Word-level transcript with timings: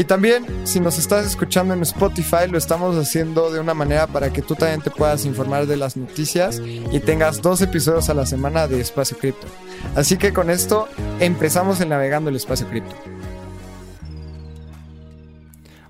Y 0.00 0.04
también, 0.04 0.46
si 0.66 0.80
nos 0.80 0.96
estás 0.96 1.26
escuchando 1.26 1.74
en 1.74 1.82
Spotify, 1.82 2.48
lo 2.50 2.56
estamos 2.56 2.96
haciendo 2.96 3.52
de 3.52 3.60
una 3.60 3.74
manera 3.74 4.06
para 4.06 4.32
que 4.32 4.40
tú 4.40 4.54
también 4.54 4.80
te 4.80 4.90
puedas 4.90 5.26
informar 5.26 5.66
de 5.66 5.76
las 5.76 5.94
noticias 5.94 6.58
y 6.90 7.00
tengas 7.00 7.42
dos 7.42 7.60
episodios 7.60 8.08
a 8.08 8.14
la 8.14 8.24
semana 8.24 8.66
de 8.66 8.80
Espacio 8.80 9.18
Cripto. 9.18 9.46
Así 9.94 10.16
que 10.16 10.32
con 10.32 10.48
esto 10.48 10.88
empezamos 11.18 11.82
en 11.82 11.90
Navegando 11.90 12.30
el 12.30 12.36
Espacio 12.36 12.66
Cripto. 12.68 12.96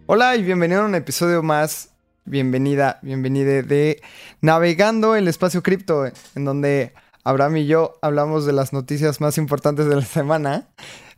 Hola 0.06 0.34
y 0.34 0.42
bienvenido 0.42 0.82
a 0.82 0.86
un 0.86 0.96
episodio 0.96 1.44
más 1.44 1.90
bienvenida, 2.24 2.98
bienvenida 3.02 3.62
de 3.62 4.02
Navegando 4.40 5.14
el 5.14 5.28
Espacio 5.28 5.62
Cripto, 5.62 6.06
en 6.34 6.44
donde 6.44 6.94
Abraham 7.22 7.58
y 7.58 7.66
yo 7.66 7.96
hablamos 8.02 8.44
de 8.44 8.54
las 8.54 8.72
noticias 8.72 9.20
más 9.20 9.38
importantes 9.38 9.86
de 9.86 9.94
la 9.94 10.04
semana, 10.04 10.66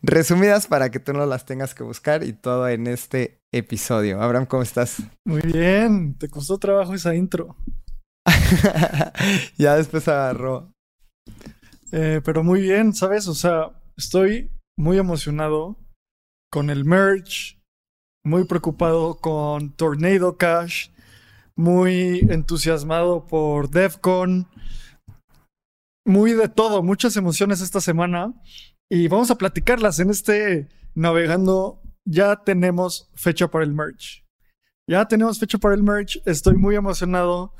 resumidas 0.03 0.67
para 0.67 0.91
que 0.91 1.01
tú 1.01 1.13
no 1.13 1.25
las 1.27 1.47
tengas 1.47 1.75
que 1.75 1.85
buscar 1.85 2.25
y 2.25 2.33
todo 2.33 2.69
en 2.69 2.87
este 2.87 3.41
episodio. 3.53 4.21
Abraham, 4.21 4.47
¿cómo 4.47 4.63
estás? 4.63 5.03
Muy 5.25 5.43
bien, 5.43 6.19
te 6.19 6.29
costó 6.29 6.59
trabajo 6.59 6.95
esa 6.95 7.15
intro. 7.15 7.57
ya 9.57 9.77
después 9.77 10.07
agarró. 10.09 10.73
Eh, 11.93 12.21
pero 12.25 12.43
muy 12.43 12.63
bien, 12.63 12.95
¿sabes? 12.95 13.29
O 13.29 13.35
sea, 13.35 13.71
estoy 13.97 14.51
muy 14.77 14.99
emocionado 14.99 15.77
con 16.51 16.71
el 16.71 16.85
merch, 16.85 17.59
muy 18.25 18.45
preocupado 18.45 19.17
con 19.17 19.73
Tornado 19.73 20.37
Cash, 20.37 20.89
muy 21.57 22.21
entusiasmado 22.31 23.27
por 23.27 23.71
DEFCON, 23.71 24.49
muy 26.05 26.33
de 26.33 26.49
todo, 26.49 26.83
muchas 26.83 27.17
emociones 27.17 27.61
esta 27.61 27.81
semana 27.81 28.35
y 28.95 29.09
vamos 29.09 29.31
a 29.31 29.39
platicarlas 29.39 30.01
en 30.01 30.11
este 30.11 30.69
navegando. 30.95 31.81
Ya 32.05 32.37
tenemos 32.45 33.11
fecha 33.15 33.51
para 33.51 33.65
el 33.65 33.73
merch. 33.73 34.23
Ya 34.87 35.09
tenemos 35.09 35.39
fecha 35.39 35.57
para 35.57 35.75
el 35.75 35.83
merch, 35.83 36.21
estoy 36.27 36.59
muy 36.59 36.77
emocionado. 36.77 37.55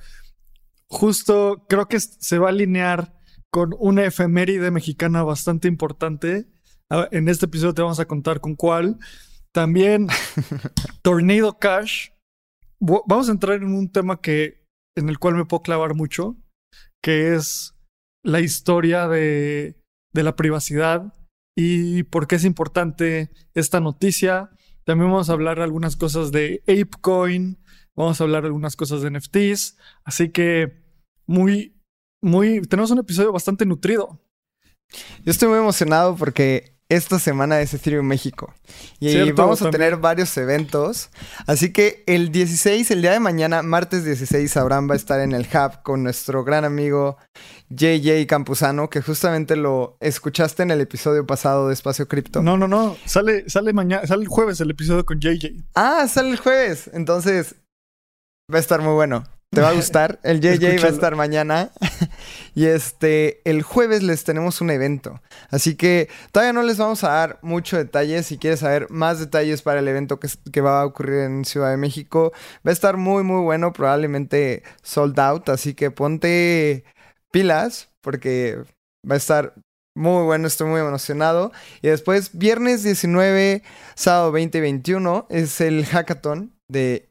Justo 0.91 1.65
creo 1.71 1.89
que 1.89 2.01
se 2.01 2.39
va 2.39 2.49
a 2.49 2.51
alinear 2.51 3.19
con 3.51 3.75
una 3.79 4.05
efeméride 4.05 4.71
mexicana 4.71 5.23
bastante 5.23 5.69
importante. 5.69 6.53
En 7.11 7.29
este 7.31 7.47
episodio 7.47 7.73
te 7.73 7.81
vamos 7.81 8.01
a 8.01 8.05
contar 8.05 8.43
con 8.43 8.55
cuál. 8.55 8.99
También 9.53 10.09
Tornado 11.03 11.59
Cash 11.59 12.11
vamos 12.79 13.31
a 13.31 13.33
entrar 13.33 13.57
en 13.57 13.75
un 13.75 13.91
tema 13.91 14.21
que 14.21 14.67
en 14.99 15.09
el 15.09 15.19
cual 15.19 15.37
me 15.37 15.47
puedo 15.47 15.63
clavar 15.63 15.95
mucho, 15.95 16.37
que 17.03 17.35
es 17.35 17.75
la 18.23 18.41
historia 18.41 19.09
de, 19.09 19.81
de 20.13 20.23
la 20.23 20.37
privacidad 20.37 21.15
y 21.55 22.03
por 22.05 22.27
qué 22.27 22.37
es 22.37 22.45
importante 22.45 23.31
esta 23.55 23.81
noticia. 23.81 24.51
También 24.85 25.11
vamos 25.11 25.31
a 25.31 25.35
hablar 25.35 25.61
algunas 25.61 25.97
cosas 25.97 26.33
de 26.33 26.63
ApeCoin, 26.67 27.59
vamos 27.95 28.21
a 28.21 28.25
hablar 28.25 28.45
algunas 28.45 28.77
cosas 28.77 29.03
de 29.03 29.11
NFTs, 29.11 29.77
así 30.05 30.31
que 30.31 30.83
muy, 31.27 31.81
muy, 32.21 32.63
tenemos 32.63 32.91
un 32.91 32.99
episodio 32.99 33.33
bastante 33.33 33.65
nutrido. 33.65 34.21
Yo 35.25 35.31
estoy 35.31 35.49
muy 35.49 35.59
emocionado 35.59 36.17
porque 36.17 36.73
esta 36.89 37.19
semana 37.19 37.61
es 37.63 37.73
Ethereum 37.73 38.07
México. 38.07 38.53
Y 39.01 39.33
vamos 39.33 39.63
a 39.63 39.71
tener 39.71 39.97
varios 39.97 40.37
eventos. 40.37 41.09
Así 41.47 41.73
que 41.73 42.05
el 42.07 42.31
16, 42.31 42.91
el 42.91 43.01
día 43.01 43.13
de 43.13 43.21
mañana, 43.21 43.63
martes 43.63 44.05
16, 44.05 44.55
Abraham 44.59 44.91
va 44.91 44.95
a 44.95 44.97
estar 44.97 45.21
en 45.21 45.33
el 45.33 45.47
Hub 45.47 45.83
con 45.83 46.03
nuestro 46.03 46.45
gran 46.45 46.67
amigo 46.67 47.17
JJ 47.75 48.27
Campuzano, 48.27 48.91
que 48.91 49.01
justamente 49.01 49.57
lo 49.57 49.97
escuchaste 50.01 50.63
en 50.63 50.71
el 50.71 50.81
episodio 50.81 51.27
pasado 51.27 51.69
de 51.69 51.75
Espacio 51.75 52.07
Cripto. 52.07 52.43
No, 52.43 52.57
no, 52.57 52.69
no. 52.69 52.97
Sale, 53.07 53.49
sale 53.49 53.73
mañana, 53.73 54.07
sale 54.07 54.23
el 54.23 54.29
jueves 54.29 54.61
el 54.61 54.71
episodio 54.71 55.05
con 55.05 55.21
JJ. 55.21 55.65
Ah, 55.75 56.07
sale 56.09 56.31
el 56.31 56.37
jueves. 56.37 56.91
Entonces, 56.93 57.55
va 58.53 58.59
a 58.59 58.61
estar 58.61 58.81
muy 58.81 58.93
bueno. 58.93 59.25
Te 59.53 59.61
va 59.61 59.69
a 59.69 59.75
gustar. 59.75 60.19
El 60.23 60.41
JJ 60.41 60.83
va 60.83 60.89
a 60.89 60.91
estar 60.91 61.15
mañana. 61.15 61.71
y 62.55 62.65
este, 62.65 63.43
el 63.45 63.63
jueves 63.63 64.03
les 64.03 64.25
tenemos 64.25 64.63
un 64.63 64.71
evento. 64.71 65.21
Así 65.51 65.75
que 65.75 66.09
todavía 66.33 66.55
no 66.55 66.63
les 66.63 66.79
vamos 66.79 67.05
a 67.05 67.11
dar 67.11 67.39
mucho 67.43 67.77
detalle. 67.77 68.23
Si 68.23 68.39
quieres 68.39 68.61
saber 68.61 68.89
más 68.89 69.19
detalles 69.19 69.61
para 69.61 69.81
el 69.81 69.89
evento 69.89 70.19
que, 70.19 70.29
que, 70.51 70.63
va 70.63 70.81
a 70.81 70.87
ocurrir 70.87 71.21
en 71.21 71.45
Ciudad 71.45 71.71
de 71.71 71.77
México, 71.77 72.33
va 72.67 72.71
a 72.71 72.73
estar 72.73 72.97
muy, 72.97 73.25
muy 73.25 73.43
bueno. 73.43 73.75
Probablemente 73.75 74.63
sold 74.83 75.21
out. 75.21 75.51
Así 75.51 75.75
que 75.75 75.91
ponte 75.91 76.85
pilas 77.33 77.89
porque 78.01 78.63
va 79.09 79.15
a 79.15 79.19
estar 79.19 79.55
muy 79.97 80.25
bueno. 80.25 80.47
Estoy 80.47 80.69
muy 80.69 80.81
emocionado. 80.81 81.53
Y 81.83 81.89
después, 81.89 82.31
viernes 82.33 82.83
19, 82.83 83.63
sábado 83.95 84.33
20 84.33 84.59
y 84.59 84.61
21, 84.61 85.27
es 85.29 85.61
el 85.61 85.85
hackathon 85.87 86.53
de 86.69 87.09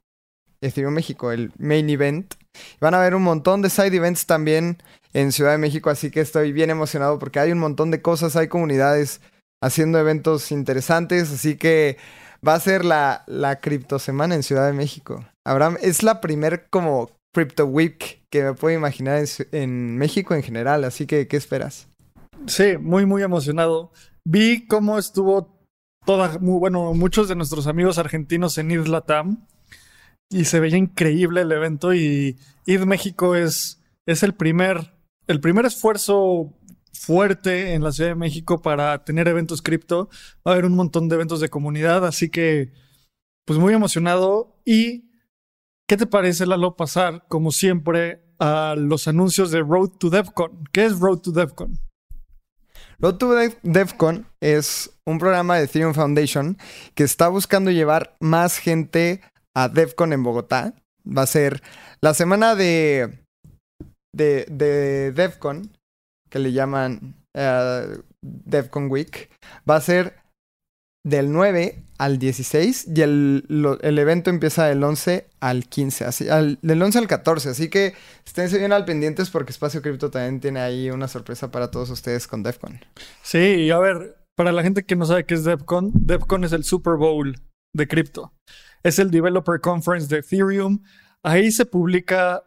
Ethereum 0.62 0.94
México, 0.94 1.32
el 1.32 1.52
main 1.58 1.90
event. 1.90 2.36
Van 2.80 2.94
a 2.94 3.00
haber 3.00 3.16
un 3.16 3.24
montón 3.24 3.62
de 3.62 3.70
side 3.70 3.96
events 3.96 4.26
también 4.26 4.78
en 5.14 5.32
Ciudad 5.32 5.52
de 5.52 5.58
México, 5.58 5.90
así 5.90 6.12
que 6.12 6.22
estoy 6.22 6.52
bien 6.52 6.70
emocionado 6.70 7.20
porque 7.20 7.40
hay 7.40 7.52
un 7.52 7.60
montón 7.60 7.92
de 7.92 8.02
cosas, 8.02 8.36
hay 8.36 8.48
comunidades 8.48 9.22
haciendo 9.62 10.00
eventos 10.00 10.52
interesantes, 10.52 11.32
así 11.32 11.56
que 11.56 11.98
va 12.46 12.54
a 12.56 12.60
ser 12.60 12.86
la, 12.86 13.24
la 13.28 13.60
Crypto 13.60 14.00
Semana 14.00 14.36
en 14.36 14.44
Ciudad 14.44 14.68
de 14.68 14.74
México. 14.74 15.26
Abraham, 15.46 15.78
es 15.82 16.04
la 16.04 16.22
primer 16.22 16.68
como 16.70 17.12
Crypto 17.34 17.66
Week 17.66 18.21
que 18.32 18.44
me 18.44 18.54
puedo 18.54 18.76
imaginar 18.76 19.20
en, 19.20 19.28
en 19.52 19.98
México 19.98 20.34
en 20.34 20.42
general, 20.42 20.84
así 20.84 21.06
que 21.06 21.28
¿qué 21.28 21.38
esperas? 21.38 21.88
Sí, 22.48 22.78
muy, 22.80 23.06
muy 23.06 23.22
emocionado. 23.22 23.92
Vi 24.26 24.66
cómo 24.68 24.98
estuvo 24.98 25.62
toda, 26.06 26.38
bueno, 26.40 26.94
muchos 26.94 27.28
de 27.28 27.36
nuestros 27.36 27.68
amigos 27.68 27.98
argentinos 27.98 28.58
en 28.58 28.72
Isla 28.72 29.02
Tam 29.02 29.46
y 30.30 30.46
se 30.46 30.60
veía 30.60 30.78
increíble 30.78 31.42
el 31.42 31.52
evento 31.52 31.94
y 31.94 32.38
ID 32.66 32.82
México 32.86 33.36
es, 33.36 33.82
es 34.08 34.24
el 34.24 34.34
primer, 34.34 34.94
el 35.28 35.42
primer 35.42 35.66
esfuerzo 35.66 36.54
fuerte 36.94 37.74
en 37.74 37.84
la 37.84 37.92
Ciudad 37.92 38.12
de 38.12 38.16
México 38.16 38.62
para 38.62 39.04
tener 39.04 39.28
eventos 39.28 39.62
cripto. 39.62 40.10
Va 40.48 40.52
a 40.52 40.54
haber 40.54 40.66
un 40.66 40.76
montón 40.76 41.10
de 41.10 41.16
eventos 41.16 41.42
de 41.42 41.50
comunidad, 41.50 42.06
así 42.06 42.30
que 42.30 42.72
pues 43.46 43.60
muy 43.60 43.74
emocionado. 43.74 44.56
¿Y 44.66 45.11
qué 45.92 45.98
te 45.98 46.08
parece, 46.08 46.46
Lalo, 46.46 46.78
pasar 46.78 47.26
como 47.28 47.52
siempre 47.52 48.24
a 48.40 48.76
los 48.78 49.10
anuncios 49.10 49.52
de 49.52 49.60
Road 49.60 49.90
to 50.00 50.10
DevCon? 50.10 50.64
¿Qué 50.72 50.86
es 50.86 50.98
Road 50.98 51.18
to 51.18 51.34
DevCon? 51.34 51.78
Road 53.00 53.16
to 53.16 53.36
DevCon 53.62 54.26
es 54.40 54.98
un 55.06 55.20
programa 55.20 55.58
de 55.58 55.66
Ethereum 55.66 55.94
Foundation 55.94 56.58
que 56.96 57.04
está 57.04 57.28
buscando 57.28 57.72
llevar 57.72 58.16
más 58.22 58.58
gente 58.58 59.20
a 59.54 59.68
DevCon 59.68 60.14
en 60.14 60.24
Bogotá. 60.24 60.76
Va 61.06 61.24
a 61.24 61.28
ser 61.28 61.62
la 62.00 62.14
semana 62.14 62.56
de, 62.56 63.26
de, 64.16 64.46
de 64.50 65.12
DevCon, 65.12 65.78
que 66.30 66.40
le 66.40 66.54
llaman 66.54 67.22
uh, 67.36 68.02
DevCon 68.22 68.90
Week. 68.90 69.30
Va 69.70 69.76
a 69.76 69.82
ser 69.82 70.21
del 71.04 71.32
9 71.32 71.84
al 71.98 72.20
16 72.20 72.90
y 72.96 73.02
el, 73.02 73.78
el, 73.82 74.00
evento 74.00 74.30
empieza 74.30 74.66
del 74.66 74.84
11 74.84 75.28
al 75.40 75.66
15, 75.66 76.06
así, 76.06 76.26
del 76.26 76.82
11 76.82 77.00
al 77.00 77.08
14, 77.08 77.50
así 77.50 77.70
que 77.70 77.94
esténse 78.26 78.60
bien 78.60 78.72
al 78.72 78.86
pendientes 78.86 79.30
porque 79.30 79.52
Espacio 79.52 79.82
Cripto 79.82 80.12
también 80.12 80.40
tiene 80.40 80.60
ahí 80.60 80.90
una 80.92 81.08
sorpresa 81.08 81.52
para 81.52 81.72
todos 81.72 81.90
ustedes 81.90 82.28
con 82.28 82.44
DevCon. 82.44 82.80
Sí, 83.24 83.38
y 83.38 83.72
a 83.72 83.80
ver, 83.80 84.16
para 84.36 84.52
la 84.52 84.64
gente 84.64 84.84
que 84.84 84.96
no 84.96 85.06
sabe 85.06 85.26
qué 85.26 85.34
es 85.34 85.44
DevCon, 85.44 85.92
DevCon 85.94 86.44
es 86.44 86.52
el 86.52 86.64
Super 86.64 86.96
Bowl 86.96 87.36
de 87.74 87.88
cripto 87.88 88.34
es 88.84 89.00
el 89.00 89.12
Developer 89.12 89.60
Conference 89.60 90.08
de 90.08 90.20
Ethereum. 90.20 90.82
Ahí 91.24 91.52
se 91.52 91.66
publica 91.66 92.44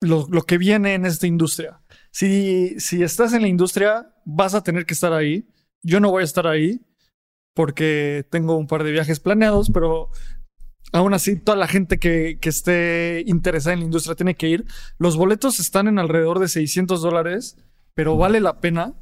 lo, 0.00 0.26
que 0.42 0.58
viene 0.58 0.94
en 0.94 1.04
esta 1.04 1.26
industria. 1.26 1.82
Si, 2.10 2.78
si 2.80 3.02
estás 3.02 3.32
en 3.32 3.42
la 3.42 3.48
industria, 3.48 4.14
vas 4.24 4.54
a 4.54 4.62
tener 4.62 4.86
que 4.86 4.94
estar 4.94 5.12
ahí. 5.12 5.48
Yo 5.82 6.00
no 6.00 6.10
voy 6.10 6.22
a 6.22 6.24
estar 6.24 6.46
ahí 6.46 6.80
porque 7.54 8.26
tengo 8.30 8.56
un 8.56 8.66
par 8.66 8.84
de 8.84 8.92
viajes 8.92 9.20
planeados, 9.20 9.70
pero 9.70 10.10
aún 10.92 11.14
así 11.14 11.36
toda 11.36 11.56
la 11.56 11.68
gente 11.68 11.98
que, 11.98 12.38
que 12.40 12.48
esté 12.48 13.22
interesada 13.26 13.74
en 13.74 13.80
la 13.80 13.86
industria 13.86 14.14
tiene 14.14 14.34
que 14.34 14.48
ir. 14.48 14.64
Los 14.98 15.16
boletos 15.16 15.60
están 15.60 15.88
en 15.88 15.98
alrededor 15.98 16.38
de 16.38 16.48
600 16.48 17.02
dólares, 17.02 17.56
pero 17.94 18.16
vale 18.16 18.40
la 18.40 18.60
pena 18.60 18.94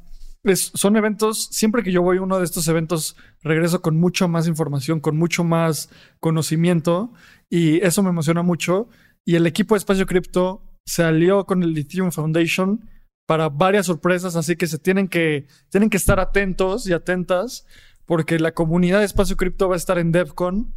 son 0.55 0.95
eventos, 0.95 1.49
siempre 1.51 1.83
que 1.83 1.91
yo 1.91 2.01
voy 2.01 2.17
a 2.17 2.21
uno 2.21 2.39
de 2.39 2.45
estos 2.45 2.67
eventos, 2.67 3.15
regreso 3.41 3.81
con 3.81 3.97
mucho 3.97 4.27
más 4.27 4.47
información, 4.47 4.99
con 4.99 5.17
mucho 5.17 5.43
más 5.43 5.89
conocimiento 6.19 7.13
y 7.49 7.83
eso 7.85 8.03
me 8.03 8.09
emociona 8.09 8.41
mucho. 8.41 8.87
Y 9.25 9.35
el 9.35 9.45
equipo 9.45 9.75
de 9.75 9.79
Espacio 9.79 10.05
Cripto 10.05 10.63
se 10.85 11.03
alió 11.03 11.45
con 11.45 11.61
el 11.63 11.73
Lithium 11.73 12.11
Foundation 12.11 12.89
para 13.27 13.49
varias 13.49 13.85
sorpresas, 13.85 14.35
así 14.35 14.55
que 14.55 14.65
se 14.65 14.79
tienen 14.79 15.07
que, 15.07 15.45
tienen 15.69 15.89
que 15.89 15.97
estar 15.97 16.19
atentos 16.19 16.87
y 16.87 16.93
atentas 16.93 17.65
porque 18.09 18.39
la 18.39 18.55
comunidad 18.55 18.99
de 18.99 19.05
Espacio 19.05 19.37
Cripto 19.37 19.69
va 19.69 19.75
a 19.75 19.77
estar 19.77 19.99
en 19.99 20.11
DevCon 20.11 20.73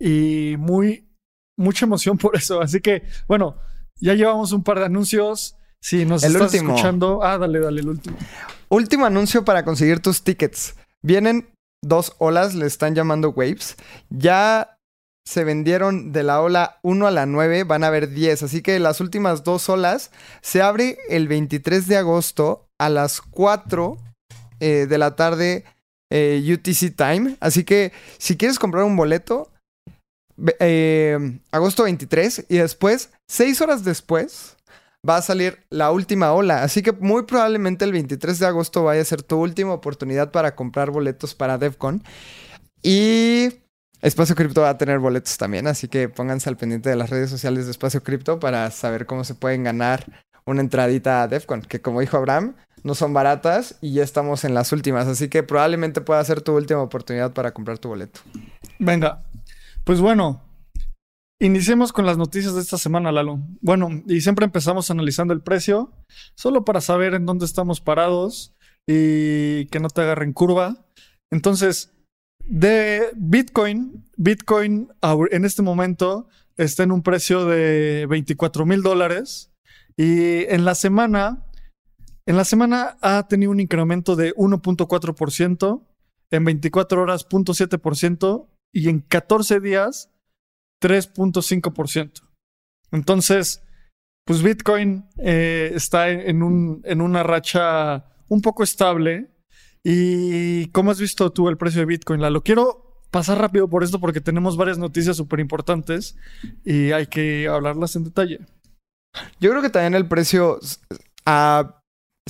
y 0.00 0.54
muy, 0.58 1.10
mucha 1.58 1.84
emoción 1.84 2.16
por 2.16 2.34
eso. 2.36 2.62
Así 2.62 2.80
que, 2.80 3.02
bueno, 3.28 3.58
ya 4.00 4.14
llevamos 4.14 4.52
un 4.52 4.64
par 4.64 4.78
de 4.78 4.86
anuncios. 4.86 5.58
Si 5.82 6.06
nos 6.06 6.24
El 6.24 6.32
estás 6.32 6.54
último. 6.54 6.70
escuchando, 6.70 7.22
ah, 7.22 7.36
dale, 7.36 7.60
dale, 7.60 7.82
el 7.82 7.88
último. 7.90 8.16
Último 8.70 9.04
anuncio 9.04 9.44
para 9.44 9.62
conseguir 9.62 10.00
tus 10.00 10.22
tickets. 10.22 10.74
Vienen 11.02 11.50
dos 11.82 12.14
olas, 12.16 12.54
le 12.54 12.64
están 12.64 12.94
llamando 12.94 13.28
waves. 13.28 13.76
Ya 14.08 14.78
se 15.26 15.44
vendieron 15.44 16.12
de 16.12 16.22
la 16.22 16.40
ola 16.40 16.78
1 16.82 17.06
a 17.06 17.10
la 17.10 17.26
9, 17.26 17.64
van 17.64 17.84
a 17.84 17.88
haber 17.88 18.08
10. 18.08 18.42
Así 18.42 18.62
que 18.62 18.78
las 18.78 19.02
últimas 19.02 19.44
dos 19.44 19.68
olas 19.68 20.12
se 20.40 20.62
abre 20.62 20.96
el 21.10 21.28
23 21.28 21.86
de 21.88 21.98
agosto 21.98 22.70
a 22.78 22.88
las 22.88 23.20
4 23.20 23.98
eh, 24.60 24.86
de 24.88 24.96
la 24.96 25.14
tarde 25.14 25.66
eh, 26.10 26.42
UTC 26.52 26.94
Time. 26.96 27.36
Así 27.40 27.64
que 27.64 27.92
si 28.18 28.36
quieres 28.36 28.58
comprar 28.58 28.84
un 28.84 28.96
boleto, 28.96 29.50
eh, 30.58 31.38
agosto 31.50 31.84
23 31.84 32.46
y 32.48 32.56
después, 32.58 33.10
6 33.28 33.60
horas 33.60 33.84
después, 33.84 34.56
va 35.08 35.16
a 35.16 35.22
salir 35.22 35.58
la 35.70 35.90
última 35.90 36.32
ola. 36.32 36.62
Así 36.62 36.82
que 36.82 36.92
muy 36.92 37.22
probablemente 37.22 37.84
el 37.84 37.92
23 37.92 38.38
de 38.38 38.46
agosto 38.46 38.84
vaya 38.84 39.02
a 39.02 39.04
ser 39.04 39.22
tu 39.22 39.40
última 39.40 39.72
oportunidad 39.72 40.30
para 40.30 40.54
comprar 40.54 40.90
boletos 40.90 41.34
para 41.34 41.58
DevCon. 41.58 42.02
Y 42.82 43.48
Espacio 44.02 44.34
Cripto 44.34 44.62
va 44.62 44.70
a 44.70 44.78
tener 44.78 44.98
boletos 44.98 45.36
también, 45.36 45.66
así 45.66 45.88
que 45.88 46.08
pónganse 46.08 46.48
al 46.48 46.56
pendiente 46.56 46.88
de 46.88 46.96
las 46.96 47.10
redes 47.10 47.28
sociales 47.28 47.66
de 47.66 47.72
Espacio 47.72 48.02
Cripto 48.02 48.40
para 48.40 48.70
saber 48.70 49.04
cómo 49.06 49.24
se 49.24 49.34
pueden 49.34 49.64
ganar 49.64 50.06
una 50.46 50.62
entradita 50.62 51.22
a 51.22 51.28
DevCon, 51.28 51.62
que 51.62 51.82
como 51.82 52.00
dijo 52.00 52.16
Abraham, 52.16 52.56
no 52.84 52.94
son 52.94 53.12
baratas 53.12 53.76
y 53.80 53.92
ya 53.92 54.02
estamos 54.02 54.44
en 54.44 54.54
las 54.54 54.72
últimas, 54.72 55.06
así 55.06 55.28
que 55.28 55.42
probablemente 55.42 56.00
pueda 56.00 56.24
ser 56.24 56.40
tu 56.40 56.56
última 56.56 56.82
oportunidad 56.82 57.32
para 57.32 57.52
comprar 57.52 57.78
tu 57.78 57.88
boleto. 57.88 58.20
Venga, 58.78 59.22
pues 59.84 60.00
bueno, 60.00 60.42
iniciemos 61.40 61.92
con 61.92 62.06
las 62.06 62.18
noticias 62.18 62.54
de 62.54 62.60
esta 62.60 62.78
semana, 62.78 63.12
Lalo. 63.12 63.40
Bueno, 63.60 63.88
y 64.06 64.20
siempre 64.20 64.44
empezamos 64.44 64.90
analizando 64.90 65.34
el 65.34 65.42
precio, 65.42 65.92
solo 66.36 66.64
para 66.64 66.80
saber 66.80 67.14
en 67.14 67.26
dónde 67.26 67.46
estamos 67.46 67.80
parados 67.80 68.54
y 68.86 69.66
que 69.66 69.80
no 69.80 69.88
te 69.88 70.02
agarren 70.02 70.32
curva. 70.32 70.86
Entonces, 71.32 71.92
de 72.44 73.10
Bitcoin, 73.16 74.04
Bitcoin 74.16 74.88
en 75.30 75.44
este 75.44 75.62
momento 75.62 76.28
está 76.56 76.82
en 76.82 76.92
un 76.92 77.02
precio 77.02 77.44
de 77.44 78.06
24 78.08 78.66
mil 78.66 78.82
dólares 78.82 79.52
y 79.96 80.44
en 80.52 80.64
la 80.64 80.74
semana, 80.74 81.46
en 82.26 82.36
la 82.36 82.44
semana 82.44 82.96
ha 83.00 83.26
tenido 83.28 83.50
un 83.50 83.60
incremento 83.60 84.16
de 84.16 84.34
1.4%, 84.34 85.82
en 86.30 86.44
24 86.44 87.02
horas 87.02 87.28
0.7% 87.28 88.48
y 88.72 88.88
en 88.88 89.00
14 89.00 89.60
días 89.60 90.10
3.5%. 90.80 92.22
Entonces, 92.92 93.62
pues 94.24 94.42
Bitcoin 94.42 95.08
eh, 95.18 95.72
está 95.74 96.10
en, 96.10 96.42
un, 96.42 96.82
en 96.84 97.00
una 97.00 97.22
racha 97.22 98.06
un 98.28 98.40
poco 98.40 98.62
estable. 98.62 99.30
¿Y 99.82 100.66
cómo 100.68 100.90
has 100.90 101.00
visto 101.00 101.32
tú 101.32 101.48
el 101.48 101.56
precio 101.56 101.80
de 101.80 101.86
Bitcoin? 101.86 102.20
Lalo, 102.20 102.42
quiero 102.42 103.00
pasar 103.10 103.38
rápido 103.38 103.68
por 103.68 103.82
esto 103.82 103.98
porque 103.98 104.20
tenemos 104.20 104.56
varias 104.56 104.78
noticias 104.78 105.16
súper 105.16 105.40
importantes 105.40 106.16
y 106.64 106.92
hay 106.92 107.06
que 107.06 107.48
hablarlas 107.48 107.96
en 107.96 108.04
detalle. 108.04 108.40
Yo 109.40 109.50
creo 109.50 109.62
que 109.62 109.70
también 109.70 109.94
el 109.94 110.06
precio 110.06 110.60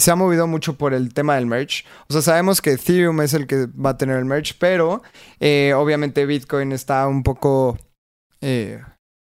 se 0.01 0.11
ha 0.11 0.17
movido 0.17 0.47
mucho 0.47 0.77
por 0.77 0.95
el 0.95 1.13
tema 1.15 1.37
del 1.37 1.47
merch. 1.47 1.85
O 2.09 2.13
sea, 2.13 2.23
sabemos 2.23 2.61
que 2.61 2.73
Ethereum 2.73 3.21
es 3.21 3.35
el 3.35 3.47
que 3.47 3.67
va 3.67 3.91
a 3.91 3.99
tener 3.99 4.17
el 4.17 4.25
merch, 4.25 4.57
pero 4.59 5.03
eh, 5.39 5.75
obviamente 5.77 6.27
Bitcoin 6.27 6.73
está 6.73 7.07
un 7.07 7.23
poco... 7.23 7.79
eh, 8.41 8.83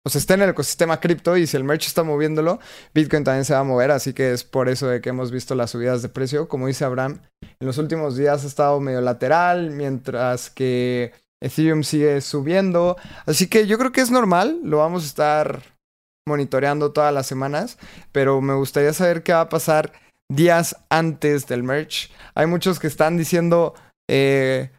o 0.05 0.09
sea, 0.09 0.19
está 0.19 0.35
en 0.35 0.43
el 0.43 0.49
ecosistema 0.51 0.99
cripto 0.99 1.35
y 1.35 1.45
si 1.45 1.57
el 1.57 1.65
merch 1.65 1.87
está 1.87 2.03
moviéndolo, 2.03 2.59
Bitcoin 2.93 3.23
también 3.23 3.45
se 3.45 3.53
va 3.53 3.59
a 3.59 3.63
mover. 3.63 3.91
Así 3.91 4.13
que 4.13 4.31
es 4.31 4.43
por 4.43 4.69
eso 4.69 4.87
de 4.87 5.01
que 5.01 5.09
hemos 5.09 5.31
visto 5.31 5.55
las 5.55 5.71
subidas 5.71 6.01
de 6.01 6.09
precio. 6.09 6.47
Como 6.47 6.67
dice 6.67 6.85
Abraham, 6.85 7.19
en 7.41 7.67
los 7.67 7.77
últimos 7.77 8.15
días 8.15 8.43
ha 8.43 8.47
estado 8.47 8.79
medio 8.79 9.01
lateral, 9.01 9.71
mientras 9.71 10.49
que 10.49 11.11
Ethereum 11.43 11.83
sigue 11.83 12.21
subiendo. 12.21 12.95
Así 13.25 13.47
que 13.47 13.67
yo 13.67 13.77
creo 13.77 13.91
que 13.91 14.01
es 14.01 14.09
normal, 14.09 14.59
lo 14.63 14.77
vamos 14.77 15.03
a 15.03 15.07
estar 15.07 15.61
monitoreando 16.27 16.91
todas 16.91 17.13
las 17.13 17.27
semanas, 17.27 17.77
pero 18.11 18.39
me 18.39 18.53
gustaría 18.53 18.93
saber 18.93 19.23
qué 19.23 19.33
va 19.33 19.41
a 19.41 19.49
pasar 19.49 19.91
días 20.29 20.75
antes 20.89 21.47
del 21.47 21.63
merch. 21.63 22.11
Hay 22.35 22.47
muchos 22.47 22.79
que 22.79 22.87
están 22.87 23.17
diciendo, 23.17 23.73
eh, 24.09 24.69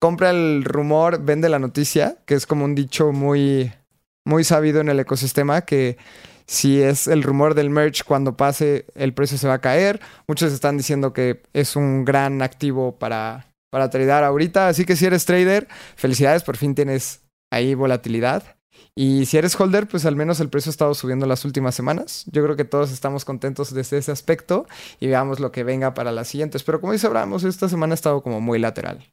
compra 0.00 0.30
el 0.30 0.64
rumor, 0.64 1.22
vende 1.22 1.48
la 1.48 1.58
noticia, 1.58 2.18
que 2.26 2.34
es 2.34 2.46
como 2.46 2.64
un 2.64 2.74
dicho 2.74 3.12
muy, 3.12 3.72
muy 4.24 4.44
sabido 4.44 4.80
en 4.80 4.88
el 4.88 5.00
ecosistema, 5.00 5.62
que 5.62 5.98
si 6.46 6.82
es 6.82 7.06
el 7.06 7.22
rumor 7.22 7.54
del 7.54 7.70
merch, 7.70 8.04
cuando 8.04 8.36
pase 8.36 8.86
el 8.94 9.14
precio 9.14 9.38
se 9.38 9.48
va 9.48 9.54
a 9.54 9.60
caer. 9.60 10.00
Muchos 10.28 10.52
están 10.52 10.76
diciendo 10.76 11.12
que 11.12 11.42
es 11.52 11.76
un 11.76 12.04
gran 12.04 12.42
activo 12.42 12.98
para, 12.98 13.46
para 13.70 13.90
tradear 13.90 14.24
ahorita, 14.24 14.68
así 14.68 14.84
que 14.84 14.96
si 14.96 15.06
eres 15.06 15.24
trader, 15.24 15.68
felicidades, 15.96 16.42
por 16.42 16.56
fin 16.56 16.74
tienes 16.74 17.22
ahí 17.50 17.74
volatilidad. 17.74 18.56
Y 18.94 19.26
si 19.26 19.38
eres 19.38 19.58
holder, 19.58 19.88
pues 19.88 20.04
al 20.06 20.16
menos 20.16 20.40
el 20.40 20.48
precio 20.48 20.70
ha 20.70 20.72
estado 20.72 20.94
subiendo 20.94 21.26
las 21.26 21.44
últimas 21.44 21.74
semanas. 21.74 22.24
Yo 22.26 22.42
creo 22.42 22.56
que 22.56 22.64
todos 22.64 22.92
estamos 22.92 23.24
contentos 23.24 23.72
desde 23.72 23.98
ese 23.98 24.12
aspecto 24.12 24.66
y 25.00 25.06
veamos 25.06 25.40
lo 25.40 25.52
que 25.52 25.64
venga 25.64 25.94
para 25.94 26.12
las 26.12 26.28
siguientes. 26.28 26.62
Pero 26.62 26.80
como 26.80 26.92
dice 26.92 27.06
Abraham, 27.06 27.34
esta 27.34 27.68
semana 27.68 27.92
ha 27.92 27.94
estado 27.94 28.22
como 28.22 28.40
muy 28.40 28.58
lateral. 28.58 29.08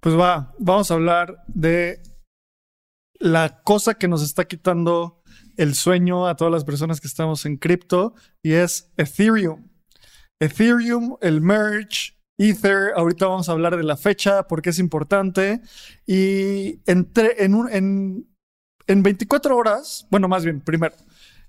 Pues 0.00 0.18
va, 0.18 0.54
vamos 0.58 0.90
a 0.90 0.94
hablar 0.94 1.42
de 1.48 2.02
la 3.18 3.62
cosa 3.62 3.94
que 3.94 4.08
nos 4.08 4.22
está 4.22 4.46
quitando 4.46 5.22
el 5.56 5.74
sueño 5.74 6.26
a 6.26 6.36
todas 6.36 6.52
las 6.52 6.64
personas 6.64 7.00
que 7.00 7.08
estamos 7.08 7.44
en 7.44 7.56
cripto 7.56 8.14
y 8.42 8.52
es 8.52 8.90
Ethereum. 8.96 9.68
Ethereum, 10.40 11.16
el 11.20 11.42
merge, 11.42 12.14
Ether, 12.38 12.92
ahorita 12.96 13.26
vamos 13.26 13.50
a 13.50 13.52
hablar 13.52 13.76
de 13.76 13.82
la 13.82 13.98
fecha 13.98 14.48
porque 14.48 14.70
es 14.70 14.78
importante 14.78 15.60
y 16.06 16.80
entre, 16.86 17.44
en, 17.44 17.54
un, 17.54 18.26
en 18.90 19.02
24 19.02 19.56
horas, 19.56 20.06
bueno, 20.10 20.28
más 20.28 20.44
bien, 20.44 20.60
primero, 20.60 20.94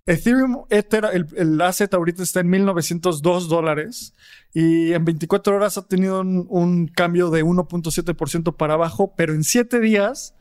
Ethereum, 0.06 0.66
Ether, 0.70 1.10
el, 1.14 1.28
el 1.36 1.60
asset 1.62 1.94
ahorita 1.94 2.24
está 2.24 2.40
en 2.40 2.50
1902 2.50 3.50
dólares 3.50 4.16
y 4.54 4.94
en 4.94 5.04
24 5.06 5.56
horas 5.56 5.78
ha 5.78 5.88
tenido 5.88 6.22
un, 6.22 6.48
un 6.50 6.88
cambio 6.88 7.30
de 7.30 7.44
1.7% 7.44 8.58
para 8.58 8.74
abajo, 8.74 9.14
pero 9.16 9.34
en 9.34 9.44
7 9.44 9.80
días, 9.80 10.36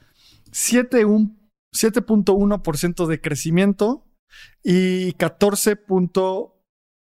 7.1% 0.52 3.06
de 3.06 3.20
crecimiento 3.20 4.06
y 4.62 5.12
14. 5.14 5.78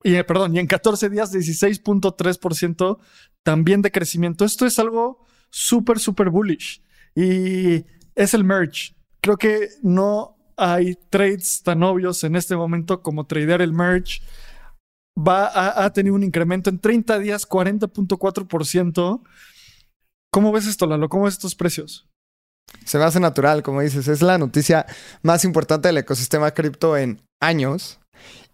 Y, 0.04 0.16
eh, 0.16 0.24
perdón, 0.24 0.56
y 0.56 0.60
en 0.60 0.68
14 0.68 1.10
días 1.10 1.34
16.3% 1.34 3.00
también 3.44 3.82
de 3.82 3.92
crecimiento. 3.92 4.46
Esto 4.46 4.66
es 4.66 4.80
algo 4.80 5.25
súper, 5.50 6.00
súper 6.00 6.30
bullish. 6.30 6.82
Y 7.16 7.86
es 8.16 8.34
el 8.34 8.44
merge. 8.44 8.96
Creo 9.25 9.38
que 9.38 9.70
no 9.82 10.38
hay 10.55 10.94
trades 11.10 11.63
tan 11.63 11.82
obvios 11.82 12.24
en 12.24 12.36
este 12.36 12.55
momento 12.55 13.01
como 13.01 13.25
tradear 13.25 13.60
el 13.60 13.74
merge. 13.74 14.22
Va 15.17 15.48
a, 15.48 15.84
ha 15.84 15.94
tenido 15.94 16.13
un 16.13 16.22
incremento 16.22 16.70
en 16.70 16.77
30 16.77 17.17
días, 17.17 17.50
40.4%. 17.50 19.24
¿Cómo 20.32 20.51
ves 20.51 20.67
esto, 20.67 20.86
Lalo? 20.86 21.10
¿Cómo 21.10 21.24
ves 21.24 21.34
estos 21.34 21.55
precios? 21.55 22.08
Se 22.86 23.00
me 23.00 23.05
hace 23.05 23.20
natural, 23.20 23.63
como 23.63 23.82
dices. 23.82 24.08
Es 24.08 24.22
la 24.22 24.38
noticia 24.38 24.86
más 25.24 25.44
importante 25.44 25.88
del 25.88 25.98
ecosistema 25.98 26.51
cripto 26.51 26.96
en 26.96 27.20
años. 27.41 28.00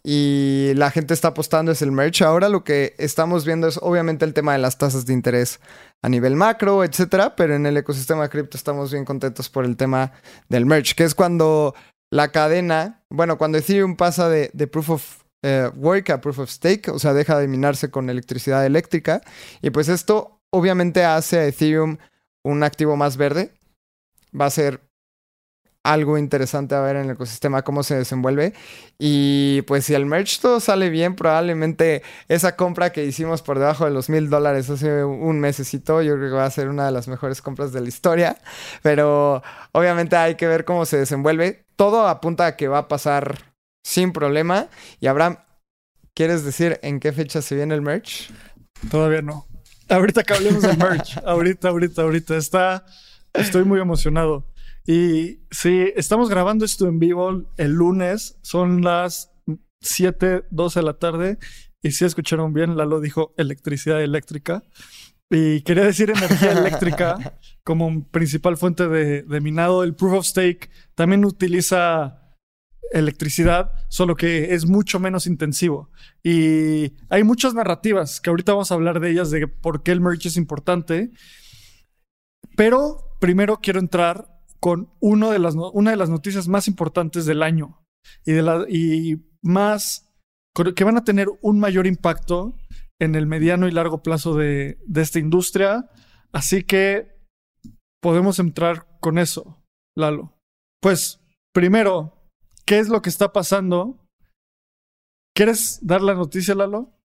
Y 0.03 0.71
la 0.75 0.89
gente 0.89 1.13
está 1.13 1.29
apostando 1.29 1.71
es 1.71 1.81
el 1.81 1.91
merch. 1.91 2.21
Ahora 2.23 2.49
lo 2.49 2.63
que 2.63 2.95
estamos 2.97 3.45
viendo 3.45 3.67
es 3.67 3.77
obviamente 3.81 4.25
el 4.25 4.33
tema 4.33 4.53
de 4.53 4.59
las 4.59 4.77
tasas 4.77 5.05
de 5.05 5.13
interés 5.13 5.59
a 6.01 6.09
nivel 6.09 6.35
macro, 6.35 6.83
etcétera. 6.83 7.35
Pero 7.35 7.55
en 7.55 7.65
el 7.65 7.77
ecosistema 7.77 8.27
cripto 8.29 8.57
estamos 8.57 8.91
bien 8.91 9.05
contentos 9.05 9.49
por 9.49 9.65
el 9.65 9.77
tema 9.77 10.11
del 10.49 10.65
merch, 10.65 10.95
que 10.95 11.03
es 11.03 11.13
cuando 11.13 11.75
la 12.09 12.31
cadena, 12.31 13.03
bueno, 13.09 13.37
cuando 13.37 13.57
Ethereum 13.57 13.95
pasa 13.95 14.27
de, 14.27 14.49
proof 14.67 14.89
of 14.89 15.23
eh, 15.43 15.69
work 15.75 16.09
a 16.09 16.19
proof 16.19 16.39
of 16.39 16.49
stake, 16.49 16.89
o 16.89 16.99
sea, 16.99 17.13
deja 17.13 17.37
de 17.37 17.47
minarse 17.47 17.91
con 17.91 18.09
electricidad 18.09 18.65
eléctrica. 18.65 19.21
Y 19.61 19.69
pues 19.69 19.87
esto 19.87 20.41
obviamente 20.51 21.05
hace 21.05 21.39
a 21.39 21.45
Ethereum 21.45 21.97
un 22.43 22.63
activo 22.63 22.95
más 22.97 23.17
verde. 23.17 23.51
Va 24.39 24.45
a 24.45 24.49
ser 24.49 24.81
algo 25.83 26.17
interesante 26.17 26.75
a 26.75 26.81
ver 26.81 26.95
en 26.95 27.05
el 27.05 27.11
ecosistema 27.11 27.63
cómo 27.63 27.83
se 27.83 27.95
desenvuelve. 27.95 28.53
Y 28.99 29.63
pues 29.63 29.85
si 29.85 29.93
el 29.93 30.05
merch 30.05 30.39
todo 30.39 30.59
sale 30.59 30.89
bien, 30.89 31.15
probablemente 31.15 32.03
esa 32.27 32.55
compra 32.55 32.91
que 32.91 33.05
hicimos 33.05 33.41
por 33.41 33.59
debajo 33.59 33.85
de 33.85 33.91
los 33.91 34.09
mil 34.09 34.29
dólares 34.29 34.69
hace 34.69 35.03
un 35.03 35.39
mesecito, 35.39 36.01
yo 36.01 36.15
creo 36.15 36.29
que 36.29 36.35
va 36.35 36.45
a 36.45 36.51
ser 36.51 36.69
una 36.69 36.85
de 36.85 36.91
las 36.91 37.07
mejores 37.07 37.41
compras 37.41 37.71
de 37.71 37.81
la 37.81 37.87
historia. 37.87 38.37
Pero 38.83 39.41
obviamente 39.71 40.15
hay 40.15 40.35
que 40.35 40.47
ver 40.47 40.65
cómo 40.65 40.85
se 40.85 40.97
desenvuelve. 40.97 41.65
Todo 41.75 42.07
apunta 42.07 42.45
a 42.45 42.55
que 42.55 42.67
va 42.67 42.79
a 42.79 42.87
pasar 42.87 43.53
sin 43.83 44.13
problema. 44.13 44.67
Y 44.99 45.07
Abraham, 45.07 45.37
¿quieres 46.13 46.43
decir 46.43 46.79
en 46.83 46.99
qué 46.99 47.11
fecha 47.11 47.41
se 47.41 47.55
viene 47.55 47.73
el 47.73 47.81
merch? 47.81 48.31
Todavía 48.89 49.21
no. 49.21 49.47
Ahorita 49.89 50.23
que 50.23 50.33
hablemos 50.33 50.61
del 50.61 50.77
merch. 50.77 51.17
ahorita, 51.25 51.69
ahorita, 51.69 52.01
ahorita. 52.03 52.37
Está. 52.37 52.85
Estoy 53.33 53.63
muy 53.63 53.79
emocionado. 53.79 54.50
Y 54.85 55.41
sí, 55.51 55.91
estamos 55.95 56.29
grabando 56.29 56.65
esto 56.65 56.87
en 56.87 56.99
vivo 56.99 57.53
el 57.57 57.71
lunes. 57.71 58.39
Son 58.41 58.81
las 58.81 59.31
7, 59.81 60.45
12 60.49 60.79
de 60.79 60.85
la 60.85 60.93
tarde. 60.97 61.37
Y 61.81 61.91
si 61.91 62.05
escucharon 62.05 62.53
bien, 62.53 62.77
Lalo 62.77 62.99
dijo 62.99 63.33
electricidad 63.37 64.01
eléctrica. 64.01 64.63
Y 65.29 65.61
quería 65.61 65.85
decir 65.85 66.09
energía 66.09 66.51
eléctrica 66.59 67.37
como 67.63 68.07
principal 68.09 68.57
fuente 68.57 68.87
de, 68.87 69.23
de 69.23 69.41
minado. 69.41 69.83
El 69.83 69.95
proof 69.95 70.13
of 70.13 70.25
stake 70.25 70.69
también 70.95 71.25
utiliza 71.25 72.21
electricidad, 72.91 73.71
solo 73.87 74.15
que 74.15 74.53
es 74.53 74.65
mucho 74.65 74.99
menos 74.99 75.25
intensivo. 75.25 75.89
Y 76.23 76.93
hay 77.09 77.23
muchas 77.23 77.53
narrativas 77.53 78.19
que 78.19 78.29
ahorita 78.29 78.51
vamos 78.53 78.71
a 78.71 78.75
hablar 78.75 78.99
de 78.99 79.11
ellas, 79.11 79.31
de 79.31 79.47
por 79.47 79.83
qué 79.83 79.91
el 79.91 80.01
merge 80.01 80.27
es 80.27 80.37
importante. 80.37 81.11
Pero 82.55 83.15
primero 83.19 83.59
quiero 83.61 83.79
entrar 83.79 84.40
con 84.61 84.93
uno 84.99 85.31
de 85.31 85.39
las 85.39 85.55
una 85.55 85.91
de 85.91 85.97
las 85.97 86.09
noticias 86.09 86.47
más 86.47 86.67
importantes 86.67 87.25
del 87.25 87.43
año 87.43 87.83
y, 88.25 88.33
de 88.33 88.41
la, 88.41 88.65
y 88.69 89.25
más 89.41 90.09
que 90.53 90.83
van 90.83 90.97
a 90.97 91.03
tener 91.03 91.27
un 91.41 91.59
mayor 91.59 91.87
impacto 91.87 92.55
en 92.99 93.15
el 93.15 93.25
mediano 93.25 93.67
y 93.67 93.71
largo 93.71 94.03
plazo 94.03 94.35
de, 94.35 94.77
de 94.85 95.01
esta 95.01 95.19
industria. 95.19 95.89
Así 96.31 96.63
que 96.63 97.17
podemos 98.01 98.39
entrar 98.39 98.87
con 98.99 99.17
eso, 99.17 99.63
Lalo. 99.95 100.37
Pues 100.81 101.19
primero, 101.53 102.21
¿Qué 102.71 102.79
es 102.79 102.87
lo 102.87 103.01
que 103.01 103.09
está 103.09 103.33
pasando? 103.33 103.99
¿Quieres 105.35 105.79
dar 105.81 106.01
la 106.01 106.13
noticia, 106.13 106.55
Lalo? 106.55 106.97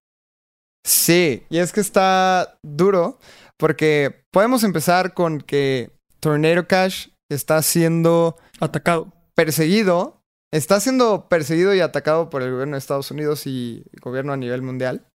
Sí, 0.85 1.43
y 1.49 1.57
es 1.57 1.73
que 1.73 1.81
está 1.81 2.57
duro 2.63 3.19
porque 3.57 4.23
podemos 4.31 4.63
empezar 4.63 5.13
con 5.13 5.41
que 5.41 5.91
Tornado 6.21 6.67
Cash 6.67 7.09
está 7.29 7.61
siendo 7.61 8.37
atacado, 8.59 9.13
perseguido, 9.35 10.21
está 10.51 10.79
siendo 10.79 11.27
perseguido 11.29 11.73
y 11.73 11.81
atacado 11.81 12.29
por 12.29 12.41
el 12.41 12.51
gobierno 12.51 12.75
de 12.75 12.79
Estados 12.79 13.11
Unidos 13.11 13.47
y 13.47 13.83
el 13.93 13.99
gobierno 13.99 14.33
a 14.33 14.37
nivel 14.37 14.61
mundial, 14.61 15.07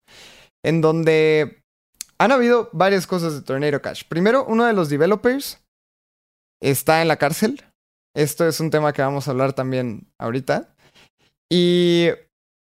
en 0.65 0.81
donde 0.81 1.63
han 2.19 2.33
habido 2.33 2.69
varias 2.73 3.07
cosas 3.07 3.35
de 3.35 3.43
Tornado 3.43 3.81
Cash. 3.81 4.05
Primero, 4.09 4.45
uno 4.45 4.65
de 4.65 4.73
los 4.73 4.89
developers 4.89 5.63
está 6.61 7.03
en 7.03 7.09
la 7.09 7.17
cárcel 7.17 7.65
esto 8.15 8.47
es 8.47 8.59
un 8.61 8.71
tema 8.71 8.93
que 8.93 9.03
vamos 9.03 9.29
a 9.29 9.31
hablar 9.31 9.53
también 9.53 10.13
ahorita. 10.19 10.75
Y 11.51 12.09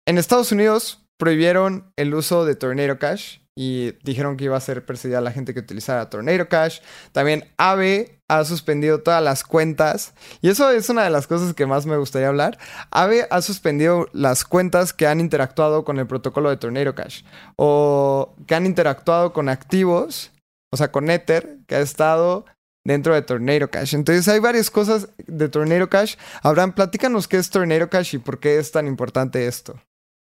en 0.06 0.18
Estados 0.18 0.52
Unidos 0.52 1.06
prohibieron 1.18 1.92
el 1.96 2.14
uso 2.14 2.44
de 2.44 2.54
Tornado 2.54 2.98
Cash 2.98 3.39
y 3.56 3.92
dijeron 4.04 4.36
que 4.36 4.44
iba 4.44 4.56
a 4.56 4.60
ser 4.60 4.84
perseguida 4.84 5.20
la 5.20 5.32
gente 5.32 5.52
que 5.52 5.60
utilizara 5.60 6.08
Tornado 6.08 6.48
Cash. 6.48 6.80
También 7.12 7.44
Aave 7.58 8.20
ha 8.28 8.44
suspendido 8.44 9.02
todas 9.02 9.22
las 9.22 9.42
cuentas 9.42 10.14
y 10.40 10.48
eso 10.48 10.70
es 10.70 10.88
una 10.88 11.02
de 11.02 11.10
las 11.10 11.26
cosas 11.26 11.52
que 11.54 11.66
más 11.66 11.84
me 11.86 11.96
gustaría 11.96 12.28
hablar. 12.28 12.58
Aave 12.90 13.26
ha 13.30 13.42
suspendido 13.42 14.08
las 14.12 14.44
cuentas 14.44 14.92
que 14.92 15.06
han 15.06 15.20
interactuado 15.20 15.84
con 15.84 15.98
el 15.98 16.06
protocolo 16.06 16.48
de 16.48 16.56
Tornado 16.56 16.94
Cash 16.94 17.22
o 17.56 18.34
que 18.46 18.54
han 18.54 18.66
interactuado 18.66 19.32
con 19.32 19.48
activos, 19.48 20.30
o 20.72 20.76
sea, 20.76 20.92
con 20.92 21.10
Ether, 21.10 21.58
que 21.66 21.74
ha 21.74 21.80
estado 21.80 22.46
dentro 22.84 23.14
de 23.14 23.22
Tornado 23.22 23.70
Cash. 23.70 23.94
Entonces 23.94 24.26
hay 24.28 24.38
varias 24.38 24.70
cosas 24.70 25.08
de 25.26 25.48
Tornado 25.48 25.90
Cash. 25.90 26.16
Abraham, 26.42 26.72
platícanos 26.72 27.28
qué 27.28 27.36
es 27.36 27.50
Tornado 27.50 27.90
Cash 27.90 28.14
y 28.14 28.18
por 28.18 28.38
qué 28.38 28.58
es 28.58 28.70
tan 28.72 28.86
importante 28.86 29.46
esto. 29.46 29.80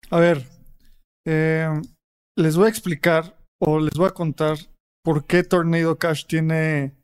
A 0.09 0.19
ver, 0.19 0.47
eh, 1.27 1.69
les 2.39 2.55
voy 2.55 2.67
a 2.67 2.69
explicar 2.69 3.37
o 3.61 3.79
les 3.79 3.93
voy 3.95 4.07
a 4.07 4.11
contar 4.13 4.57
por 5.03 5.25
qué 5.25 5.43
Tornado 5.43 5.97
Cash 5.97 6.25
tiene... 6.25 6.95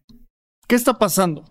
¿Qué 0.67 0.75
está 0.75 0.97
pasando? 0.97 1.43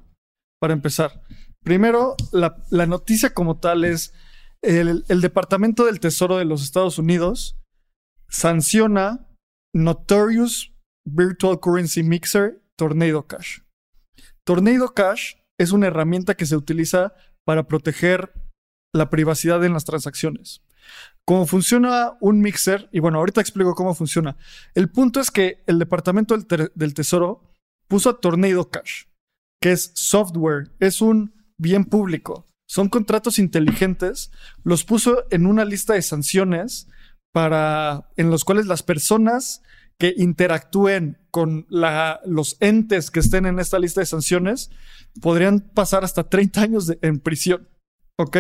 Para 0.59 0.73
empezar. 0.73 1.23
Primero, 1.63 2.17
la, 2.33 2.87
noticia 2.87 3.35
como 3.35 3.59
tal 3.59 3.85
es 3.85 4.15
el, 4.63 5.05
el 5.09 5.21
Departamento 5.21 5.85
del 5.85 6.01
Tesoro 6.01 6.39
de 6.39 6.47
los 6.47 6.63
Estados 6.63 6.99
Unidos 6.99 7.61
sanciona 8.29 9.29
Notorious 9.75 10.73
Virtual 11.07 11.61
Currency 11.61 12.03
Mixer 12.03 12.63
Tornado 12.79 13.27
Cash. 13.27 13.61
Tornado 14.47 14.95
Cash 14.95 15.35
es 15.61 15.73
una 15.73 15.89
herramienta 15.89 16.35
que 16.35 16.47
se 16.47 16.57
utiliza 16.57 17.15
para 17.45 17.69
proteger 17.69 18.33
la 18.95 19.11
privacidad 19.11 19.63
en 19.65 19.75
las 19.75 19.85
transacciones. 19.85 20.64
Cómo 21.27 21.47
funciona 21.47 22.13
un 22.21 22.41
mixer, 22.41 22.89
y 22.93 23.01
bueno, 23.01 23.19
ahorita 23.19 23.41
explico 23.41 23.75
cómo 23.75 23.95
funciona. 23.95 24.37
El 24.75 24.91
punto 24.91 25.21
es 25.21 25.31
que 25.31 25.63
el 25.67 25.79
Departamento 25.79 26.37
del, 26.37 26.95
Tesoro 26.95 27.51
puso 27.89 28.11
a 28.11 28.21
Tornado 28.21 28.71
Cash, 28.71 29.05
que 29.61 29.73
es 29.73 29.93
software, 29.95 30.71
es 30.81 31.01
un 31.01 31.33
bien 31.57 31.87
público, 31.87 32.47
son 32.69 32.89
contratos 32.89 33.39
inteligentes, 33.39 34.33
los 34.65 34.85
puso 34.85 35.25
en 35.31 35.47
una 35.47 35.65
lista 35.65 35.95
de 35.95 36.03
sanciones 36.03 36.89
para 37.33 38.11
en 38.17 38.31
los 38.31 38.45
cuales 38.45 38.67
las 38.67 38.83
personas 38.83 39.63
que 39.99 40.15
interactúen 40.17 41.19
con 41.31 41.67
los 41.71 42.57
entes 42.61 43.11
que 43.11 43.21
estén 43.21 43.47
en 43.47 43.59
esta 43.59 43.79
lista 43.79 44.01
de 44.01 44.07
sanciones 44.07 44.71
podrían 45.21 45.61
pasar 45.61 46.05
hasta 46.05 46.29
30 46.29 46.61
años 46.61 46.93
en 47.01 47.21
prisión. 47.21 47.69
¿Ok? 48.19 48.39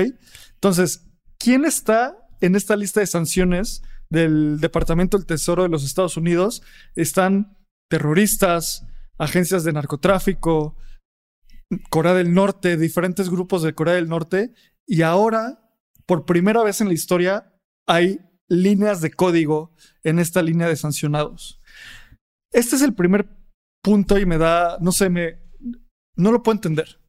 Entonces, 0.54 1.06
¿quién 1.38 1.64
está 1.64 2.23
en 2.44 2.56
esta 2.56 2.76
lista 2.76 3.00
de 3.00 3.06
sanciones 3.06 3.82
del 4.10 4.60
Departamento 4.60 5.16
del 5.16 5.26
Tesoro 5.26 5.62
de 5.62 5.68
los 5.68 5.84
Estados 5.84 6.16
Unidos? 6.16 6.62
Están 6.94 7.56
terroristas, 7.88 8.86
agencias 9.18 9.64
de 9.64 9.72
narcotráfico, 9.72 10.76
Corea 11.88 12.14
del 12.14 12.34
Norte, 12.34 12.76
diferentes 12.76 13.30
grupos 13.30 13.62
de 13.62 13.74
Corea 13.74 13.94
del 13.94 14.08
Norte, 14.08 14.52
y 14.86 15.02
ahora, 15.02 15.70
por 16.06 16.26
primera 16.26 16.62
vez 16.62 16.80
en 16.80 16.88
la 16.88 16.94
historia, 16.94 17.54
hay 17.86 18.20
líneas 18.48 19.00
de 19.00 19.10
código 19.10 19.74
en 20.02 20.18
esta 20.18 20.42
línea 20.42 20.68
de 20.68 20.76
sancionados. 20.76 21.60
Este 22.52 22.76
es 22.76 22.82
el 22.82 22.94
primer 22.94 23.26
punto 23.82 24.18
y 24.18 24.26
me 24.26 24.38
da, 24.38 24.78
no 24.80 24.92
sé, 24.92 25.08
me, 25.08 25.38
no 26.14 26.30
lo 26.30 26.42
puedo 26.42 26.56
entender. 26.56 27.00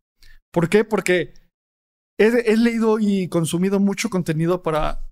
¿Por 0.52 0.70
qué? 0.70 0.86
Porque 0.86 1.34
he, 2.18 2.58
leído 2.58 3.00
y 3.00 3.28
consumido 3.28 3.80
mucho 3.80 4.10
contenido 4.10 4.64
para 4.64 5.05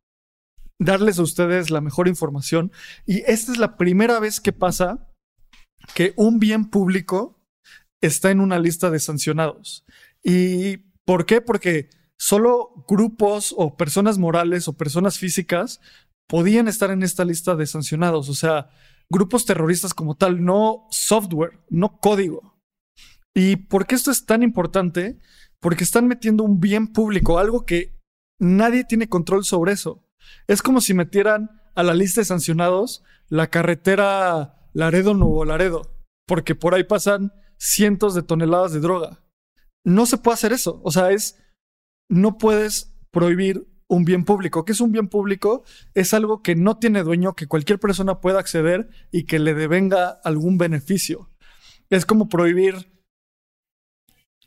darles 0.80 1.20
a 1.20 1.24
ustedes 1.24 1.70
la 1.70 1.82
mejor 1.82 2.08
información 2.08 2.72
y 3.06 3.20
esta 3.30 3.51
es 3.51 3.58
la 3.58 3.77
primera 3.77 4.20
vez 4.20 4.39
que 4.39 4.53
pasa 4.53 5.08
que 5.96 6.13
un 6.15 6.39
bien 6.39 6.70
público 6.70 7.42
está 8.01 8.32
en 8.32 8.39
una 8.39 8.60
lista 8.60 8.89
de 8.89 9.00
sancionados. 9.00 9.86
¿Y 10.24 10.77
por 11.06 11.25
qué? 11.25 11.42
Porque 11.42 11.89
solo 12.18 12.86
grupos 12.88 13.53
o 13.58 13.75
personas 13.75 14.18
morales 14.18 14.68
o 14.68 14.77
personas 14.77 15.18
físicas 15.18 15.80
podían 16.27 16.68
estar 16.68 16.92
en 16.92 17.03
esta 17.03 17.25
lista 17.25 17.56
de 17.56 17.68
sancionados, 17.68 18.30
o 18.30 18.34
sea, 18.34 18.70
grupos 19.10 19.46
terroristas 19.46 19.94
como 19.94 20.15
tal, 20.15 20.44
no 20.44 20.88
software, 20.89 21.60
no 21.70 22.00
código. 22.00 22.58
¿Y 23.36 23.56
por 23.56 23.86
qué 23.86 23.96
esto 23.96 24.12
es 24.12 24.25
tan 24.25 24.44
importante? 24.44 25.18
Porque 25.60 25.84
están 25.84 26.08
metiendo 26.08 26.44
un 26.44 26.60
bien 26.60 26.88
público, 26.88 27.39
algo 27.39 27.65
que 27.65 28.00
nadie 28.39 28.84
tiene 28.84 29.10
control 29.10 29.44
sobre 29.44 29.74
eso. 29.74 30.03
Es 30.48 30.62
como 30.62 30.82
si 30.82 30.94
metieran 30.94 31.62
a 31.75 31.84
la 31.84 31.94
lista 31.94 32.22
de 32.22 32.25
sancionados 32.25 33.03
la 33.30 33.48
carretera 33.48 34.70
Laredo 34.74 35.13
Nuevo 35.13 35.46
Laredo, 35.46 35.96
porque 36.27 36.56
por 36.56 36.75
ahí 36.75 36.84
pasan 36.84 37.34
cientos 37.58 38.13
de 38.13 38.24
toneladas 38.24 38.74
de 38.74 38.80
droga. 38.80 39.24
No 39.86 40.06
se 40.06 40.18
puede 40.18 40.36
hacer 40.36 40.53
eso. 40.53 40.82
O 40.84 40.92
sea, 40.92 41.12
es. 41.12 41.39
No 42.10 42.38
puedes 42.38 42.94
prohibir 43.12 43.68
un 43.88 44.06
bien 44.06 44.25
público. 44.25 44.65
¿Qué 44.65 44.74
es 44.74 44.82
un 44.82 44.92
bien 44.92 45.08
público? 45.08 45.63
Es 45.94 46.13
algo 46.13 46.42
que 46.42 46.56
no 46.56 46.77
tiene 46.77 47.03
dueño, 47.03 47.34
que 47.34 47.48
cualquier 47.48 47.80
persona 47.80 48.20
pueda 48.20 48.39
acceder 48.39 48.89
y 49.12 49.25
que 49.25 49.39
le 49.39 49.53
devenga 49.53 50.10
algún 50.24 50.58
beneficio. 50.58 51.30
Es 51.89 52.06
como 52.06 52.30
prohibir 52.30 52.92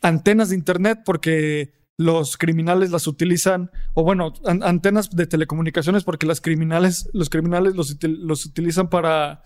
antenas 0.01 0.49
de 0.49 0.55
internet 0.55 1.01
porque 1.05 1.73
los 1.99 2.37
criminales 2.37 2.91
las 2.91 3.07
utilizan, 3.07 3.71
o 3.93 4.03
bueno, 4.03 4.33
antenas 4.45 5.09
de 5.09 5.25
telecomunicaciones 5.25 6.03
porque 6.03 6.27
las 6.27 6.41
criminales, 6.41 7.09
los 7.13 7.29
criminales 7.29 7.75
los, 7.75 7.97
los 8.03 8.45
utilizan 8.45 8.89
para 8.89 9.41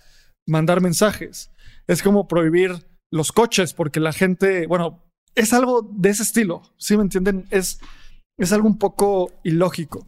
mandar 0.48 0.82
mensajes. 0.82 1.52
Es 1.88 2.04
como 2.04 2.28
prohibir 2.28 2.88
los 3.12 3.32
coches 3.32 3.74
porque 3.74 4.00
la 4.00 4.12
gente, 4.12 4.68
bueno, 4.68 5.06
es 5.36 5.54
algo 5.54 5.90
de 5.94 6.10
ese 6.10 6.24
estilo, 6.24 6.62
¿sí 6.78 6.98
me 6.98 7.04
entienden? 7.04 7.46
Es 7.52 7.80
es 8.42 8.52
algo 8.52 8.68
un 8.68 8.80
poco 8.80 9.32
ilógico. 9.44 10.08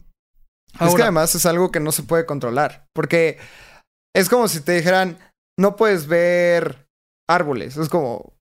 es 0.80 0.94
que 0.94 1.02
además 1.02 1.34
es 1.34 1.46
algo 1.46 1.70
que 1.70 1.80
no 1.80 1.92
se 1.92 2.02
puede 2.02 2.26
controlar. 2.26 2.86
Porque 2.92 3.38
es 4.14 4.28
como 4.28 4.48
si 4.48 4.60
te 4.60 4.72
dijeran, 4.72 5.18
no 5.58 5.76
puedes 5.76 6.08
ver 6.08 6.88
árboles. 7.28 7.76
Es 7.76 7.88
como, 7.88 8.33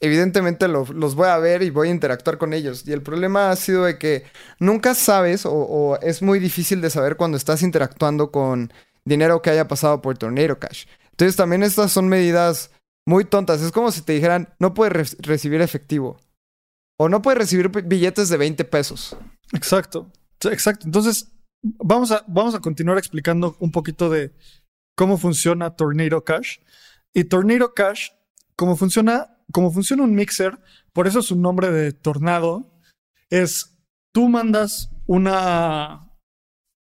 evidentemente 0.00 0.68
los 0.68 1.14
voy 1.14 1.28
a 1.28 1.38
ver 1.38 1.62
y 1.62 1.70
voy 1.70 1.88
a 1.88 1.92
interactuar 1.92 2.38
con 2.38 2.52
ellos. 2.52 2.86
Y 2.86 2.92
el 2.92 3.02
problema 3.02 3.50
ha 3.50 3.56
sido 3.56 3.84
de 3.84 3.98
que 3.98 4.24
nunca 4.58 4.94
sabes 4.94 5.42
o, 5.44 5.98
es 6.02 6.22
muy 6.22 6.38
difícil 6.38 6.80
de 6.80 6.90
saber 6.90 7.16
cuando 7.16 7.36
estás 7.36 7.62
interactuando 7.62 8.30
con 8.30 8.72
dinero 9.04 9.42
que 9.42 9.50
haya 9.50 9.68
pasado 9.68 10.02
por 10.02 10.18
Tornado 10.18 10.58
Cash. 10.58 10.86
Entonces 11.12 11.36
también 11.36 11.62
estas 11.62 11.92
son 11.92 12.08
medidas 12.08 12.70
muy 13.06 13.24
tontas. 13.24 13.62
Es 13.62 13.72
como 13.72 13.92
si 13.92 14.02
te 14.02 14.12
dijeran, 14.12 14.54
no 14.58 14.74
puedes 14.74 15.16
recibir 15.18 15.60
efectivo. 15.60 16.18
O 16.98 17.08
no 17.08 17.22
puedes 17.22 17.38
recibir 17.38 17.68
billetes 17.68 18.28
de 18.28 18.36
20 18.36 18.64
pesos. 18.64 19.16
Exacto. 19.52 20.10
Exacto. 20.44 20.86
Entonces, 20.86 21.32
vamos 21.62 22.10
a, 22.10 22.24
vamos 22.26 22.54
a 22.54 22.60
continuar 22.60 22.98
explicando 22.98 23.56
un 23.60 23.70
poquito 23.70 24.10
de 24.10 24.32
cómo 24.96 25.18
funciona 25.18 25.76
Tornado 25.76 26.24
Cash. 26.24 26.58
Y 27.14 27.24
Tornado 27.24 27.74
Cash, 27.74 28.10
cómo 28.56 28.76
funciona, 28.76 29.35
cómo 29.52 29.70
funciona 29.70 30.02
un 30.02 30.14
mixer, 30.14 30.58
por 30.92 31.06
eso 31.06 31.22
su 31.22 31.36
nombre 31.36 31.70
de 31.70 31.92
tornado, 31.92 32.80
es 33.30 33.78
tú 34.12 34.28
mandas 34.28 34.90
una, 35.06 36.10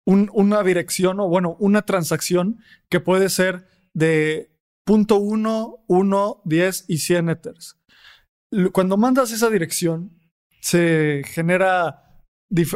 una 0.06 0.64
dirección 0.64 1.20
o 1.20 1.28
bueno, 1.28 1.56
una 1.60 1.84
transacción 1.84 2.60
que 2.90 3.00
puede 3.00 3.30
ser 3.30 3.68
de 3.94 4.52
punto 4.86 5.18
1, 5.18 5.86
1, 5.88 6.42
10 6.46 6.86
y 6.88 6.98
100 6.98 7.30
ethers. 7.30 7.80
Cuando 8.72 8.98
mandas 8.98 9.32
esa 9.32 9.50
dirección, 9.50 10.20
se 10.62 11.24
genera, 11.26 12.24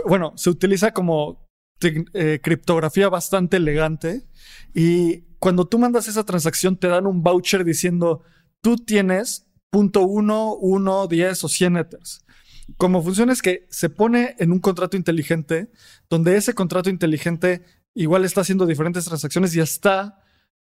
bueno, 0.05 0.33
se 0.35 0.49
utiliza 0.49 0.91
como 0.91 1.47
eh, 1.81 2.39
criptografía 2.41 3.09
bastante 3.09 3.57
elegante 3.57 4.27
y 4.73 5.21
cuando 5.39 5.67
tú 5.67 5.77
mandas 5.77 6.07
esa 6.07 6.23
transacción 6.23 6.77
te 6.77 6.87
dan 6.87 7.05
un 7.05 7.21
voucher 7.21 7.63
diciendo 7.63 8.23
tú 8.61 8.77
tienes 8.77 9.46
punto 9.69 10.01
1, 10.01 10.55
1, 10.55 11.07
10 11.07 11.43
o 11.43 11.49
100 11.49 11.77
ethers. 11.77 12.25
Como 12.77 13.01
funciona 13.01 13.31
es 13.31 13.41
que 13.41 13.65
se 13.69 13.89
pone 13.89 14.35
en 14.39 14.51
un 14.51 14.59
contrato 14.59 14.97
inteligente 14.97 15.69
donde 16.09 16.35
ese 16.35 16.53
contrato 16.53 16.89
inteligente 16.89 17.63
igual 17.93 18.25
está 18.25 18.41
haciendo 18.41 18.65
diferentes 18.65 19.05
transacciones 19.05 19.55
y 19.55 19.61
está 19.61 20.21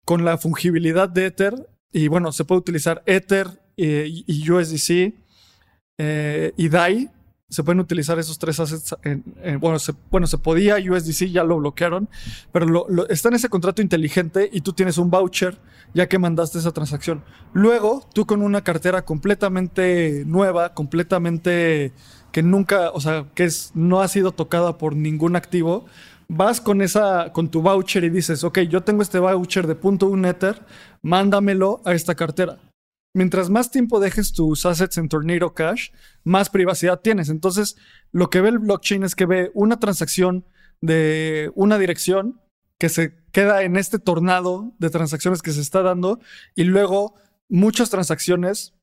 con 0.05 0.23
la 0.23 0.37
fungibilidad 0.37 1.09
de 1.09 1.27
Ether. 1.27 1.69
Y 1.91 2.07
bueno, 2.07 2.31
se 2.31 2.45
puede 2.45 2.59
utilizar 2.59 3.03
Ether 3.05 3.47
eh, 3.77 4.07
y 4.09 4.49
USDC 4.49 5.13
eh, 5.97 6.53
y 6.55 6.69
DAI. 6.69 7.09
Se 7.49 7.63
pueden 7.63 7.79
utilizar 7.79 8.19
esos 8.19 8.37
tres 8.37 8.59
assets. 8.59 8.95
bueno, 9.59 9.79
se, 9.79 9.93
bueno, 10.11 10.27
se 10.27 10.37
podía, 10.37 10.77
USDC 10.77 11.31
ya 11.31 11.43
lo 11.43 11.57
bloquearon, 11.57 12.07
pero 12.51 13.07
está 13.09 13.29
en 13.29 13.35
ese 13.35 13.49
contrato 13.49 13.81
inteligente 13.81 14.49
y 14.51 14.61
tú 14.61 14.73
tienes 14.73 14.97
un 14.97 15.09
voucher 15.09 15.57
ya 15.93 16.07
que 16.07 16.19
mandaste 16.19 16.59
esa 16.59 16.71
transacción. 16.71 17.23
Luego, 17.53 18.07
tú 18.13 18.25
con 18.25 18.41
una 18.41 18.63
cartera 18.63 19.03
completamente 19.03 20.23
nueva, 20.25 20.73
completamente 20.73 21.93
que 22.31 22.43
nunca, 22.43 22.91
o 22.91 23.01
sea, 23.01 23.25
que 23.33 23.45
es, 23.45 23.71
no 23.73 24.01
ha 24.01 24.07
sido 24.07 24.31
tocada 24.31 24.77
por 24.77 24.95
ningún 24.95 25.35
activo, 25.35 25.85
vas 26.27 26.61
con 26.61 26.81
esa, 26.81 27.33
con 27.33 27.49
tu 27.49 27.61
voucher 27.61 28.03
y 28.03 28.09
dices, 28.09 28.43
ok, 28.43 28.59
yo 28.59 28.81
tengo 28.81 29.01
este 29.01 29.19
voucher 29.19 29.65
de 29.65 29.75
punto 29.75 30.07
un 30.07 30.25
Ether, 30.25 30.63
mándamelo 31.01 31.81
a 31.85 31.93
esta 31.93 32.15
cartera. 32.15 32.59
Mientras 33.15 33.49
más 33.49 33.71
tiempo 33.71 33.99
dejes 33.99 34.33
tus 34.33 34.65
assets 34.65 34.97
en 34.97 35.09
Tornado 35.09 35.53
Cash, 35.53 35.89
más 36.23 36.49
privacidad 36.49 37.01
tienes. 37.01 37.29
Entonces, 37.29 37.75
lo 38.11 38.29
que 38.29 38.41
ve 38.41 38.49
el 38.49 38.59
blockchain 38.59 39.03
es 39.03 39.15
que 39.15 39.25
ve 39.25 39.51
una 39.53 39.79
transacción 39.79 40.45
de 40.81 41.51
una 41.55 41.77
dirección 41.77 42.39
que 42.79 42.89
se 42.89 43.15
queda 43.31 43.63
en 43.63 43.75
este 43.75 43.99
tornado 43.99 44.73
de 44.79 44.89
transacciones 44.89 45.41
que 45.41 45.51
se 45.51 45.61
está 45.61 45.81
dando 45.81 46.19
y 46.55 46.63
luego 46.63 47.15
muchas 47.49 47.89
transacciones 47.89 48.73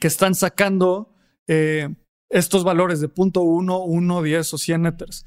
que 0.00 0.06
están 0.06 0.34
sacando 0.34 1.14
eh, 1.46 1.94
estos 2.30 2.64
valores 2.64 3.00
de 3.00 3.08
punto 3.08 3.42
1, 3.42 3.84
1, 3.84 4.22
10 4.22 4.54
o 4.54 4.58
100 4.58 4.86
ethers. 4.86 5.24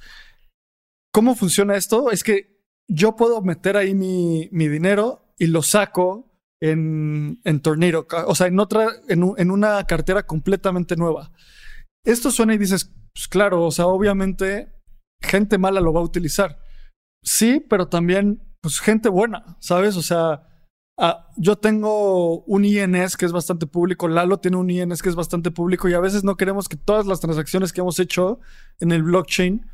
¿Cómo 1.12 1.36
funciona 1.36 1.76
esto? 1.76 2.10
Es 2.10 2.24
que 2.24 2.64
yo 2.88 3.16
puedo 3.16 3.42
meter 3.42 3.78
ahí 3.78 3.94
mi, 3.94 4.48
dinero 4.52 5.34
y 5.38 5.48
lo 5.48 5.62
saco 5.62 6.33
en, 6.64 7.42
en 7.44 7.60
Tornado, 7.60 8.08
o 8.26 8.36
sea, 8.36 8.48
en 8.48 8.58
otra, 8.58 8.88
en, 9.10 9.52
una 9.52 9.84
cartera 9.84 10.24
completamente 10.24 10.96
nueva. 10.96 11.34
Esto 12.06 12.32
suena 12.32 12.54
y 12.54 12.58
dices, 12.58 12.90
pues 13.14 13.28
claro, 13.28 13.66
o 13.66 13.72
sea, 13.72 13.88
obviamente 13.88 14.72
gente 15.22 15.58
mala 15.58 15.82
lo 15.82 15.92
va 15.92 16.00
a 16.00 16.06
utilizar. 16.06 16.58
Sí, 17.22 17.62
pero 17.70 17.90
también, 17.90 18.42
pues 18.62 18.80
gente 18.80 19.10
buena, 19.10 19.58
¿sabes? 19.60 19.98
O 19.98 20.02
sea, 20.02 20.48
yo 21.36 21.58
tengo 21.58 22.46
un 22.46 22.64
INS 22.64 23.18
que 23.18 23.26
es 23.26 23.34
bastante 23.34 23.68
público, 23.68 24.08
Lalo 24.08 24.38
tiene 24.38 24.56
un 24.56 24.70
INS 24.70 25.02
que 25.02 25.10
es 25.10 25.16
bastante 25.16 25.52
público 25.52 25.90
y 25.90 25.96
a 25.96 26.00
veces 26.00 26.24
no 26.24 26.38
queremos 26.38 26.70
que 26.70 26.78
todas 26.78 27.06
las 27.06 27.20
transacciones 27.20 27.74
que 27.74 27.82
hemos 27.82 28.00
hecho 28.00 28.40
en 28.80 28.94
el 28.94 29.04
blockchain, 29.04 29.70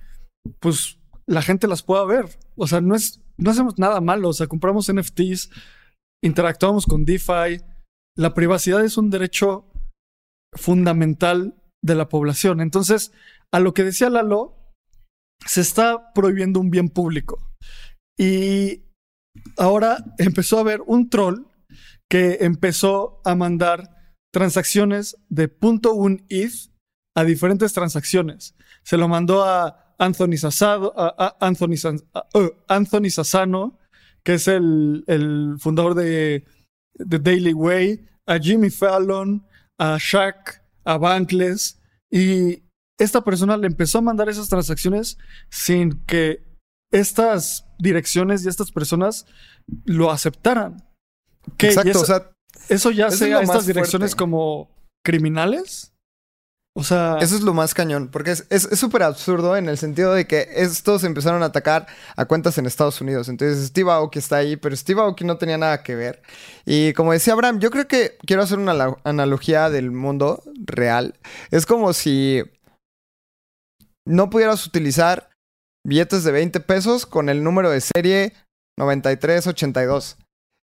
pues 0.59 0.97
la 1.27 1.43
gente 1.43 1.67
las 1.67 1.83
pueda 1.83 2.03
ver. 2.05 2.25
O 2.55 2.65
sea, 2.65 2.81
no 2.81 2.95
es, 2.95 3.21
no 3.37 3.51
hacemos 3.51 3.77
nada 3.77 4.01
malo. 4.01 4.29
O 4.29 4.33
sea, 4.33 4.47
compramos 4.47 4.91
NFTs, 4.91 5.51
interactuamos 6.23 6.85
con 6.85 7.05
DeFi. 7.05 7.61
La 8.17 8.33
privacidad 8.33 8.83
es 8.83 8.97
un 8.97 9.09
derecho 9.09 9.65
fundamental 10.53 11.55
de 11.83 11.95
la 11.95 12.09
población. 12.09 12.61
Entonces, 12.61 13.11
a 13.51 13.59
lo 13.59 13.73
que 13.73 13.83
decía 13.83 14.09
Lalo, 14.09 14.55
se 15.45 15.61
está 15.61 16.13
prohibiendo 16.13 16.59
un 16.59 16.69
bien 16.69 16.89
público. 16.89 17.51
Y 18.17 18.83
ahora 19.57 20.03
empezó 20.17 20.57
a 20.57 20.61
haber 20.61 20.81
un 20.85 21.09
troll 21.09 21.45
que 22.09 22.39
empezó 22.41 23.21
a 23.23 23.35
mandar 23.35 24.13
transacciones 24.33 25.17
de 25.29 25.47
punto 25.47 25.93
un 25.93 26.25
ETH 26.29 26.71
a 27.15 27.23
diferentes 27.23 27.73
transacciones. 27.73 28.55
Se 28.83 28.97
lo 28.97 29.07
mandó 29.07 29.43
a 29.43 29.95
Anthony, 29.97 30.37
Sassado, 30.37 30.93
Anthony, 31.39 31.75
uh, 32.13 32.49
Anthony 32.67 33.09
Sassano, 33.09 33.78
que 34.23 34.35
es 34.35 34.47
el, 34.47 35.03
el 35.07 35.55
fundador 35.59 35.95
de, 35.95 36.45
The 37.07 37.19
Daily 37.19 37.53
Way, 37.53 38.05
a 38.25 38.37
Jimmy 38.37 38.69
Fallon, 38.69 39.45
a 39.77 39.97
Shaq, 39.99 40.61
a 40.83 40.97
Bankless, 40.97 41.79
y 42.11 42.63
esta 42.99 43.23
persona 43.23 43.55
le 43.57 43.67
empezó 43.67 43.99
a 43.99 44.01
mandar 44.01 44.29
esas 44.29 44.49
transacciones 44.49 45.17
sin 45.49 46.03
que 46.05 46.43
estas 46.91 47.65
direcciones 47.77 48.43
y 48.43 48.49
estas 48.49 48.71
personas 48.71 49.25
lo 49.85 50.11
aceptaran. 50.11 50.83
Exacto, 51.57 52.01
o 52.01 52.05
sea, 52.05 52.31
eso 52.67 52.91
ya 52.91 53.09
sea 53.11 53.41
estas 53.41 53.65
direcciones 53.65 54.15
como 54.15 54.75
criminales. 55.03 55.93
Eso 56.79 57.17
es 57.35 57.41
lo 57.41 57.53
más 57.53 57.73
cañón, 57.73 58.07
porque 58.07 58.31
es 58.31 58.69
súper 58.73 59.03
absurdo 59.03 59.57
en 59.57 59.69
el 59.69 59.77
sentido 59.77 60.13
de 60.13 60.27
que 60.27 60.47
estos 60.55 61.03
empezaron 61.03 61.43
a 61.43 61.47
atacar 61.47 61.87
a 62.15 62.25
cuentas 62.25 62.57
en 62.57 62.65
Estados 62.65 63.01
Unidos. 63.01 63.29
Entonces, 63.29 63.67
Steve 63.67 63.91
Aoki 63.91 64.19
está 64.19 64.37
ahí, 64.37 64.55
pero 64.55 64.75
Steve 64.75 65.01
Aoki 65.01 65.25
no 65.25 65.37
tenía 65.37 65.57
nada 65.57 65.83
que 65.83 65.95
ver. 65.95 66.21
Y 66.65 66.93
como 66.93 67.13
decía 67.13 67.33
Abraham, 67.33 67.59
yo 67.59 67.71
creo 67.71 67.87
que 67.87 68.17
quiero 68.25 68.43
hacer 68.43 68.59
una 68.59 68.97
analogía 69.03 69.69
del 69.69 69.91
mundo 69.91 70.43
real. 70.65 71.15
Es 71.51 71.65
como 71.65 71.93
si 71.93 72.43
no 74.05 74.29
pudieras 74.29 74.65
utilizar 74.65 75.29
billetes 75.85 76.23
de 76.23 76.31
20 76.31 76.59
pesos 76.61 77.05
con 77.05 77.29
el 77.29 77.43
número 77.43 77.69
de 77.69 77.81
serie 77.81 78.33
9382. 78.77 80.17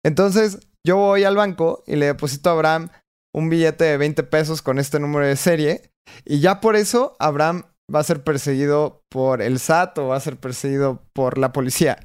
Entonces, 0.05 0.59
yo 0.87 0.97
voy 0.97 1.25
al 1.25 1.37
banco 1.37 1.83
y 1.87 1.97
le 1.97 2.07
deposito 2.07 2.51
a 2.51 2.53
Abraham 2.53 2.91
un 3.37 3.51
billete 3.51 3.85
de 3.85 3.99
20 3.99 4.23
pesos 4.25 4.63
con 4.63 4.79
este 4.79 4.99
número 4.99 5.27
de 5.27 5.37
serie 5.37 5.93
y 6.25 6.41
ya 6.41 6.61
por 6.61 6.75
eso 6.75 7.17
Abraham 7.19 7.65
va 7.95 8.01
a 8.01 8.05
ser 8.05 8.25
perseguido 8.25 9.05
por 9.11 9.43
el 9.43 9.59
SAT 9.59 9.99
o 9.99 10.09
va 10.09 10.17
a 10.17 10.21
ser 10.21 10.39
perseguido 10.39 11.03
por 11.13 11.37
la 11.37 11.53
policía. 11.53 11.99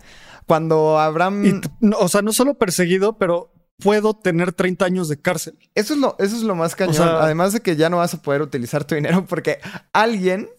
Cuando 0.46 1.00
Abraham... 1.00 1.62
o 1.98 2.08
sea, 2.10 2.22
no 2.22 2.34
solo 2.34 2.56
perseguido, 2.56 3.17
pero 3.17 3.54
puedo 3.82 4.13
tener 4.13 4.52
30 4.52 4.84
años 4.84 5.08
de 5.08 5.22
cárcel. 5.22 5.58
Eso 5.74 5.94
es 5.94 6.00
lo, 6.02 6.17
eso 6.20 6.36
es 6.36 6.44
lo 6.44 6.54
más 6.54 6.76
cañón. 6.76 7.08
Además 7.08 7.54
de 7.54 7.62
que 7.62 7.78
ya 7.78 7.89
no 7.89 7.98
vas 7.98 8.13
a 8.13 8.22
poder 8.22 8.41
utilizar 8.41 8.84
tu 8.84 8.96
dinero 8.96 9.26
porque 9.26 9.60
alguien 9.94 10.50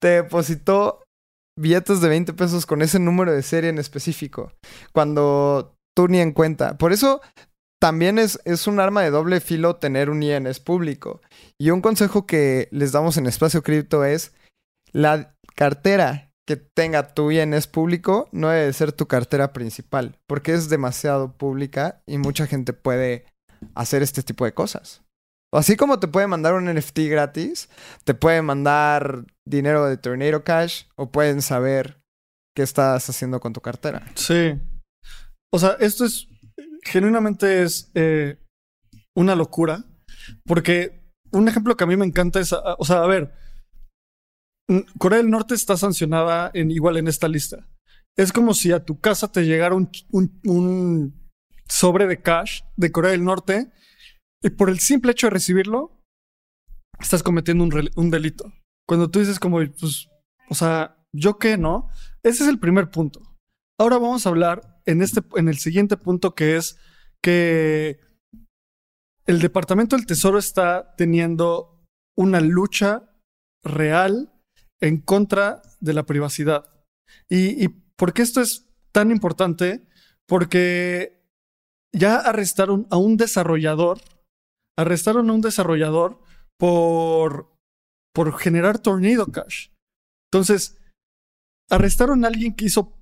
te 0.00 0.08
depositó 0.08 1.02
billetes 1.58 2.02
de 2.02 2.08
20 2.08 2.34
pesos 2.34 2.66
con 2.66 2.82
ese 2.82 2.98
número 2.98 3.32
de 3.32 3.42
serie 3.42 3.70
en 3.70 3.78
específico. 3.78 4.52
Cuando 4.92 5.74
tú 5.96 6.08
ni 6.08 6.20
en 6.20 6.32
cuenta. 6.32 6.76
Por 6.76 6.92
eso 6.92 7.22
también 7.80 8.18
es, 8.18 8.38
es, 8.44 8.66
un 8.66 8.78
arma 8.78 9.02
de 9.02 9.10
doble 9.10 9.40
filo 9.40 9.76
tener 9.76 10.10
un 10.10 10.22
INS 10.22 10.60
público. 10.60 11.20
Y 11.58 11.70
un 11.70 11.80
consejo 11.80 12.26
que 12.26 12.68
les 12.70 12.92
damos 12.92 13.16
en 13.16 13.26
Espacio 13.26 13.62
Cripto 13.62 14.04
es 14.04 14.32
la 14.92 15.34
cartera 15.54 16.30
que 16.46 16.56
tenga 16.56 17.14
tu 17.14 17.30
INS 17.30 17.68
público 17.68 18.28
no 18.32 18.48
debe 18.48 18.72
ser 18.72 18.90
tu 18.90 19.06
cartera 19.06 19.52
principal, 19.52 20.18
porque 20.26 20.52
es 20.52 20.68
demasiado 20.68 21.32
pública 21.32 22.02
y 22.06 22.18
mucha 22.18 22.48
gente 22.48 22.72
puede 22.72 23.24
hacer 23.76 24.02
este 24.02 24.24
tipo 24.24 24.44
de 24.44 24.52
cosas. 24.52 25.02
Así 25.52 25.76
como 25.76 26.00
te 26.00 26.08
puede 26.08 26.26
mandar 26.26 26.54
un 26.54 26.72
NFT 26.72 26.98
gratis, 27.08 27.68
te 28.04 28.14
puede 28.14 28.42
mandar 28.42 29.26
dinero 29.46 29.86
de 29.86 29.96
Tornado 29.96 30.42
Cash 30.42 30.86
o 30.96 31.10
pueden 31.10 31.40
saber 31.40 32.00
qué 32.56 32.62
estás 32.62 33.08
haciendo 33.08 33.38
con 33.38 33.52
tu 33.52 33.60
cartera. 33.60 34.04
Sí. 34.16 34.58
O 35.52 35.58
sea, 35.60 35.76
esto 35.78 36.04
es 36.04 36.29
genuinamente 36.82 37.62
es 37.62 37.90
eh, 37.94 38.38
una 39.14 39.34
locura 39.34 39.84
porque 40.44 41.00
un 41.32 41.48
ejemplo 41.48 41.76
que 41.76 41.84
a 41.84 41.86
mí 41.86 41.96
me 41.96 42.06
encanta 42.06 42.40
es, 42.40 42.52
o 42.52 42.84
sea, 42.84 43.02
a 43.02 43.06
ver, 43.06 43.32
Corea 44.98 45.18
del 45.18 45.30
Norte 45.30 45.54
está 45.54 45.76
sancionada 45.76 46.50
en, 46.54 46.70
igual 46.70 46.96
en 46.96 47.08
esta 47.08 47.28
lista. 47.28 47.68
Es 48.16 48.32
como 48.32 48.54
si 48.54 48.72
a 48.72 48.84
tu 48.84 49.00
casa 49.00 49.30
te 49.30 49.44
llegara 49.44 49.74
un, 49.74 49.90
un, 50.10 51.30
sobre 51.68 52.06
de 52.06 52.20
cash 52.20 52.62
de 52.76 52.92
Corea 52.92 53.12
del 53.12 53.24
Norte 53.24 53.72
y 54.42 54.50
por 54.50 54.70
el 54.70 54.78
simple 54.78 55.12
hecho 55.12 55.26
de 55.26 55.32
recibirlo, 55.32 56.02
estás 56.98 57.22
cometiendo 57.22 57.64
un, 57.64 57.90
un 57.94 58.10
delito. 58.10 58.52
Cuando 58.86 59.10
tú 59.10 59.20
dices 59.20 59.38
como, 59.38 59.58
pues, 59.58 60.08
o 60.48 60.54
sea, 60.54 60.96
¿yo 61.12 61.38
qué 61.38 61.56
no? 61.56 61.88
Ese 62.22 62.42
es 62.44 62.48
el 62.48 62.58
primer 62.58 62.90
punto. 62.90 63.22
Ahora 63.78 63.98
vamos 63.98 64.26
a 64.26 64.28
hablar 64.28 64.79
en, 64.90 65.02
este, 65.02 65.22
en 65.36 65.48
el 65.48 65.58
siguiente 65.58 65.96
punto 65.96 66.34
que 66.34 66.56
es 66.56 66.76
que 67.22 68.00
el 69.26 69.40
Departamento 69.40 69.96
del 69.96 70.06
Tesoro 70.06 70.38
está 70.38 70.94
teniendo 70.96 71.86
una 72.16 72.40
lucha 72.40 73.08
real 73.62 74.32
en 74.80 75.00
contra 75.00 75.62
de 75.80 75.94
la 75.94 76.04
privacidad. 76.04 76.64
¿Y, 77.28 77.68
por 77.96 78.12
qué 78.12 78.22
esto 78.22 78.40
es 78.40 78.68
tan 78.92 79.10
importante? 79.10 79.86
Porque 80.26 81.22
ya 81.92 82.16
arrestaron 82.16 82.86
a 82.90 82.96
un 82.96 83.16
desarrollador, 83.16 84.00
arrestaron 84.76 85.28
a 85.28 85.32
un 85.32 85.40
desarrollador 85.40 86.20
por, 86.58 87.56
por 88.14 88.36
generar 88.38 88.78
Tornado 88.78 89.26
Cash. 89.26 89.68
Entonces, 90.32 90.78
arrestaron 91.68 92.24
a 92.24 92.28
alguien 92.28 92.54
que 92.54 92.64
hizo 92.64 93.00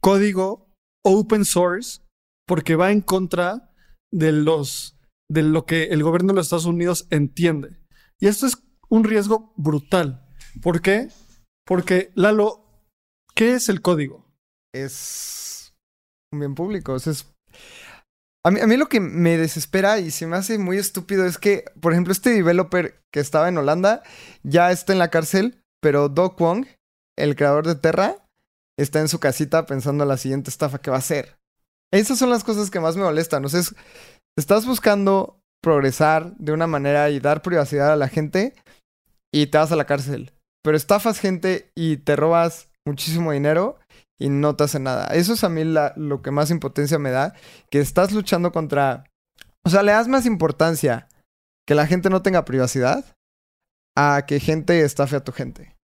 código 0.00 0.65
open 1.06 1.44
source 1.44 2.00
porque 2.48 2.74
va 2.74 2.90
en 2.90 3.00
contra 3.00 3.72
de 4.12 4.32
los 4.32 4.98
de 5.30 5.42
lo 5.42 5.66
que 5.66 5.84
el 5.84 6.02
gobierno 6.02 6.32
de 6.32 6.36
los 6.36 6.46
Estados 6.46 6.66
Unidos 6.66 7.06
entiende. 7.10 7.80
Y 8.20 8.28
esto 8.28 8.46
es 8.46 8.58
un 8.88 9.04
riesgo 9.04 9.52
brutal. 9.56 10.24
¿Por 10.62 10.80
qué? 10.80 11.08
Porque, 11.64 12.12
Lalo, 12.14 12.64
¿qué 13.34 13.54
es 13.54 13.68
el 13.68 13.82
código? 13.82 14.24
Es 14.72 15.74
un 16.32 16.40
bien 16.40 16.54
público. 16.54 16.94
Es... 16.94 17.26
A, 18.44 18.50
mí, 18.52 18.60
a 18.60 18.66
mí 18.68 18.76
lo 18.76 18.88
que 18.88 19.00
me 19.00 19.36
desespera 19.36 19.98
y 19.98 20.12
se 20.12 20.28
me 20.28 20.36
hace 20.36 20.58
muy 20.58 20.78
estúpido 20.78 21.26
es 21.26 21.38
que, 21.38 21.64
por 21.80 21.92
ejemplo, 21.92 22.12
este 22.12 22.30
developer 22.30 23.02
que 23.12 23.18
estaba 23.18 23.48
en 23.48 23.58
Holanda 23.58 24.02
ya 24.44 24.70
está 24.70 24.92
en 24.92 25.00
la 25.00 25.10
cárcel, 25.10 25.60
pero 25.80 26.08
Do 26.08 26.36
Kwong, 26.36 26.66
el 27.16 27.34
creador 27.34 27.66
de 27.66 27.74
Terra, 27.74 28.25
está 28.78 29.00
en 29.00 29.08
su 29.08 29.20
casita 29.20 29.66
pensando 29.66 30.04
en 30.04 30.08
la 30.08 30.16
siguiente 30.16 30.50
estafa 30.50 30.78
que 30.78 30.90
va 30.90 30.96
a 30.96 31.00
hacer. 31.00 31.38
Esas 31.92 32.18
son 32.18 32.30
las 32.30 32.44
cosas 32.44 32.70
que 32.70 32.80
más 32.80 32.96
me 32.96 33.04
molestan. 33.04 33.44
O 33.44 33.48
sea, 33.48 33.62
estás 34.36 34.66
buscando 34.66 35.40
progresar 35.62 36.36
de 36.36 36.52
una 36.52 36.66
manera 36.66 37.10
y 37.10 37.20
dar 37.20 37.42
privacidad 37.42 37.92
a 37.92 37.96
la 37.96 38.08
gente 38.08 38.54
y 39.32 39.46
te 39.46 39.58
vas 39.58 39.72
a 39.72 39.76
la 39.76 39.86
cárcel 39.86 40.32
pero 40.66 40.76
estafas 40.76 41.20
gente 41.20 41.70
y 41.76 41.98
te 41.98 42.16
robas 42.16 42.70
muchísimo 42.84 43.30
dinero 43.30 43.78
y 44.18 44.30
no 44.30 44.56
te 44.56 44.64
hace 44.64 44.80
nada. 44.80 45.06
Eso 45.14 45.34
es 45.34 45.44
a 45.44 45.48
mí 45.48 45.62
lo 45.62 46.22
que 46.22 46.32
más 46.32 46.50
impotencia 46.50 46.98
me 46.98 47.12
da, 47.12 47.34
que 47.70 47.78
estás 47.78 48.10
luchando 48.10 48.50
contra... 48.50 49.04
O 49.64 49.70
sea, 49.70 49.84
le 49.84 49.92
das 49.92 50.08
más 50.08 50.26
importancia 50.26 51.06
que 51.68 51.76
la 51.76 51.86
gente 51.86 52.10
no 52.10 52.22
tenga 52.22 52.44
privacidad 52.44 53.04
a 53.96 54.24
que 54.26 54.40
gente 54.40 54.80
estafe 54.80 55.14
a 55.14 55.22
tu 55.22 55.30
gente. 55.30 55.76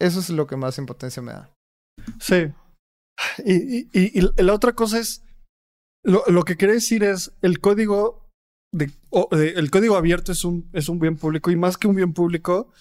Eso 0.00 0.20
es 0.20 0.30
lo 0.30 0.46
que 0.46 0.56
más 0.56 0.78
impotencia 0.78 1.20
me 1.20 1.32
da. 1.32 1.50
Sí. 2.20 2.52
Y, 3.44 4.20
la 4.42 4.52
otra 4.52 4.74
cosa 4.74 4.98
es, 4.98 5.24
lo, 6.04 6.44
que 6.44 6.56
quiere 6.56 6.74
decir 6.74 7.02
es, 7.02 7.32
el 7.42 7.60
código, 7.60 8.30
el 8.72 9.70
código 9.70 9.96
abierto 9.96 10.32
es 10.32 10.44
un, 10.44 10.68
es 10.72 10.88
un 10.88 10.98
bien 10.98 11.16
público 11.16 11.50
y 11.50 11.56
más 11.56 11.76
que 11.76 11.88
un 11.88 11.96
bien 11.96 12.12
público, 12.12 12.72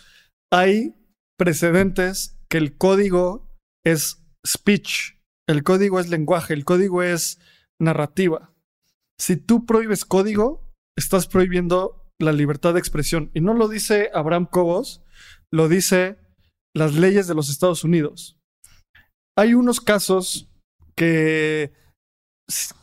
hay 0.51 0.95
precedentes 1.38 2.38
que 2.49 2.58
el 2.58 2.78
código 2.78 3.49
es 3.86 4.23
speech, 4.45 5.15
el 5.47 5.63
código 5.63 5.99
es 5.99 6.10
lenguaje, 6.10 6.54
el 6.54 6.65
código 6.65 7.04
es 7.04 7.39
narrativa. 7.80 8.54
Si 9.19 9.38
tú 9.38 9.65
prohíbes 9.65 10.06
código, 10.06 10.73
estás 10.97 11.28
prohibiendo 11.28 12.06
la 12.19 12.32
libertad 12.32 12.73
de 12.73 12.80
expresión. 12.80 13.32
Y 13.34 13.41
no 13.41 13.54
lo 13.54 13.67
dice 13.67 14.10
Abraham 14.13 14.47
Cobos, 14.49 15.04
lo 15.51 15.67
dice 15.67 16.17
las 16.73 16.95
leyes 16.95 17.28
de 17.28 17.36
los 17.36 17.49
Estados 17.49 17.84
Unidos. 17.84 18.38
Hay 19.38 19.54
unos 19.54 19.82
casos 19.82 20.50
que 20.95 21.74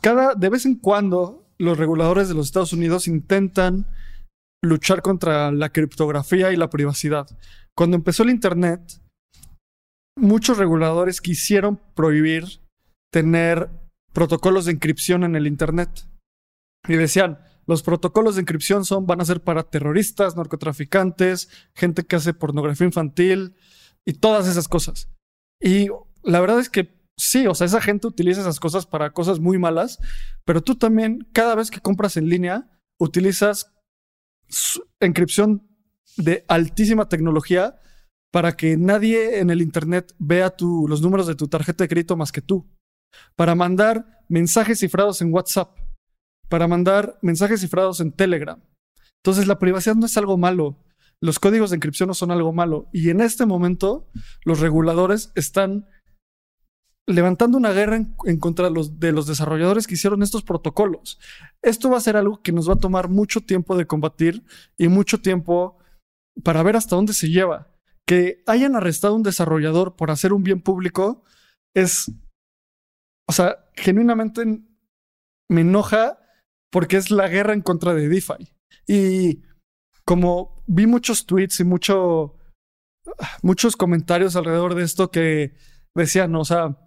cada 0.01 0.35
de 0.35 0.49
vez 0.49 0.65
en 0.65 0.75
cuando 0.75 1.47
los 1.57 1.77
reguladores 1.77 2.27
de 2.27 2.35
los 2.35 2.47
Estados 2.47 2.73
Unidos 2.73 3.07
intentan 3.07 3.87
luchar 4.61 5.01
contra 5.01 5.51
la 5.51 5.69
criptografía 5.69 6.51
y 6.51 6.55
la 6.55 6.69
privacidad. 6.69 7.27
Cuando 7.75 7.95
empezó 7.95 8.23
el 8.23 8.29
Internet, 8.29 8.81
muchos 10.15 10.57
reguladores 10.57 11.21
quisieron 11.21 11.79
prohibir 11.95 12.61
tener 13.11 13.69
protocolos 14.13 14.65
de 14.65 14.71
encripción 14.71 15.23
en 15.23 15.35
el 15.35 15.47
Internet. 15.47 16.07
Y 16.87 16.95
decían, 16.95 17.39
los 17.65 17.81
protocolos 17.81 18.35
de 18.35 18.41
encripción 18.41 18.85
son, 18.85 19.05
van 19.05 19.21
a 19.21 19.25
ser 19.25 19.41
para 19.41 19.63
terroristas, 19.63 20.35
narcotraficantes, 20.35 21.49
gente 21.73 22.03
que 22.03 22.15
hace 22.15 22.33
pornografía 22.33 22.87
infantil 22.87 23.55
y 24.05 24.13
todas 24.13 24.47
esas 24.47 24.67
cosas. 24.67 25.09
Y 25.61 25.87
la 26.23 26.41
verdad 26.41 26.59
es 26.59 26.69
que 26.69 26.93
sí, 27.17 27.47
o 27.47 27.55
sea, 27.55 27.65
esa 27.65 27.81
gente 27.81 28.07
utiliza 28.07 28.41
esas 28.41 28.59
cosas 28.59 28.85
para 28.85 29.11
cosas 29.11 29.39
muy 29.39 29.57
malas, 29.57 29.99
pero 30.45 30.61
tú 30.61 30.75
también, 30.75 31.27
cada 31.33 31.55
vez 31.55 31.69
que 31.69 31.79
compras 31.79 32.17
en 32.17 32.29
línea, 32.29 32.69
utilizas 32.99 33.73
encripción 34.99 35.67
de 36.17 36.45
altísima 36.47 37.09
tecnología 37.09 37.79
para 38.31 38.53
que 38.53 38.77
nadie 38.77 39.39
en 39.39 39.49
el 39.49 39.61
Internet 39.61 40.13
vea 40.17 40.53
los 40.59 41.01
números 41.01 41.27
de 41.27 41.35
tu 41.35 41.47
tarjeta 41.47 41.83
de 41.83 41.87
crédito 41.87 42.17
más 42.17 42.31
que 42.31 42.41
tú. 42.41 42.67
Para 43.35 43.53
mandar 43.53 44.23
mensajes 44.27 44.79
cifrados 44.79 45.21
en 45.21 45.31
WhatsApp. 45.31 45.77
Para 46.49 46.67
mandar 46.67 47.19
mensajes 47.21 47.61
cifrados 47.61 47.99
en 47.99 48.11
Telegram. 48.11 48.59
Entonces 49.23 49.47
la 49.47 49.59
privacidad 49.59 49.95
no 49.95 50.07
es 50.07 50.17
algo 50.17 50.37
malo. 50.37 50.83
Los 51.21 51.39
códigos 51.39 51.69
de 51.69 51.75
encripción 51.75 52.07
no 52.07 52.15
son 52.15 52.31
algo 52.31 52.53
malo. 52.53 52.89
Y 52.91 53.11
en 53.11 53.21
este 53.21 53.45
momento 53.45 54.09
los 54.45 54.59
reguladores 54.59 55.31
están 55.35 55.87
levantando 57.07 57.57
una 57.57 57.71
guerra 57.71 57.97
en, 57.97 58.39
contra 58.39 58.69
de 58.69 58.71
los, 58.71 58.99
de 58.99 59.11
los 59.11 59.27
desarrolladores 59.27 59.87
que 59.87 59.95
hicieron 59.95 60.23
estos 60.23 60.43
protocolos. 60.43 61.19
Esto 61.61 61.89
va 61.89 61.97
a 61.97 62.01
ser 62.01 62.15
algo 62.15 62.41
que 62.41 62.51
nos 62.51 62.69
va 62.69 62.73
a 62.73 62.79
tomar 62.79 63.09
mucho 63.09 63.41
tiempo 63.41 63.75
de 63.75 63.87
combatir 63.87 64.43
y 64.77 64.87
mucho 64.87 65.21
tiempo 65.21 65.77
para 66.43 66.63
ver 66.63 66.75
hasta 66.75 66.95
dónde 66.95 67.13
se 67.13 67.29
lleva. 67.29 67.71
Que 68.05 68.43
hayan 68.47 68.75
arrestado 68.75 69.13
a 69.13 69.17
un 69.17 69.23
desarrollador 69.23 69.95
por 69.95 70.11
hacer 70.11 70.33
un 70.33 70.43
bien 70.43 70.61
público 70.61 71.23
es, 71.73 72.11
o 73.27 73.33
sea, 73.33 73.57
genuinamente 73.75 74.45
me 75.49 75.61
enoja 75.61 76.19
porque 76.71 76.97
es 76.97 77.11
la 77.11 77.27
guerra 77.27 77.53
en 77.53 77.61
contra 77.61 77.93
de 77.93 78.07
DeFi. 78.07 78.49
Y 78.87 79.43
como 80.05 80.63
vi 80.67 80.87
muchos 80.87 81.25
tweets 81.25 81.59
y 81.59 81.63
mucho, 81.63 82.37
muchos 83.41 83.75
comentarios 83.75 84.35
alrededor 84.35 84.75
de 84.75 84.83
esto 84.83 85.11
que 85.11 85.55
decían, 85.95 86.35
o 86.35 86.45
sea, 86.45 86.77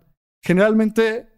generalmente 0.47 1.29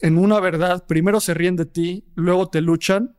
en 0.00 0.16
una 0.16 0.40
verdad, 0.40 0.86
primero 0.86 1.20
se 1.20 1.34
ríen 1.34 1.54
de 1.54 1.66
ti, 1.66 2.10
luego 2.14 2.48
te 2.48 2.62
luchan 2.62 3.14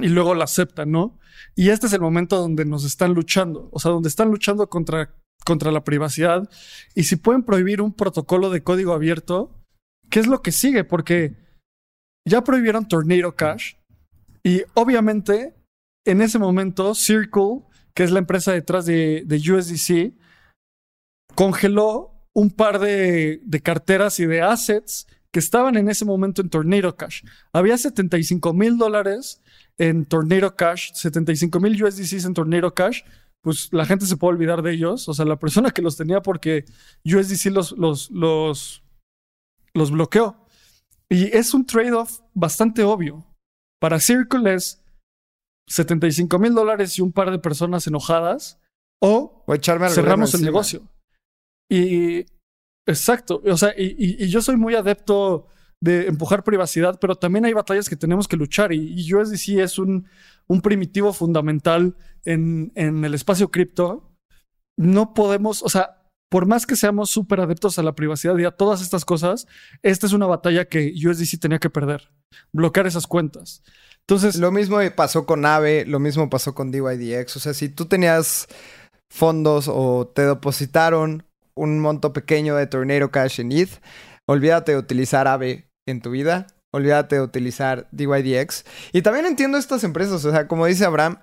y 0.00 0.08
luego 0.08 0.34
la 0.34 0.44
aceptan, 0.44 0.90
¿no? 0.90 1.18
Y 1.54 1.68
este 1.68 1.86
es 1.86 1.92
el 1.92 2.00
momento 2.00 2.38
donde 2.38 2.64
nos 2.64 2.84
están 2.84 3.12
luchando, 3.12 3.68
o 3.72 3.78
sea, 3.78 3.90
donde 3.90 4.08
están 4.08 4.30
luchando 4.30 4.70
contra, 4.70 5.14
contra 5.44 5.70
la 5.70 5.84
privacidad. 5.84 6.48
Y 6.94 7.04
si 7.04 7.16
pueden 7.16 7.42
prohibir 7.42 7.82
un 7.82 7.92
protocolo 7.92 8.48
de 8.48 8.62
código 8.62 8.94
abierto, 8.94 9.62
¿qué 10.08 10.20
es 10.20 10.26
lo 10.26 10.40
que 10.40 10.50
sigue? 10.50 10.82
Porque 10.82 11.36
ya 12.26 12.42
prohibieron 12.42 12.88
Tornado 12.88 13.36
Cash 13.36 13.74
y 14.42 14.62
obviamente 14.72 15.54
en 16.06 16.22
ese 16.22 16.38
momento 16.38 16.94
Circle, 16.94 17.64
que 17.94 18.02
es 18.02 18.10
la 18.10 18.18
empresa 18.18 18.52
detrás 18.52 18.86
de, 18.86 19.24
de 19.26 19.36
USDC, 19.36 20.14
congeló 21.34 22.11
un 22.34 22.50
par 22.50 22.78
de, 22.78 23.40
carteras 23.62 24.18
y 24.20 24.26
de 24.26 24.42
assets 24.42 25.06
que 25.30 25.38
estaban 25.38 25.76
en 25.76 25.88
ese 25.88 26.04
momento 26.04 26.42
en 26.42 26.50
Tornado 26.50 26.96
Cash. 26.96 27.24
Había 27.52 27.78
75 27.78 28.52
mil 28.52 28.76
dólares 28.76 29.42
en 29.78 30.04
Tornado 30.04 30.54
Cash, 30.56 30.92
75 30.94 31.58
mil 31.60 31.82
USDCs 31.82 32.24
en 32.24 32.34
Tornado 32.34 32.74
Cash. 32.74 33.02
Pues 33.40 33.70
la 33.72 33.86
gente 33.86 34.06
se 34.06 34.16
puede 34.16 34.34
olvidar 34.34 34.62
de 34.62 34.72
ellos. 34.72 35.08
O 35.08 35.14
sea, 35.14 35.24
la 35.24 35.38
persona 35.38 35.70
que 35.70 35.82
los 35.82 35.96
tenía 35.96 36.20
porque 36.20 36.64
USDC 37.04 37.46
los, 37.46 37.72
los, 37.72 38.10
los, 38.10 38.82
los 39.74 39.90
bloqueó. 39.90 40.36
Y 41.08 41.34
es 41.36 41.52
un 41.54 41.66
trade-off 41.66 42.20
bastante 42.34 42.84
obvio. 42.84 43.26
Para 43.80 44.00
Circle 44.00 44.54
es 44.54 44.82
75 45.68 46.38
mil 46.38 46.54
dólares 46.54 46.98
y 46.98 47.02
un 47.02 47.12
par 47.12 47.30
de 47.30 47.38
personas 47.38 47.86
enojadas. 47.86 48.60
O, 49.00 49.44
cerramos 49.90 50.34
el 50.34 50.42
negocio. 50.42 50.91
Y 51.72 52.26
exacto, 52.86 53.40
o 53.46 53.56
sea, 53.56 53.72
y, 53.74 54.28
yo 54.28 54.42
soy 54.42 54.58
muy 54.58 54.74
adepto 54.74 55.46
de 55.80 56.06
empujar 56.06 56.44
privacidad, 56.44 56.98
pero 57.00 57.16
también 57.16 57.46
hay 57.46 57.54
batallas 57.54 57.88
que 57.88 57.96
tenemos 57.96 58.28
que 58.28 58.36
luchar 58.36 58.74
y, 58.74 58.92
y 58.94 59.14
USDC 59.14 59.60
es 59.60 59.78
un, 59.78 60.06
un 60.48 60.60
primitivo 60.60 61.14
fundamental 61.14 61.96
en, 62.26 62.72
en 62.74 63.06
el 63.06 63.14
espacio 63.14 63.50
cripto. 63.50 64.12
No 64.78 65.14
podemos, 65.14 65.62
o 65.62 65.70
sea, 65.70 66.02
por 66.30 66.44
más 66.44 66.66
que 66.66 66.76
seamos 66.76 67.08
súper 67.08 67.40
adeptos 67.40 67.78
a 67.78 67.82
la 67.82 67.94
privacidad 67.94 68.36
y 68.36 68.44
a 68.44 68.50
todas 68.50 68.82
estas 68.82 69.06
cosas, 69.06 69.46
esta 69.82 70.06
es 70.06 70.12
una 70.12 70.26
batalla 70.26 70.66
que 70.66 70.92
USDC 70.94 71.40
tenía 71.40 71.58
que 71.58 71.70
perder, 71.70 72.10
bloquear 72.52 72.86
esas 72.86 73.06
cuentas. 73.06 73.62
Entonces, 74.00 74.36
lo 74.36 74.52
mismo 74.52 74.76
pasó 74.94 75.24
con 75.24 75.46
AVE, 75.46 75.86
lo 75.86 76.00
mismo 76.00 76.28
pasó 76.28 76.54
con 76.54 76.70
DYDX. 76.70 77.36
O 77.36 77.40
sea, 77.40 77.54
si 77.54 77.70
tú 77.70 77.86
tenías 77.86 78.46
fondos 79.10 79.70
o 79.72 80.12
te 80.14 80.26
depositaron 80.26 81.24
un 81.54 81.80
monto 81.80 82.12
pequeño 82.12 82.56
de 82.56 82.66
Tornado 82.66 83.10
Cash 83.10 83.40
en 83.40 83.52
ETH, 83.52 83.80
olvídate 84.28 84.72
de 84.72 84.78
utilizar 84.78 85.28
AVE 85.28 85.68
en 85.86 86.00
tu 86.00 86.10
vida, 86.10 86.46
olvídate 86.72 87.16
de 87.16 87.22
utilizar 87.22 87.88
DYDX. 87.92 88.64
Y 88.92 89.02
también 89.02 89.26
entiendo 89.26 89.58
estas 89.58 89.84
empresas, 89.84 90.24
o 90.24 90.30
sea, 90.30 90.48
como 90.48 90.66
dice 90.66 90.84
Abraham, 90.84 91.18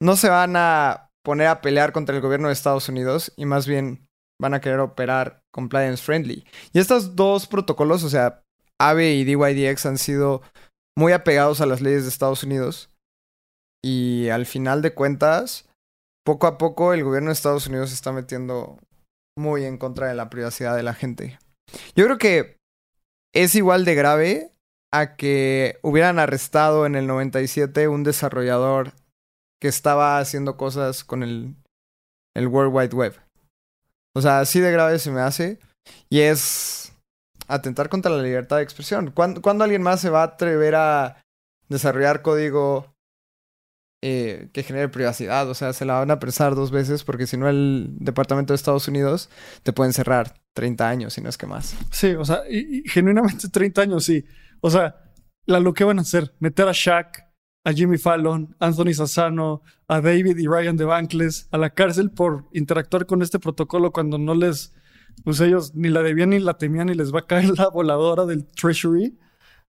no 0.00 0.16
se 0.16 0.28
van 0.28 0.54
a 0.56 1.10
poner 1.24 1.46
a 1.46 1.60
pelear 1.60 1.92
contra 1.92 2.16
el 2.16 2.22
gobierno 2.22 2.48
de 2.48 2.54
Estados 2.54 2.88
Unidos 2.88 3.32
y 3.36 3.46
más 3.46 3.66
bien 3.66 4.08
van 4.40 4.54
a 4.54 4.60
querer 4.60 4.80
operar 4.80 5.42
compliance 5.52 6.02
friendly. 6.02 6.44
Y 6.72 6.80
estos 6.80 7.14
dos 7.14 7.46
protocolos, 7.46 8.02
o 8.02 8.10
sea, 8.10 8.42
AVE 8.80 9.14
y 9.14 9.24
DYDX 9.24 9.86
han 9.86 9.98
sido 9.98 10.42
muy 10.98 11.12
apegados 11.12 11.60
a 11.60 11.66
las 11.66 11.80
leyes 11.80 12.02
de 12.02 12.08
Estados 12.08 12.42
Unidos. 12.42 12.90
Y 13.84 14.28
al 14.28 14.46
final 14.46 14.82
de 14.82 14.94
cuentas, 14.94 15.68
poco 16.24 16.46
a 16.46 16.58
poco 16.58 16.92
el 16.92 17.04
gobierno 17.04 17.28
de 17.28 17.34
Estados 17.34 17.66
Unidos 17.66 17.92
está 17.92 18.12
metiendo 18.12 18.78
muy 19.36 19.64
en 19.64 19.78
contra 19.78 20.08
de 20.08 20.14
la 20.14 20.30
privacidad 20.30 20.76
de 20.76 20.82
la 20.82 20.94
gente. 20.94 21.38
Yo 21.96 22.04
creo 22.04 22.18
que 22.18 22.56
es 23.34 23.54
igual 23.54 23.84
de 23.84 23.94
grave 23.94 24.52
a 24.92 25.16
que 25.16 25.78
hubieran 25.82 26.18
arrestado 26.18 26.84
en 26.86 26.94
el 26.94 27.06
97 27.06 27.88
un 27.88 28.04
desarrollador 28.04 28.92
que 29.60 29.68
estaba 29.68 30.18
haciendo 30.18 30.56
cosas 30.56 31.04
con 31.04 31.22
el, 31.22 31.54
el 32.34 32.48
World 32.48 32.74
Wide 32.74 32.94
Web. 32.94 33.20
O 34.14 34.20
sea, 34.20 34.40
así 34.40 34.60
de 34.60 34.72
grave 34.72 34.98
se 34.98 35.10
me 35.10 35.20
hace. 35.20 35.58
Y 36.10 36.20
es 36.20 36.92
atentar 37.48 37.88
contra 37.88 38.10
la 38.10 38.22
libertad 38.22 38.56
de 38.56 38.62
expresión. 38.62 39.10
¿Cuándo, 39.10 39.64
alguien 39.64 39.82
más 39.82 40.00
se 40.00 40.10
va 40.10 40.22
a 40.22 40.26
atrever 40.26 40.74
a 40.74 41.22
desarrollar 41.68 42.22
código 42.22 42.91
eh, 44.02 44.50
que 44.52 44.62
genere 44.62 44.88
privacidad? 44.88 45.48
O 45.48 45.54
sea, 45.54 45.72
se 45.72 45.84
la 45.84 46.00
van 46.00 46.10
a 46.10 46.14
apresar 46.14 46.54
dos 46.54 46.70
veces 46.70 47.04
porque 47.04 47.26
si 47.26 47.36
no 47.36 47.48
el 47.48 47.88
Departamento 47.98 48.52
de 48.52 48.56
Estados 48.56 48.88
Unidos 48.88 49.30
te 49.62 49.72
pueden 49.72 49.92
cerrar 49.92 50.34
30 50.52 50.88
años, 50.88 51.14
si 51.14 51.20
no 51.20 51.28
es 51.28 51.38
que 51.38 51.46
más. 51.46 51.76
Sí, 51.90 52.08
o 52.08 52.24
sea, 52.24 52.42
y, 52.50 52.82
genuinamente 52.88 53.48
30 53.48 53.82
años, 53.82 54.04
sí. 54.04 54.24
O 54.60 54.70
sea, 54.70 54.96
la, 55.46 55.60
lo 55.60 55.72
que 55.72 55.84
van 55.84 55.98
a 55.98 56.02
hacer, 56.02 56.34
meter 56.40 56.68
a 56.68 56.72
Shaq, 56.72 57.24
a 57.64 57.72
Jimmy 57.72 57.96
Fallon, 57.96 58.54
Anthony 58.58 58.92
Sassano, 58.92 59.62
a 59.88 60.00
David 60.00 60.36
y 60.36 60.46
Ryan 60.46 60.76
de 60.76 60.84
Bankless 60.84 61.48
a 61.50 61.58
la 61.58 61.70
cárcel 61.70 62.10
por 62.10 62.48
interactuar 62.52 63.06
con 63.06 63.22
este 63.22 63.38
protocolo 63.38 63.92
cuando 63.92 64.18
no 64.18 64.34
les 64.34 64.74
pues 65.24 65.40
ellos 65.40 65.74
ni 65.74 65.88
la 65.88 66.02
debían 66.02 66.30
ni 66.30 66.38
la 66.38 66.58
temían 66.58 66.88
y 66.88 66.94
les 66.94 67.14
va 67.14 67.20
a 67.20 67.26
caer 67.26 67.50
la 67.58 67.68
voladora 67.68 68.24
del 68.24 68.46
Treasury. 68.46 69.18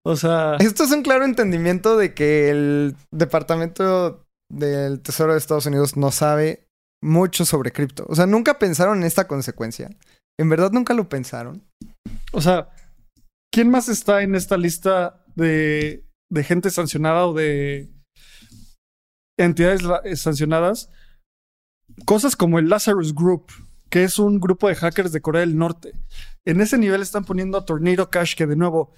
O 0.02 0.16
sea... 0.16 0.56
Esto 0.60 0.84
es 0.84 0.92
un 0.92 1.02
claro 1.02 1.26
entendimiento 1.26 1.98
de 1.98 2.14
que 2.14 2.50
el 2.50 2.96
Departamento 3.12 4.23
del 4.54 5.02
Tesoro 5.02 5.34
de 5.34 5.40
Estados 5.40 5.66
Unidos 5.66 5.98
no 5.98 6.12
sabe 6.12 6.68
mucho 7.02 7.46
sobre 7.46 7.72
cripto. 7.72 8.06
O 8.08 8.16
sea, 8.16 8.26
nunca 8.26 8.60
pensaron 8.60 9.00
en 9.00 9.04
esta 9.04 9.28
consecuencia. 9.28 9.90
En 10.40 10.50
verdad 10.50 10.72
nunca 10.72 10.94
lo 10.94 11.10
pensaron. 11.10 11.64
O 12.32 12.42
sea, 12.42 12.70
¿quién 13.52 13.70
más 13.70 13.90
está 13.90 14.22
en 14.22 14.36
esta 14.36 14.58
lista 14.58 15.24
de, 15.36 16.06
de 16.32 16.44
gente 16.44 16.70
sancionada 16.70 17.28
o 17.28 17.34
de 17.34 17.92
entidades 19.38 19.82
sancionadas? 20.20 20.90
Cosas 22.06 22.36
como 22.36 22.60
el 22.60 22.70
Lazarus 22.70 23.14
Group, 23.14 23.52
que 23.90 24.04
es 24.04 24.18
un 24.18 24.40
grupo 24.40 24.68
de 24.68 24.76
hackers 24.76 25.12
de 25.12 25.22
Corea 25.22 25.42
del 25.42 25.58
Norte. 25.58 25.94
En 26.46 26.62
ese 26.62 26.78
nivel 26.78 27.02
están 27.02 27.26
poniendo 27.26 27.58
a 27.58 27.66
Tornado 27.66 28.10
Cash, 28.10 28.36
que 28.36 28.48
de 28.48 28.56
nuevo 28.56 28.94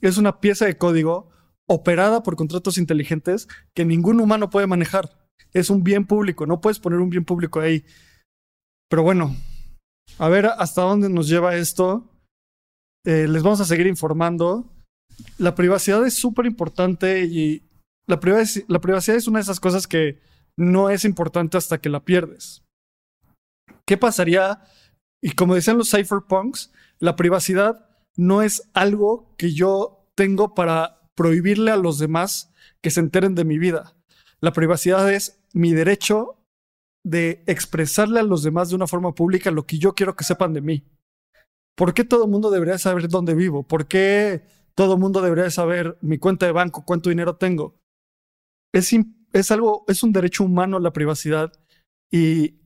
es 0.00 0.18
una 0.18 0.40
pieza 0.40 0.66
de 0.66 0.76
código 0.76 1.30
operada 1.68 2.22
por 2.22 2.36
contratos 2.36 2.78
inteligentes 2.78 3.48
que 3.74 3.84
ningún 3.84 4.20
humano 4.20 4.50
puede 4.50 4.66
manejar. 4.66 5.28
Es 5.52 5.70
un 5.70 5.84
bien 5.84 6.06
público, 6.06 6.46
no 6.46 6.60
puedes 6.60 6.78
poner 6.78 7.00
un 7.00 7.10
bien 7.10 7.24
público 7.24 7.60
ahí. 7.60 7.84
Pero 8.88 9.02
bueno, 9.02 9.36
a 10.18 10.28
ver 10.28 10.46
hasta 10.46 10.82
dónde 10.82 11.08
nos 11.08 11.28
lleva 11.28 11.56
esto. 11.56 12.10
Eh, 13.06 13.28
les 13.28 13.42
vamos 13.42 13.60
a 13.60 13.64
seguir 13.64 13.86
informando. 13.86 14.70
La 15.38 15.54
privacidad 15.54 16.04
es 16.06 16.14
súper 16.14 16.46
importante 16.46 17.24
y 17.24 17.62
la, 18.06 18.20
la 18.68 18.80
privacidad 18.80 19.16
es 19.16 19.28
una 19.28 19.38
de 19.38 19.42
esas 19.42 19.60
cosas 19.60 19.86
que 19.86 20.20
no 20.56 20.90
es 20.90 21.04
importante 21.04 21.56
hasta 21.56 21.78
que 21.78 21.88
la 21.88 22.04
pierdes. 22.04 22.62
¿Qué 23.86 23.96
pasaría? 23.96 24.62
Y 25.22 25.32
como 25.32 25.54
decían 25.54 25.78
los 25.78 25.90
cypherpunks, 25.90 26.72
la 26.98 27.16
privacidad 27.16 27.88
no 28.16 28.42
es 28.42 28.70
algo 28.74 29.34
que 29.36 29.52
yo 29.52 30.06
tengo 30.14 30.54
para 30.54 31.00
prohibirle 31.14 31.70
a 31.70 31.76
los 31.76 31.98
demás 31.98 32.52
que 32.82 32.90
se 32.90 33.00
enteren 33.00 33.34
de 33.34 33.44
mi 33.44 33.58
vida. 33.58 33.94
La 34.40 34.52
privacidad 34.52 35.12
es 35.12 35.40
mi 35.52 35.72
derecho 35.72 36.44
de 37.04 37.42
expresarle 37.46 38.20
a 38.20 38.24
los 38.24 38.42
demás 38.42 38.70
de 38.70 38.76
una 38.76 38.86
forma 38.86 39.14
pública 39.14 39.50
lo 39.50 39.66
que 39.66 39.78
yo 39.78 39.94
quiero 39.94 40.16
que 40.16 40.24
sepan 40.24 40.52
de 40.52 40.60
mí. 40.60 40.84
¿Por 41.76 41.92
qué 41.92 42.04
todo 42.04 42.24
el 42.24 42.30
mundo 42.30 42.50
debería 42.50 42.78
saber 42.78 43.08
dónde 43.08 43.34
vivo? 43.34 43.66
¿Por 43.66 43.86
qué 43.86 44.46
todo 44.74 44.94
el 44.94 45.00
mundo 45.00 45.20
debería 45.20 45.50
saber 45.50 45.98
mi 46.00 46.18
cuenta 46.18 46.46
de 46.46 46.52
banco, 46.52 46.84
cuánto 46.84 47.10
dinero 47.10 47.36
tengo? 47.36 47.80
Es, 48.72 49.50
algo, 49.50 49.84
es 49.88 50.02
un 50.02 50.12
derecho 50.12 50.44
humano 50.44 50.78
la 50.78 50.92
privacidad 50.92 51.52
y 52.10 52.60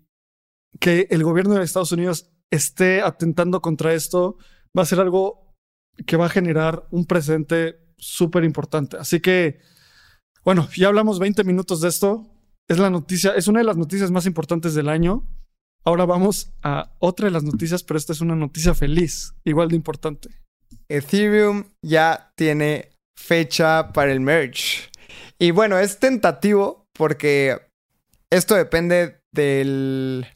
que 0.81 1.07
el 1.11 1.25
gobierno 1.25 1.55
de 1.55 1.65
Estados 1.65 1.93
Unidos 1.93 2.31
esté 2.51 3.03
atentando 3.03 3.61
contra 3.61 3.95
esto 3.95 4.37
va 4.77 4.83
a 4.83 4.87
ser 4.87 5.01
algo 5.01 5.55
que 6.07 6.17
va 6.17 6.27
a 6.27 6.31
generar 6.31 6.87
un 6.91 7.07
precedente 7.07 7.88
súper 7.99 8.45
importante. 8.45 8.97
Así 8.97 9.21
que, 9.21 9.61
bueno, 10.45 10.69
ya 10.77 10.89
hablamos 10.89 11.19
20 11.19 11.45
minutos 11.45 11.81
de 11.81 11.89
esto. 11.89 12.27
Es 12.69 12.79
la 12.79 12.91
noticia, 12.91 13.33
es 13.33 13.49
una 13.49 13.61
de 13.61 13.65
las 13.65 13.77
noticias 13.77 14.11
más 14.11 14.27
importantes 14.27 14.75
del 14.75 14.89
año. 14.89 15.27
Ahora 15.85 16.05
vamos 16.05 16.53
a 16.63 16.95
otra 16.99 17.27
de 17.27 17.31
las 17.31 17.45
noticias, 17.45 17.83
pero 17.83 17.97
esta 17.97 18.13
es 18.13 18.21
una 18.21 18.37
noticia 18.37 18.75
feliz, 18.75 19.35
igual 19.45 19.69
de 19.69 19.77
importante. 19.77 20.29
Ethereum 20.89 21.65
ya 21.83 22.33
tiene 22.37 22.91
fecha 23.17 23.93
para 23.93 24.13
el 24.13 24.21
merge. 24.21 24.89
Y 25.39 25.51
bueno, 25.51 25.79
es 25.79 25.99
tentativo 25.99 26.87
porque 26.93 27.59
esto 28.31 28.55
depende 28.55 29.21
del 29.33 30.27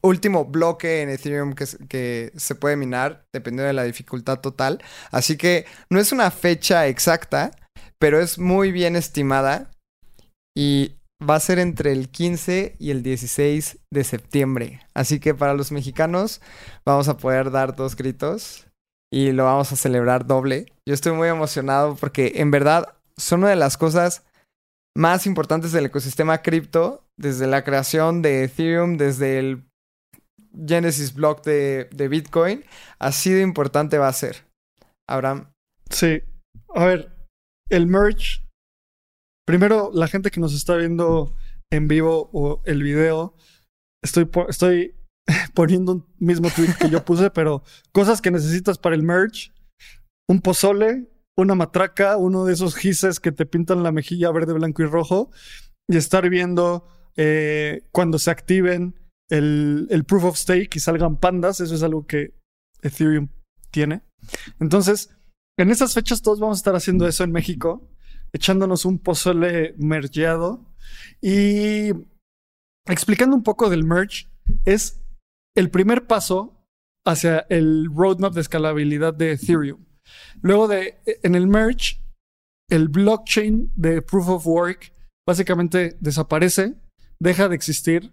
último 0.00 0.44
bloque 0.44 1.02
en 1.02 1.10
Ethereum 1.10 1.54
que, 1.54 2.32
se 2.36 2.54
puede 2.54 2.76
minar, 2.76 3.26
dependiendo 3.32 3.66
de 3.66 3.72
la 3.72 3.84
dificultad 3.84 4.40
total. 4.40 4.82
Así 5.10 5.36
que 5.36 5.66
no 5.90 6.00
es 6.00 6.12
una 6.12 6.30
fecha 6.30 6.86
exacta, 6.86 7.50
pero 7.98 8.20
es 8.20 8.38
muy 8.38 8.72
bien 8.72 8.96
estimada. 8.96 9.70
Y 10.56 10.96
va 11.28 11.36
a 11.36 11.40
ser 11.40 11.58
entre 11.58 11.92
el 11.92 12.10
15 12.10 12.76
y 12.78 12.90
el 12.90 13.02
16 13.02 13.78
de 13.90 14.04
septiembre. 14.04 14.80
Así 14.94 15.20
que 15.20 15.34
para 15.34 15.54
los 15.54 15.72
mexicanos 15.72 16.40
vamos 16.84 17.08
a 17.08 17.16
poder 17.16 17.50
dar 17.50 17.74
dos 17.74 17.96
gritos 17.96 18.66
y 19.12 19.32
lo 19.32 19.44
vamos 19.44 19.72
a 19.72 19.76
celebrar 19.76 20.26
doble. 20.26 20.66
Yo 20.86 20.94
estoy 20.94 21.12
muy 21.12 21.28
emocionado 21.28 21.96
porque 21.96 22.32
en 22.36 22.50
verdad 22.50 22.94
son 23.16 23.40
una 23.40 23.50
de 23.50 23.56
las 23.56 23.76
cosas 23.76 24.24
más 24.96 25.26
importantes 25.26 25.72
del 25.72 25.86
ecosistema 25.86 26.42
cripto, 26.42 27.04
desde 27.16 27.46
la 27.46 27.64
creación 27.64 28.22
de 28.22 28.44
Ethereum, 28.44 28.96
desde 28.96 29.38
el 29.38 29.64
Genesis 30.66 31.14
Block 31.14 31.44
de, 31.44 31.88
de 31.92 32.08
Bitcoin, 32.08 32.64
así 32.98 33.30
de 33.30 33.42
importante 33.42 33.98
va 33.98 34.08
a 34.08 34.12
ser. 34.12 34.46
Abraham. 35.08 35.52
Sí. 35.90 36.22
A 36.74 36.84
ver, 36.86 37.12
el 37.70 37.86
merge. 37.86 38.40
Primero, 39.46 39.90
la 39.92 40.08
gente 40.08 40.30
que 40.30 40.40
nos 40.40 40.54
está 40.54 40.76
viendo 40.76 41.34
en 41.70 41.88
vivo 41.88 42.30
o 42.32 42.62
el 42.64 42.82
video, 42.82 43.34
estoy, 44.02 44.28
estoy 44.48 44.94
poniendo 45.54 45.92
un 45.92 46.06
mismo 46.18 46.48
tweet 46.50 46.74
que 46.78 46.88
yo 46.88 47.04
puse, 47.04 47.30
pero 47.30 47.62
cosas 47.92 48.20
que 48.20 48.30
necesitas 48.30 48.78
para 48.78 48.94
el 48.94 49.02
merge: 49.02 49.52
un 50.28 50.40
pozole, 50.40 51.10
una 51.36 51.54
matraca, 51.54 52.16
uno 52.16 52.44
de 52.44 52.54
esos 52.54 52.76
gises 52.76 53.20
que 53.20 53.32
te 53.32 53.46
pintan 53.46 53.82
la 53.82 53.92
mejilla 53.92 54.30
verde, 54.30 54.52
blanco 54.54 54.82
y 54.82 54.86
rojo, 54.86 55.30
y 55.88 55.96
estar 55.96 56.28
viendo 56.30 56.86
eh, 57.16 57.82
cuando 57.92 58.18
se 58.18 58.30
activen 58.30 58.94
el, 59.30 60.04
proof 60.06 60.24
of 60.24 60.36
stake 60.36 60.76
y 60.76 60.80
salgan 60.80 61.18
pandas. 61.18 61.60
Eso 61.60 61.74
es 61.74 61.82
algo 61.82 62.06
que 62.06 62.34
Ethereum 62.82 63.28
tiene. 63.70 64.02
Entonces, 64.60 65.16
en 65.58 65.70
esas 65.70 65.94
fechas 65.94 66.22
todos 66.22 66.40
vamos 66.40 66.58
a 66.58 66.60
estar 66.60 66.76
haciendo 66.76 67.06
eso 67.06 67.24
en 67.24 67.32
México, 67.32 67.90
echándonos 68.32 68.84
un 68.84 68.98
pozole 68.98 69.74
mergeado 69.78 70.64
y 71.20 71.90
explicando 72.86 73.36
un 73.36 73.42
poco 73.42 73.70
del 73.70 73.84
merge. 73.84 74.28
Es 74.64 75.02
el 75.56 75.70
primer 75.70 76.06
paso 76.06 76.66
hacia 77.06 77.46
el 77.50 77.88
roadmap 77.94 78.34
de 78.34 78.40
escalabilidad 78.40 79.14
de 79.14 79.32
Ethereum. 79.32 79.84
Luego 80.42 80.68
de, 80.68 81.00
en 81.22 81.34
el 81.34 81.46
merge, 81.46 81.96
el 82.70 82.88
blockchain 82.88 83.72
de 83.76 84.02
proof 84.02 84.28
of 84.28 84.46
work 84.46 84.92
básicamente 85.26 85.96
desaparece, 86.00 86.74
deja 87.20 87.48
de 87.48 87.54
existir. 87.54 88.12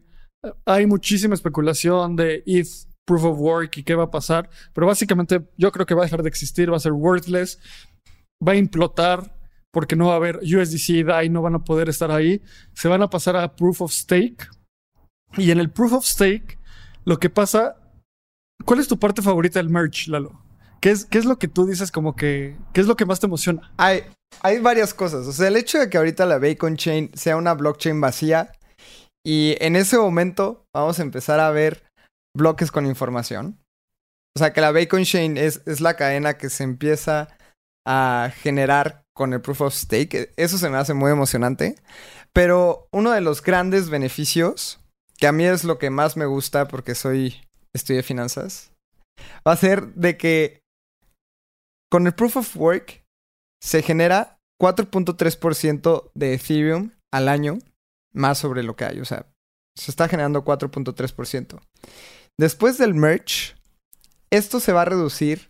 Hay 0.65 0.85
muchísima 0.85 1.35
especulación 1.35 2.15
de 2.15 2.43
ETH 2.45 2.67
proof 3.05 3.25
of 3.25 3.39
work 3.39 3.77
y 3.77 3.83
qué 3.83 3.95
va 3.95 4.05
a 4.05 4.11
pasar, 4.11 4.49
pero 4.73 4.87
básicamente 4.87 5.41
yo 5.57 5.71
creo 5.71 5.85
que 5.85 5.93
va 5.93 6.03
a 6.03 6.05
dejar 6.05 6.23
de 6.23 6.29
existir, 6.29 6.71
va 6.71 6.77
a 6.77 6.79
ser 6.79 6.93
worthless, 6.93 7.59
va 8.45 8.53
a 8.53 8.55
implotar 8.55 9.35
porque 9.71 9.95
no 9.95 10.07
va 10.07 10.13
a 10.13 10.17
haber 10.17 10.37
USDC 10.37 11.05
DAI, 11.05 11.29
no 11.29 11.41
van 11.41 11.55
a 11.55 11.63
poder 11.63 11.89
estar 11.89 12.11
ahí. 12.11 12.41
Se 12.73 12.87
van 12.87 13.01
a 13.01 13.09
pasar 13.09 13.37
a 13.37 13.55
proof 13.55 13.81
of 13.81 13.91
stake. 13.91 14.47
Y 15.37 15.51
en 15.51 15.59
el 15.59 15.71
proof 15.71 15.93
of 15.93 16.05
stake, 16.05 16.59
lo 17.05 17.19
que 17.19 17.29
pasa. 17.29 17.77
¿Cuál 18.65 18.79
es 18.79 18.87
tu 18.87 18.99
parte 18.99 19.21
favorita 19.21 19.59
del 19.59 19.69
merch, 19.69 20.07
Lalo? 20.07 20.43
¿Qué 20.81 20.91
es, 20.91 21.05
¿Qué 21.05 21.17
es 21.17 21.25
lo 21.25 21.39
que 21.39 21.47
tú 21.47 21.65
dices 21.65 21.91
como 21.91 22.15
que... 22.15 22.57
¿Qué 22.73 22.81
es 22.81 22.87
lo 22.87 22.95
que 22.95 23.05
más 23.05 23.19
te 23.19 23.27
emociona? 23.27 23.71
Hay, 23.77 24.03
hay 24.41 24.59
varias 24.59 24.93
cosas. 24.93 25.25
O 25.25 25.31
sea, 25.31 25.47
el 25.47 25.55
hecho 25.55 25.79
de 25.79 25.89
que 25.89 25.97
ahorita 25.97 26.25
la 26.25 26.37
Bacon 26.37 26.75
Chain 26.75 27.11
sea 27.13 27.37
una 27.37 27.53
blockchain 27.53 28.01
vacía 28.01 28.51
y 29.25 29.55
en 29.59 29.75
ese 29.75 29.97
momento 29.97 30.65
vamos 30.73 30.99
a 30.99 31.03
empezar 31.03 31.39
a 31.39 31.51
ver 31.51 31.83
bloques 32.35 32.71
con 32.71 32.85
información. 32.85 33.59
O 34.35 34.39
sea, 34.39 34.53
que 34.53 34.61
la 34.61 34.71
Bacon 34.71 35.03
Chain 35.03 35.37
es, 35.37 35.61
es 35.65 35.81
la 35.81 35.95
cadena 35.95 36.37
que 36.37 36.49
se 36.49 36.63
empieza 36.63 37.27
a 37.85 38.31
generar 38.33 39.03
con 39.13 39.33
el 39.33 39.41
proof 39.41 39.61
of 39.61 39.73
stake. 39.73 40.33
Eso 40.37 40.57
se 40.57 40.69
me 40.69 40.77
hace 40.77 40.93
muy 40.93 41.11
emocionante. 41.11 41.75
Pero 42.33 42.87
uno 42.91 43.11
de 43.11 43.21
los 43.21 43.43
grandes 43.43 43.89
beneficios, 43.89 44.79
que 45.17 45.27
a 45.27 45.31
mí 45.31 45.43
es 45.43 45.63
lo 45.63 45.77
que 45.77 45.89
más 45.89 46.15
me 46.15 46.25
gusta 46.25 46.67
porque 46.67 46.95
soy 46.95 47.35
estudié 47.73 48.03
finanzas, 48.03 48.71
va 49.47 49.51
a 49.51 49.57
ser 49.57 49.93
de 49.93 50.17
que 50.17 50.61
con 51.91 52.07
el 52.07 52.13
proof 52.13 52.37
of 52.37 52.55
work 52.55 53.03
se 53.61 53.81
genera 53.81 54.39
4.3% 54.61 56.11
de 56.15 56.33
Ethereum 56.33 56.91
al 57.11 57.27
año 57.27 57.59
más 58.13 58.37
sobre 58.37 58.63
lo 58.63 58.75
que 58.75 58.85
hay. 58.85 58.99
O 58.99 59.05
sea, 59.05 59.25
se 59.77 59.91
está 59.91 60.07
generando 60.07 60.43
4.3%. 60.43 61.59
Después 62.39 62.77
del 62.77 62.93
merge, 62.93 63.55
esto 64.31 64.59
se 64.59 64.73
va 64.73 64.83
a 64.83 64.85
reducir 64.85 65.49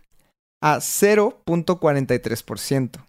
a 0.62 0.76
0.43%. 0.76 3.06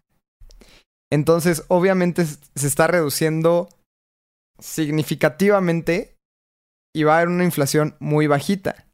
Entonces, 1.11 1.63
obviamente 1.67 2.25
se 2.25 2.67
está 2.67 2.87
reduciendo 2.87 3.69
significativamente 4.59 6.15
y 6.95 7.03
va 7.03 7.13
a 7.13 7.17
haber 7.17 7.29
una 7.29 7.43
inflación 7.43 7.95
muy 7.99 8.27
bajita. 8.27 8.85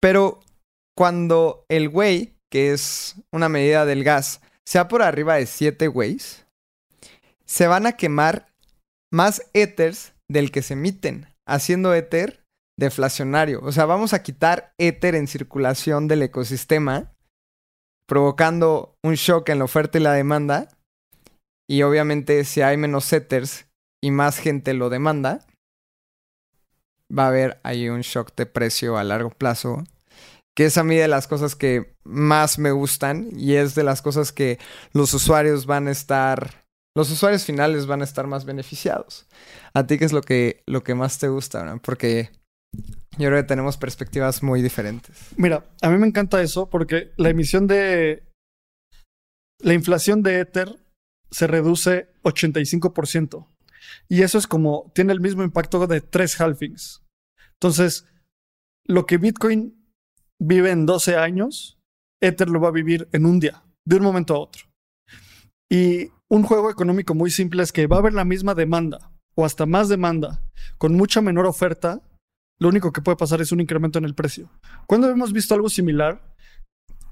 Pero 0.00 0.40
cuando 0.96 1.64
el 1.68 1.88
Wei, 1.88 2.36
que 2.50 2.72
es 2.72 3.16
una 3.32 3.48
medida 3.48 3.84
del 3.84 4.04
gas, 4.04 4.40
sea 4.66 4.88
por 4.88 5.02
arriba 5.02 5.34
de 5.36 5.46
7 5.46 5.88
Weis, 5.88 6.46
se 7.44 7.66
van 7.66 7.86
a 7.86 7.92
quemar 7.92 8.47
más 9.12 9.48
Ethers 9.54 10.14
del 10.30 10.50
que 10.50 10.62
se 10.62 10.74
emiten, 10.74 11.26
haciendo 11.46 11.94
Ether 11.94 12.44
deflacionario. 12.78 13.60
O 13.62 13.72
sea, 13.72 13.86
vamos 13.86 14.14
a 14.14 14.22
quitar 14.22 14.72
Ether 14.78 15.14
en 15.14 15.26
circulación 15.26 16.08
del 16.08 16.22
ecosistema, 16.22 17.12
provocando 18.06 18.96
un 19.02 19.14
shock 19.14 19.48
en 19.48 19.58
la 19.58 19.64
oferta 19.64 19.98
y 19.98 20.02
la 20.02 20.12
demanda. 20.12 20.68
Y 21.68 21.82
obviamente 21.82 22.44
si 22.44 22.62
hay 22.62 22.76
menos 22.76 23.12
Ethers 23.12 23.66
y 24.02 24.10
más 24.10 24.38
gente 24.38 24.74
lo 24.74 24.90
demanda, 24.90 25.44
va 27.16 27.24
a 27.24 27.28
haber 27.28 27.60
ahí 27.64 27.88
un 27.88 28.02
shock 28.02 28.34
de 28.36 28.46
precio 28.46 28.96
a 28.96 29.04
largo 29.04 29.30
plazo. 29.30 29.84
Que 30.56 30.66
es 30.66 30.78
a 30.78 30.84
mí 30.84 30.96
de 30.96 31.08
las 31.08 31.26
cosas 31.28 31.54
que 31.54 31.94
más 32.04 32.58
me 32.58 32.70
gustan 32.70 33.28
y 33.32 33.54
es 33.54 33.74
de 33.74 33.84
las 33.84 34.02
cosas 34.02 34.32
que 34.32 34.58
los 34.92 35.14
usuarios 35.14 35.66
van 35.66 35.88
a 35.88 35.92
estar, 35.92 36.64
los 36.98 37.12
usuarios 37.12 37.44
finales 37.44 37.86
van 37.86 38.00
a 38.00 38.04
estar 38.04 38.26
más 38.26 38.44
beneficiados. 38.44 39.28
¿A 39.72 39.86
ti 39.86 39.98
qué 39.98 40.04
es 40.04 40.12
lo 40.12 40.20
que, 40.20 40.64
lo 40.66 40.82
que 40.82 40.96
más 40.96 41.20
te 41.20 41.28
gusta? 41.28 41.78
Porque 41.80 42.32
yo 43.16 43.28
creo 43.28 43.36
que 43.36 43.46
tenemos 43.46 43.76
perspectivas 43.76 44.42
muy 44.42 44.62
diferentes. 44.62 45.16
Mira, 45.36 45.64
a 45.80 45.90
mí 45.90 45.96
me 45.96 46.08
encanta 46.08 46.42
eso 46.42 46.68
porque 46.68 47.12
la 47.16 47.28
emisión 47.28 47.68
de... 47.68 48.24
La 49.60 49.74
inflación 49.74 50.24
de 50.24 50.40
Ether 50.40 50.76
se 51.30 51.46
reduce 51.46 52.10
85%. 52.24 53.46
Y 54.08 54.22
eso 54.22 54.36
es 54.36 54.48
como... 54.48 54.90
Tiene 54.92 55.12
el 55.12 55.20
mismo 55.20 55.44
impacto 55.44 55.86
de 55.86 56.00
tres 56.00 56.40
halvings. 56.40 57.04
Entonces, 57.52 58.08
lo 58.84 59.06
que 59.06 59.18
Bitcoin 59.18 59.88
vive 60.42 60.72
en 60.72 60.84
12 60.84 61.14
años, 61.14 61.78
Ether 62.20 62.48
lo 62.48 62.58
va 62.58 62.70
a 62.70 62.72
vivir 62.72 63.08
en 63.12 63.24
un 63.24 63.38
día, 63.38 63.62
de 63.86 63.96
un 63.98 64.02
momento 64.02 64.34
a 64.34 64.40
otro. 64.40 64.64
Y 65.70 66.10
un 66.30 66.42
juego 66.42 66.70
económico 66.70 67.14
muy 67.14 67.30
simple 67.30 67.62
es 67.62 67.72
que 67.72 67.86
va 67.86 67.96
a 67.96 67.98
haber 68.00 68.12
la 68.12 68.24
misma 68.24 68.54
demanda 68.54 69.12
o 69.34 69.44
hasta 69.44 69.66
más 69.66 69.88
demanda 69.88 70.42
con 70.78 70.94
mucha 70.94 71.20
menor 71.20 71.46
oferta 71.46 72.02
lo 72.58 72.68
único 72.68 72.92
que 72.92 73.02
puede 73.02 73.16
pasar 73.16 73.40
es 73.40 73.52
un 73.52 73.60
incremento 73.60 73.98
en 73.98 74.04
el 74.04 74.14
precio. 74.14 74.50
Cuando 74.86 75.08
hemos 75.08 75.32
visto 75.32 75.54
algo 75.54 75.68
similar? 75.68 76.34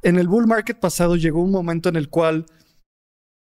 En 0.03 0.19
el 0.19 0.29
bull 0.29 0.47
market 0.47 0.79
pasado 0.79 1.17
llegó 1.17 1.43
un 1.43 1.53
momento 1.53 1.89
en 1.89 1.97
el 1.97 2.09
cual 2.09 2.47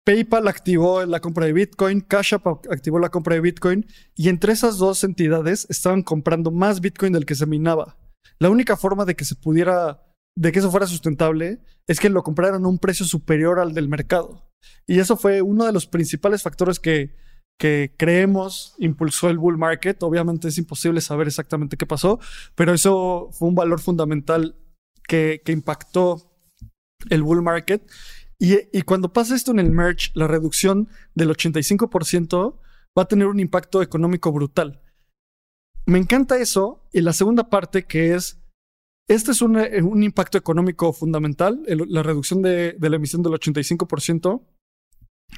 PayPal 0.04 0.46
activó 0.46 1.04
la 1.04 1.20
compra 1.20 1.46
de 1.46 1.52
Bitcoin, 1.52 2.00
Cash 2.00 2.34
App 2.34 2.46
activó 2.46 3.00
la 3.00 3.08
compra 3.08 3.34
de 3.34 3.40
Bitcoin 3.40 3.86
y 4.14 4.28
entre 4.28 4.52
esas 4.52 4.78
dos 4.78 5.02
entidades 5.02 5.66
estaban 5.68 6.02
comprando 6.02 6.52
más 6.52 6.80
Bitcoin 6.80 7.12
del 7.12 7.26
que 7.26 7.34
se 7.34 7.46
minaba. 7.46 7.96
La 8.38 8.50
única 8.50 8.76
forma 8.76 9.04
de 9.04 9.16
que 9.16 9.24
se 9.24 9.34
pudiera, 9.34 10.04
de 10.36 10.52
que 10.52 10.60
eso 10.60 10.70
fuera 10.70 10.86
sustentable, 10.86 11.60
es 11.88 11.98
que 11.98 12.08
lo 12.08 12.22
compraran 12.22 12.64
a 12.64 12.68
un 12.68 12.78
precio 12.78 13.04
superior 13.04 13.58
al 13.58 13.74
del 13.74 13.88
mercado. 13.88 14.45
Y 14.86 14.98
eso 14.98 15.16
fue 15.16 15.42
uno 15.42 15.64
de 15.64 15.72
los 15.72 15.86
principales 15.86 16.42
factores 16.42 16.78
que 16.80 17.14
que 17.58 17.94
creemos 17.96 18.74
impulsó 18.78 19.28
el 19.30 19.38
bull 19.38 19.58
market. 19.58 20.02
Obviamente 20.02 20.48
es 20.48 20.58
imposible 20.58 21.00
saber 21.00 21.26
exactamente 21.26 21.76
qué 21.76 21.86
pasó, 21.86 22.20
pero 22.54 22.74
eso 22.74 23.30
fue 23.32 23.48
un 23.48 23.54
valor 23.54 23.80
fundamental 23.80 24.56
que, 25.08 25.40
impactó 25.46 26.30
el 27.10 27.22
bull 27.22 27.42
market. 27.42 27.90
Y, 28.38 28.82
cuando 28.82 29.12
pasa 29.12 29.34
esto 29.34 29.50
en 29.52 29.60
el 29.60 29.70
merge, 29.70 30.10
la 30.14 30.26
reducción 30.26 30.88
del 31.14 31.30
85% 31.30 32.58
va 32.98 33.02
a 33.02 33.08
tener 33.08 33.26
un 33.28 33.40
impacto 33.40 33.80
económico 33.82 34.32
brutal. 34.32 34.82
Me 35.86 35.98
encanta 35.98 36.38
eso. 36.38 36.82
Y 36.92 37.00
la 37.00 37.12
segunda 37.12 37.48
parte 37.48 37.84
que 37.84 38.14
es, 38.14 38.38
este 39.08 39.30
es 39.32 39.42
un, 39.42 40.02
impacto 40.02 40.36
económico 40.38 40.92
fundamental, 40.92 41.62
la 41.66 42.02
reducción 42.02 42.42
de, 42.42 42.72
de 42.72 42.90
la 42.90 42.96
emisión 42.96 43.22
del 43.22 43.32
85%. 43.34 44.44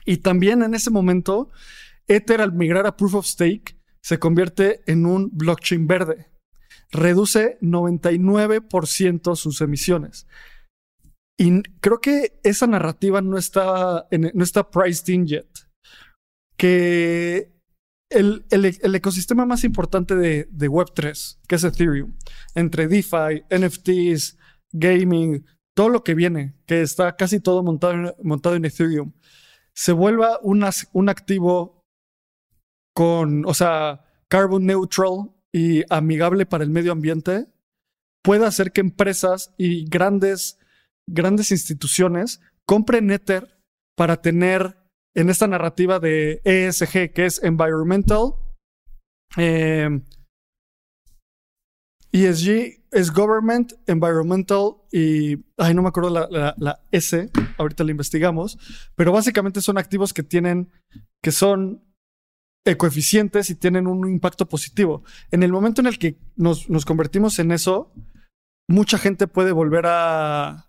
Y 0.04 0.18
también 0.18 0.62
en 0.62 0.74
ese 0.74 0.90
momento 0.90 1.50
Ether 2.08 2.40
al 2.40 2.52
migrar 2.52 2.86
a 2.86 2.96
Proof 2.96 3.14
of 3.14 3.26
Stake 3.26 3.78
se 4.02 4.18
convierte 4.18 4.80
en 4.86 5.04
un 5.06 5.30
blockchain 5.32 5.86
verde. 5.86 6.30
Reduce 6.90 7.58
99% 7.60 9.36
sus 9.36 9.60
emisiones. 9.60 10.26
Y 11.38 11.62
creo 11.80 12.00
que 12.00 12.40
esa 12.42 12.66
narrativa 12.66 13.20
no 13.20 13.36
está, 13.36 14.08
no 14.10 14.42
está 14.42 14.70
priced 14.70 15.12
in 15.12 15.26
yet. 15.26 15.46
Que 16.56 17.57
el, 18.10 18.44
ecosistema 18.94 19.46
más 19.46 19.64
importante 19.64 20.14
de, 20.14 20.70
Web3, 20.70 21.38
que 21.46 21.54
es 21.54 21.64
Ethereum, 21.64 22.14
entre 22.54 22.88
DeFi, 22.88 23.44
NFTs, 23.50 24.38
gaming, 24.72 25.44
todo 25.74 25.88
lo 25.88 26.04
que 26.04 26.14
viene, 26.14 26.56
que 26.66 26.82
está 26.82 27.16
casi 27.16 27.40
todo 27.40 27.62
montado, 27.62 28.16
montado 28.22 28.56
en 28.56 28.64
Ethereum, 28.64 29.12
se 29.74 29.92
vuelva 29.92 30.40
un 30.42 31.08
activo 31.08 31.84
con, 32.94 33.46
o 33.46 33.54
sea, 33.54 34.04
carbon 34.28 34.66
neutral 34.66 35.30
y 35.52 35.82
amigable 35.92 36.46
para 36.46 36.64
el 36.64 36.70
medio 36.70 36.92
ambiente, 36.92 37.46
puede 38.22 38.44
hacer 38.44 38.72
que 38.72 38.80
empresas 38.80 39.54
y 39.56 39.88
grandes, 39.88 40.58
grandes 41.06 41.50
instituciones 41.50 42.40
compren 42.66 43.10
Ether 43.10 43.58
para 43.94 44.20
tener 44.20 44.76
en 45.14 45.30
esta 45.30 45.46
narrativa 45.46 45.98
de 45.98 46.40
ESG, 46.44 47.12
que 47.12 47.26
es 47.26 47.42
Environmental, 47.42 48.34
ESG 52.12 52.48
e 52.50 52.84
es 52.90 53.12
Government, 53.12 53.72
Environmental 53.86 54.76
y, 54.90 55.44
ay, 55.56 55.74
no 55.74 55.82
me 55.82 55.88
acuerdo 55.88 56.10
la, 56.10 56.54
la 56.56 56.80
S, 56.90 57.30
ahorita 57.58 57.84
la 57.84 57.90
investigamos, 57.90 58.58
pero 58.94 59.12
básicamente 59.12 59.60
son 59.60 59.76
activos 59.78 60.14
que 60.14 60.22
tienen, 60.22 60.70
que 61.22 61.32
son 61.32 61.88
coeficientes 62.76 63.50
y 63.50 63.54
tienen 63.54 63.86
un 63.86 64.08
impacto 64.08 64.48
positivo. 64.48 65.02
En 65.30 65.42
el 65.42 65.52
momento 65.52 65.80
en 65.80 65.86
el 65.86 65.98
que 65.98 66.18
nos, 66.36 66.66
convertimos 66.84 67.38
en 67.38 67.52
eso, 67.52 67.92
mucha 68.68 68.98
gente 68.98 69.26
puede 69.26 69.52
volver 69.52 69.86
a, 69.86 70.67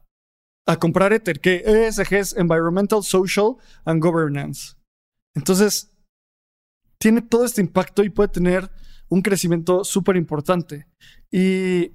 a 0.69 0.77
comprar 0.77 1.13
Ether, 1.13 1.39
que 1.39 1.63
ESG 1.65 2.13
es 2.13 2.37
Environmental, 2.37 3.01
Social 3.01 3.55
and 3.85 4.03
Governance. 4.03 4.75
Entonces, 5.35 5.91
tiene 6.99 7.23
todo 7.23 7.43
este 7.43 7.61
impacto 7.61 8.03
y 8.03 8.09
puede 8.09 8.29
tener 8.29 8.69
un 9.09 9.23
crecimiento 9.23 9.83
súper 9.83 10.15
importante. 10.15 10.85
Y 11.31 11.93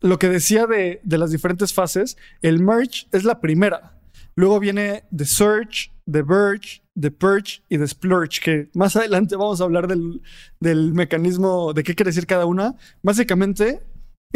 lo 0.00 0.20
que 0.20 0.28
decía 0.28 0.66
de, 0.66 1.00
de, 1.02 1.18
las 1.18 1.32
diferentes 1.32 1.74
fases, 1.74 2.16
el 2.42 2.62
merge 2.62 3.08
es 3.10 3.24
la 3.24 3.40
primera. 3.40 4.00
Luego 4.36 4.60
viene 4.60 5.02
The 5.16 5.24
Search, 5.24 5.92
The 6.08 6.22
Verge, 6.22 6.82
The 6.94 7.10
Purge 7.10 7.64
y 7.68 7.76
The 7.76 7.88
Splurge, 7.88 8.40
que 8.40 8.70
más 8.74 8.94
adelante 8.96 9.34
vamos 9.34 9.60
a 9.60 9.64
hablar 9.64 9.88
del, 9.88 10.22
del 10.60 10.94
mecanismo, 10.94 11.72
de 11.72 11.82
qué 11.82 11.96
quiere 11.96 12.10
decir 12.10 12.26
cada 12.28 12.46
una. 12.46 12.76
Básicamente, 13.02 13.82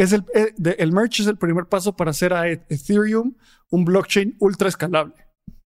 es 0.01 0.13
el, 0.13 0.25
eh, 0.33 0.53
el 0.79 0.91
merge 0.91 1.21
es 1.21 1.27
el 1.27 1.37
primer 1.37 1.67
paso 1.67 1.95
para 1.95 2.09
hacer 2.09 2.33
a 2.33 2.49
Ethereum 2.49 3.35
un 3.69 3.85
blockchain 3.85 4.35
ultra 4.39 4.67
escalable, 4.67 5.13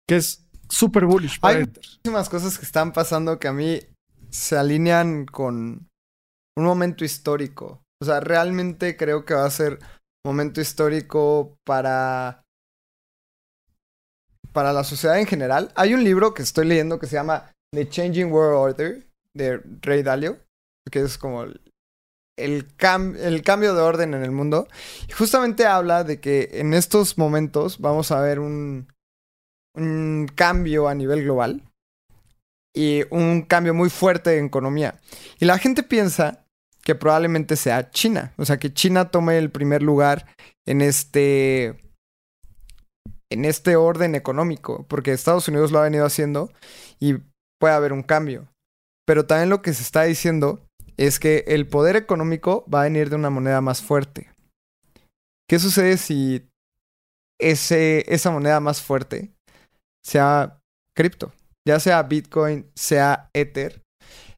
que 0.07 0.15
es 0.15 0.47
súper 0.67 1.05
bullish. 1.05 1.39
Para 1.39 1.59
Hay 1.59 1.65
muchísimas 1.65 2.28
cosas 2.28 2.57
que 2.57 2.65
están 2.65 2.91
pasando 2.91 3.38
que 3.38 3.47
a 3.47 3.53
mí 3.53 3.80
se 4.32 4.57
alinean 4.57 5.26
con 5.28 5.88
un 6.57 6.65
momento 6.65 7.05
histórico. 7.05 7.84
O 8.01 8.05
sea, 8.05 8.19
realmente 8.19 8.97
creo 8.97 9.26
que 9.26 9.36
va 9.36 9.45
a 9.45 9.51
ser 9.51 9.80
momento 10.26 10.59
histórico 10.59 11.55
para 11.63 12.41
para 14.51 14.73
la 14.73 14.84
sociedad 14.84 15.19
en 15.19 15.28
general. 15.28 15.71
Hay 15.76 15.93
un 15.93 16.03
libro 16.03 16.34
que 16.34 16.41
estoy 16.41 16.65
leyendo 16.65 16.97
que 16.97 17.07
se 17.07 17.15
llama 17.15 17.51
The 17.73 17.89
Changing 17.89 18.32
World 18.32 18.55
Order 18.55 19.07
de 19.36 19.61
Ray 19.82 20.01
Dalio, 20.01 20.39
que 20.89 21.01
es 21.01 21.17
como 21.17 21.43
el, 21.43 21.61
el, 22.38 22.73
cambio 22.75 23.75
de 23.75 23.81
orden 23.81 24.13
en 24.13 24.23
el 24.23 24.31
mundo. 24.31 24.67
Y 25.07 25.11
justamente 25.13 25.65
habla 25.65 26.03
de 26.03 26.19
que 26.19 26.49
en 26.53 26.73
estos 26.73 27.17
momentos 27.17 27.79
vamos 27.79 28.11
a 28.11 28.21
ver 28.21 28.39
un, 28.39 28.88
un 29.75 30.29
cambio 30.33 30.88
a 30.88 30.95
nivel 30.95 31.23
global 31.23 31.61
y 32.73 33.03
un 33.09 33.43
cambio 33.43 33.73
muy 33.73 33.89
fuerte 33.89 34.38
en 34.38 34.45
economía. 34.45 34.99
Y 35.39 35.45
la 35.45 35.57
gente 35.57 35.83
piensa 35.83 36.45
que 36.83 36.95
probablemente 36.95 37.55
sea 37.55 37.89
China, 37.89 38.33
o 38.38 38.45
sea, 38.45 38.57
que 38.57 38.73
China 38.73 39.09
tome 39.09 39.38
el 39.38 39.49
primer 39.49 39.81
lugar 39.81 40.27
en 40.67 40.81
este 40.81 41.79
en 43.31 43.43
este 43.43 43.75
orden 43.75 44.13
económico, 44.13 44.86
porque 44.88 45.11
Estados 45.11 45.47
Unidos 45.47 45.71
lo 45.71 45.79
ha 45.79 45.83
venido 45.83 46.05
haciendo 46.05 46.51
y 46.99 47.15
puede 47.59 47.73
haber 47.73 47.91
un 47.91 48.03
cambio. 48.03 48.47
Pero 49.05 49.25
también 49.25 49.49
lo 49.49 49.63
que 49.63 49.73
se 49.73 49.81
está 49.81 50.03
diciendo 50.03 50.64
es 50.97 51.19
que 51.19 51.43
el 51.47 51.67
poder 51.67 51.95
económico 51.95 52.65
va 52.73 52.81
a 52.81 52.83
venir 52.85 53.09
de 53.09 53.15
una 53.15 53.29
moneda 53.29 53.61
más 53.61 53.81
fuerte. 53.81 54.29
¿Qué 55.47 55.59
sucede 55.59 55.97
si 55.97 56.47
ese, 57.39 58.05
esa 58.13 58.31
moneda 58.31 58.59
más 58.59 58.81
fuerte 58.81 59.31
sea 60.03 60.59
cripto? 60.95 61.33
Ya 61.67 61.79
sea 61.79 62.03
Bitcoin, 62.03 62.69
sea 62.75 63.29
Ether. 63.33 63.81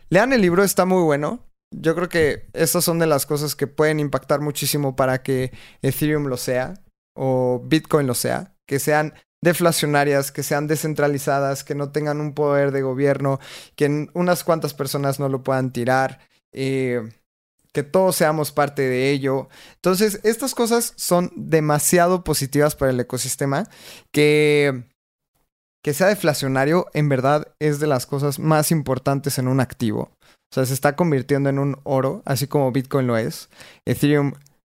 Lean 0.10 0.34
el 0.34 0.42
libro, 0.42 0.64
está 0.64 0.86
muy 0.86 1.04
bueno. 1.04 1.44
Yo 1.76 1.96
creo 1.96 2.08
que 2.08 2.48
estas 2.54 2.84
son 2.84 3.00
de 3.00 3.08
las 3.08 3.26
cosas 3.26 3.56
que 3.56 3.68
pueden 3.68 4.00
impactar 4.00 4.40
muchísimo 4.40 4.96
para 4.96 5.22
que 5.22 5.52
Ethereum 5.82 6.28
lo 6.28 6.38
sea 6.38 6.76
o 7.16 7.62
Bitcoin 7.66 8.08
lo 8.08 8.14
sea 8.14 8.54
que 8.68 8.80
sean 8.80 9.14
deflacionarias, 9.42 10.32
que 10.32 10.44
sean 10.44 10.68
descentralizadas, 10.68 11.64
que 11.64 11.76
no 11.76 11.92
tengan 11.92 12.20
un 12.20 12.34
poder 12.34 12.72
de 12.72 12.82
gobierno, 12.82 13.40
que 13.76 14.10
unas 14.14 14.44
cuantas 14.44 14.74
personas 14.74 15.20
no 15.20 15.30
lo 15.30 15.44
puedan 15.44 15.72
tirar, 15.72 16.20
eh, 16.54 17.02
que 17.74 17.84
todos 17.84 18.16
seamos 18.16 18.52
parte 18.52 18.82
de 18.82 19.12
ello. 19.12 19.50
Entonces, 19.76 20.20
estas 20.24 20.56
cosas 20.56 20.94
son 20.96 21.32
demasiado 21.36 22.24
positivas 22.24 22.76
para 22.76 22.92
el 22.92 23.00
ecosistema, 23.00 23.70
que, 24.12 24.86
que 25.84 25.94
sea 25.94 26.08
deflacionario 26.08 26.88
en 26.94 27.10
verdad 27.10 27.54
es 27.60 27.80
de 27.80 27.88
las 27.88 28.06
cosas 28.06 28.40
más 28.40 28.72
importantes 28.72 29.38
en 29.38 29.48
un 29.48 29.60
activo. 29.60 30.12
O 30.52 30.56
sea, 30.56 30.66
se 30.66 30.74
está 30.74 30.96
convirtiendo 30.96 31.50
en 31.50 31.60
un 31.60 31.78
oro, 31.84 32.24
así 32.26 32.48
como 32.48 32.72
Bitcoin 32.72 33.06
lo 33.06 33.18
es. 33.18 33.50
Ethereum 33.86 34.34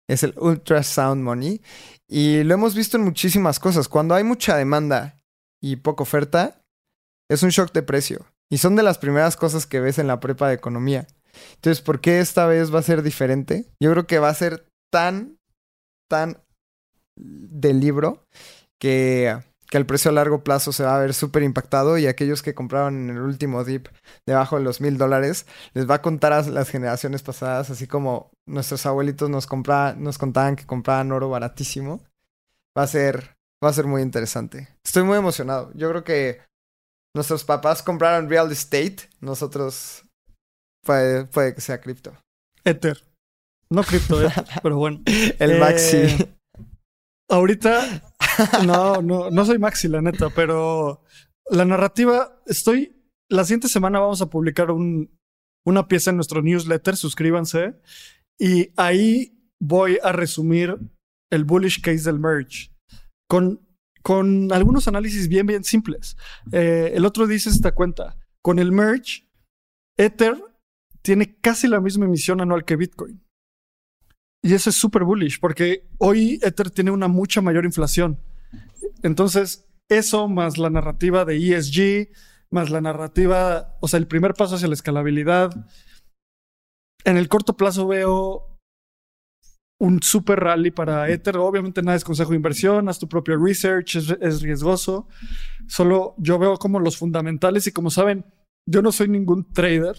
es 0.09 0.23
el 0.23 0.33
ultra 0.37 0.83
sound 0.83 1.23
money. 1.23 1.61
Y 2.09 2.43
lo 2.43 2.55
hemos 2.55 2.75
visto 2.75 2.97
en 2.97 3.03
muchísimas 3.03 3.59
cosas. 3.59 3.87
Cuando 3.87 4.15
hay 4.15 4.23
mucha 4.23 4.57
demanda 4.57 5.15
y 5.61 5.75
poca 5.77 6.03
oferta, 6.03 6.61
es 7.29 7.43
un 7.43 7.49
shock 7.49 7.71
de 7.71 7.83
precio. 7.83 8.25
Y 8.51 8.57
son 8.57 8.75
de 8.75 8.83
las 8.83 8.97
primeras 8.97 9.37
cosas 9.37 9.67
que 9.67 9.79
ves 9.79 9.99
en 9.99 10.07
la 10.07 10.19
prepa 10.19 10.47
de 10.47 10.55
economía. 10.55 11.07
Entonces, 11.55 11.81
¿por 11.81 12.01
qué 12.01 12.19
esta 12.19 12.45
vez 12.45 12.73
va 12.73 12.79
a 12.79 12.83
ser 12.83 13.01
diferente? 13.01 13.65
Yo 13.81 13.91
creo 13.91 14.07
que 14.07 14.19
va 14.19 14.29
a 14.29 14.33
ser 14.33 14.65
tan, 14.91 15.37
tan 16.09 16.41
del 17.15 17.79
libro 17.79 18.25
que 18.79 19.35
que 19.69 19.77
el 19.77 19.85
precio 19.85 20.09
a 20.09 20.13
largo 20.13 20.43
plazo 20.43 20.71
se 20.71 20.83
va 20.83 20.95
a 20.95 20.99
ver 20.99 21.13
súper 21.13 21.43
impactado 21.43 21.97
y 21.97 22.07
aquellos 22.07 22.41
que 22.41 22.55
compraron 22.55 23.09
en 23.09 23.15
el 23.15 23.21
último 23.21 23.63
dip 23.63 23.87
debajo 24.25 24.57
de 24.57 24.63
los 24.63 24.81
mil 24.81 24.97
dólares 24.97 25.45
les 25.73 25.89
va 25.89 25.95
a 25.95 26.01
contar 26.01 26.33
a 26.33 26.41
las 26.41 26.69
generaciones 26.69 27.21
pasadas, 27.21 27.69
así 27.69 27.87
como 27.87 28.31
nuestros 28.47 28.85
abuelitos 28.85 29.29
nos, 29.29 29.47
nos 29.97 30.17
contaban 30.17 30.55
que 30.55 30.65
compraban 30.65 31.11
oro 31.11 31.29
baratísimo. 31.29 32.03
Va 32.77 32.83
a 32.83 32.87
ser, 32.87 33.37
va 33.63 33.69
a 33.69 33.73
ser 33.73 33.85
muy 33.85 34.01
interesante. 34.01 34.69
Estoy 34.83 35.03
muy 35.03 35.17
emocionado. 35.17 35.71
Yo 35.75 35.89
creo 35.89 36.03
que 36.03 36.41
nuestros 37.15 37.43
papás 37.43 37.83
compraron 37.83 38.29
real 38.29 38.51
estate, 38.51 39.09
nosotros 39.19 40.03
puede, 40.89 41.25
puede 41.25 41.53
que 41.53 41.61
sea 41.61 41.79
cripto. 41.79 42.17
Ether. 42.65 43.05
No 43.69 43.83
cripto, 43.83 44.23
eh, 44.25 44.31
pero 44.63 44.77
bueno. 44.77 45.03
El 45.37 45.59
maxi. 45.59 45.97
Eh, 45.97 46.35
ahorita 47.29 48.01
no, 48.65 48.99
no, 49.03 49.29
no 49.29 49.45
soy 49.45 49.59
Maxi, 49.59 49.87
la 49.87 50.01
neta, 50.01 50.31
pero 50.31 51.03
la 51.51 51.63
narrativa, 51.65 52.41
estoy, 52.47 52.95
la 53.29 53.43
siguiente 53.43 53.67
semana 53.67 53.99
vamos 53.99 54.23
a 54.23 54.31
publicar 54.31 54.71
un, 54.71 55.15
una 55.63 55.87
pieza 55.87 56.09
en 56.09 56.15
nuestro 56.15 56.41
newsletter, 56.41 56.95
suscríbanse, 56.95 57.79
y 58.39 58.71
ahí 58.75 59.37
voy 59.61 59.99
a 60.01 60.11
resumir 60.11 60.75
el 61.31 61.43
bullish 61.43 61.81
case 61.81 62.05
del 62.05 62.17
merge 62.17 62.71
con, 63.29 63.61
con 64.01 64.51
algunos 64.51 64.87
análisis 64.87 65.27
bien, 65.27 65.45
bien 65.45 65.63
simples. 65.63 66.17
Eh, 66.51 66.93
el 66.95 67.05
otro 67.05 67.27
dice 67.27 67.49
esta 67.49 67.75
cuenta, 67.75 68.17
con 68.41 68.57
el 68.57 68.71
merge, 68.71 69.27
Ether 69.99 70.48
tiene 71.01 71.35
casi 71.39 71.67
la 71.67 71.81
misma 71.81 72.05
emisión 72.05 72.41
anual 72.41 72.65
que 72.65 72.75
Bitcoin. 72.75 73.21
Y 74.41 74.53
eso 74.53 74.69
es 74.69 74.75
súper 74.75 75.03
bullish 75.03 75.39
porque 75.39 75.89
hoy 75.97 76.39
Ether 76.41 76.69
tiene 76.69 76.91
una 76.91 77.07
mucha 77.07 77.41
mayor 77.41 77.65
inflación. 77.65 78.21
Entonces, 79.03 79.67
eso 79.89 80.27
más 80.27 80.57
la 80.57 80.69
narrativa 80.69 81.25
de 81.25 81.37
ESG, 81.37 82.09
más 82.51 82.69
la 82.69 82.81
narrativa, 82.81 83.77
o 83.81 83.87
sea, 83.87 83.99
el 83.99 84.07
primer 84.07 84.33
paso 84.33 84.55
hacia 84.55 84.67
la 84.67 84.73
escalabilidad. 84.73 85.51
En 87.03 87.17
el 87.17 87.27
corto 87.27 87.55
plazo 87.57 87.87
veo 87.87 88.49
un 89.79 90.01
super 90.01 90.39
rally 90.39 90.71
para 90.71 91.09
Ether. 91.09 91.37
Obviamente 91.37 91.81
nada 91.81 91.97
es 91.97 92.03
consejo 92.03 92.31
de 92.31 92.37
inversión, 92.37 92.89
haz 92.89 92.99
tu 92.99 93.07
propio 93.07 93.37
research, 93.37 93.95
es, 93.95 94.09
es, 94.21 94.41
riesgoso. 94.41 95.07
Solo 95.67 96.15
yo 96.17 96.37
veo 96.37 96.57
como 96.57 96.79
los 96.79 96.97
fundamentales 96.97 97.67
y 97.67 97.71
como 97.71 97.89
saben, 97.89 98.25
yo 98.67 98.81
no 98.81 98.91
soy 98.91 99.07
ningún 99.07 99.51
trader, 99.51 99.95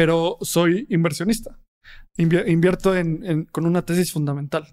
pero 0.00 0.38
soy 0.40 0.86
inversionista 0.88 1.58
invierto 2.16 2.94
con 3.52 3.66
una 3.66 3.84
tesis 3.84 4.10
fundamental. 4.10 4.64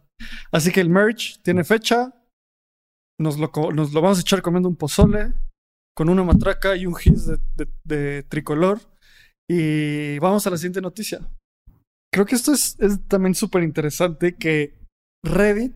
Así 0.54 0.72
que 0.72 0.80
el 0.80 0.90
merge 0.90 1.36
tiene 1.44 1.66
fecha. 1.66 2.14
Nos 3.20 3.38
lo, 3.38 3.52
vamos 3.52 4.18
a 4.18 4.22
echar 4.22 4.42
comiendo 4.42 4.70
un 4.70 4.78
pozole 4.78 5.34
con 5.94 6.08
una 6.08 6.24
matraca 6.24 6.78
y 6.78 6.86
un 6.86 6.96
his 7.04 7.30
de, 7.84 8.24
tricolor. 8.24 8.80
Y 9.50 10.18
vamos 10.20 10.48
a 10.48 10.50
la 10.50 10.58
siguiente 10.58 10.80
noticia. 10.80 11.20
Creo 12.10 12.26
que 12.26 12.36
esto 12.36 12.54
es, 12.54 12.80
es 12.80 13.06
también 13.10 13.36
súper 13.36 13.64
interesante 13.64 14.34
que 14.34 14.80
Reddit 15.26 15.76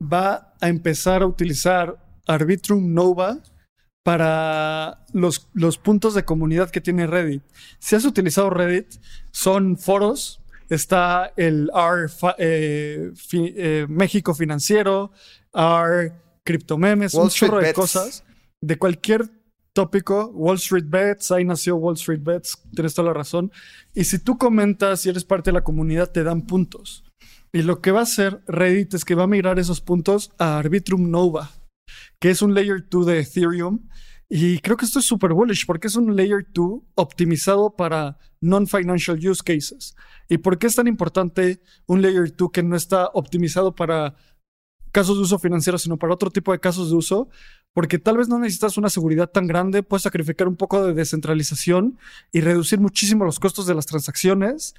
va 0.00 0.54
a 0.60 0.68
empezar 0.68 1.22
a 1.22 1.26
utilizar 1.26 2.00
Arbitrum 2.28 2.94
Nova 2.94 3.42
para 4.06 5.04
los, 5.12 5.48
los 5.52 5.78
puntos 5.78 6.14
de 6.14 6.24
comunidad 6.24 6.70
que 6.70 6.80
tiene 6.80 7.08
Reddit. 7.08 7.42
Si 7.80 7.96
has 7.96 8.04
utilizado 8.04 8.50
Reddit, 8.50 8.86
son 9.32 9.76
foros 9.76 10.40
está 10.68 11.32
el 11.36 11.68
R 11.74 12.06
eh, 12.38 13.10
eh, 13.32 13.86
México 13.88 14.32
Financiero, 14.32 15.10
R 15.52 16.12
Criptomemes, 16.44 17.14
un 17.14 17.30
chorro 17.30 17.58
de 17.58 17.74
cosas. 17.74 18.22
De 18.60 18.78
cualquier 18.78 19.28
tópico, 19.72 20.28
Wall 20.28 20.54
Street 20.54 20.86
Bets, 20.86 21.32
ahí 21.32 21.44
nació 21.44 21.74
Wall 21.74 21.94
Street 21.94 22.22
Bets, 22.22 22.62
tienes 22.76 22.94
toda 22.94 23.08
la 23.08 23.14
razón. 23.14 23.50
Y 23.92 24.04
si 24.04 24.20
tú 24.20 24.38
comentas 24.38 25.04
y 25.04 25.08
eres 25.08 25.24
parte 25.24 25.50
de 25.50 25.54
la 25.54 25.64
comunidad, 25.64 26.12
te 26.12 26.22
dan 26.22 26.46
puntos. 26.46 27.02
Y 27.52 27.62
lo 27.62 27.80
que 27.80 27.90
va 27.90 28.00
a 28.00 28.04
hacer 28.04 28.40
Reddit 28.46 28.94
es 28.94 29.04
que 29.04 29.16
va 29.16 29.24
a 29.24 29.26
migrar 29.26 29.58
esos 29.58 29.80
puntos 29.80 30.30
a 30.38 30.58
Arbitrum 30.58 31.10
Nova, 31.10 31.50
que 32.18 32.30
es 32.30 32.42
un 32.42 32.54
layer 32.54 32.84
2 32.88 33.06
de 33.06 33.20
Ethereum. 33.20 33.88
Y 34.28 34.58
creo 34.58 34.76
que 34.76 34.84
esto 34.84 34.98
es 34.98 35.04
super 35.04 35.32
bullish 35.32 35.66
porque 35.66 35.86
es 35.86 35.96
un 35.96 36.16
layer 36.16 36.46
2 36.52 36.80
optimizado 36.94 37.76
para 37.76 38.18
non-financial 38.40 39.18
use 39.18 39.42
cases. 39.42 39.94
¿Y 40.28 40.38
por 40.38 40.58
qué 40.58 40.66
es 40.66 40.74
tan 40.74 40.86
importante 40.86 41.60
un 41.86 42.02
Layer 42.02 42.34
2 42.34 42.50
que 42.50 42.62
no 42.62 42.76
está 42.76 43.10
optimizado 43.14 43.74
para 43.74 44.16
casos 44.92 45.16
de 45.16 45.22
uso 45.22 45.38
financiero, 45.38 45.78
sino 45.78 45.98
para 45.98 46.14
otro 46.14 46.30
tipo 46.30 46.52
de 46.52 46.60
casos 46.60 46.90
de 46.90 46.96
uso? 46.96 47.28
Porque 47.72 47.98
tal 47.98 48.16
vez 48.16 48.28
no 48.28 48.38
necesitas 48.38 48.78
una 48.78 48.88
seguridad 48.88 49.28
tan 49.28 49.46
grande, 49.46 49.82
puedes 49.82 50.02
sacrificar 50.02 50.48
un 50.48 50.56
poco 50.56 50.84
de 50.84 50.94
descentralización 50.94 51.98
y 52.32 52.40
reducir 52.40 52.80
muchísimo 52.80 53.24
los 53.24 53.38
costos 53.38 53.66
de 53.66 53.74
las 53.74 53.86
transacciones, 53.86 54.74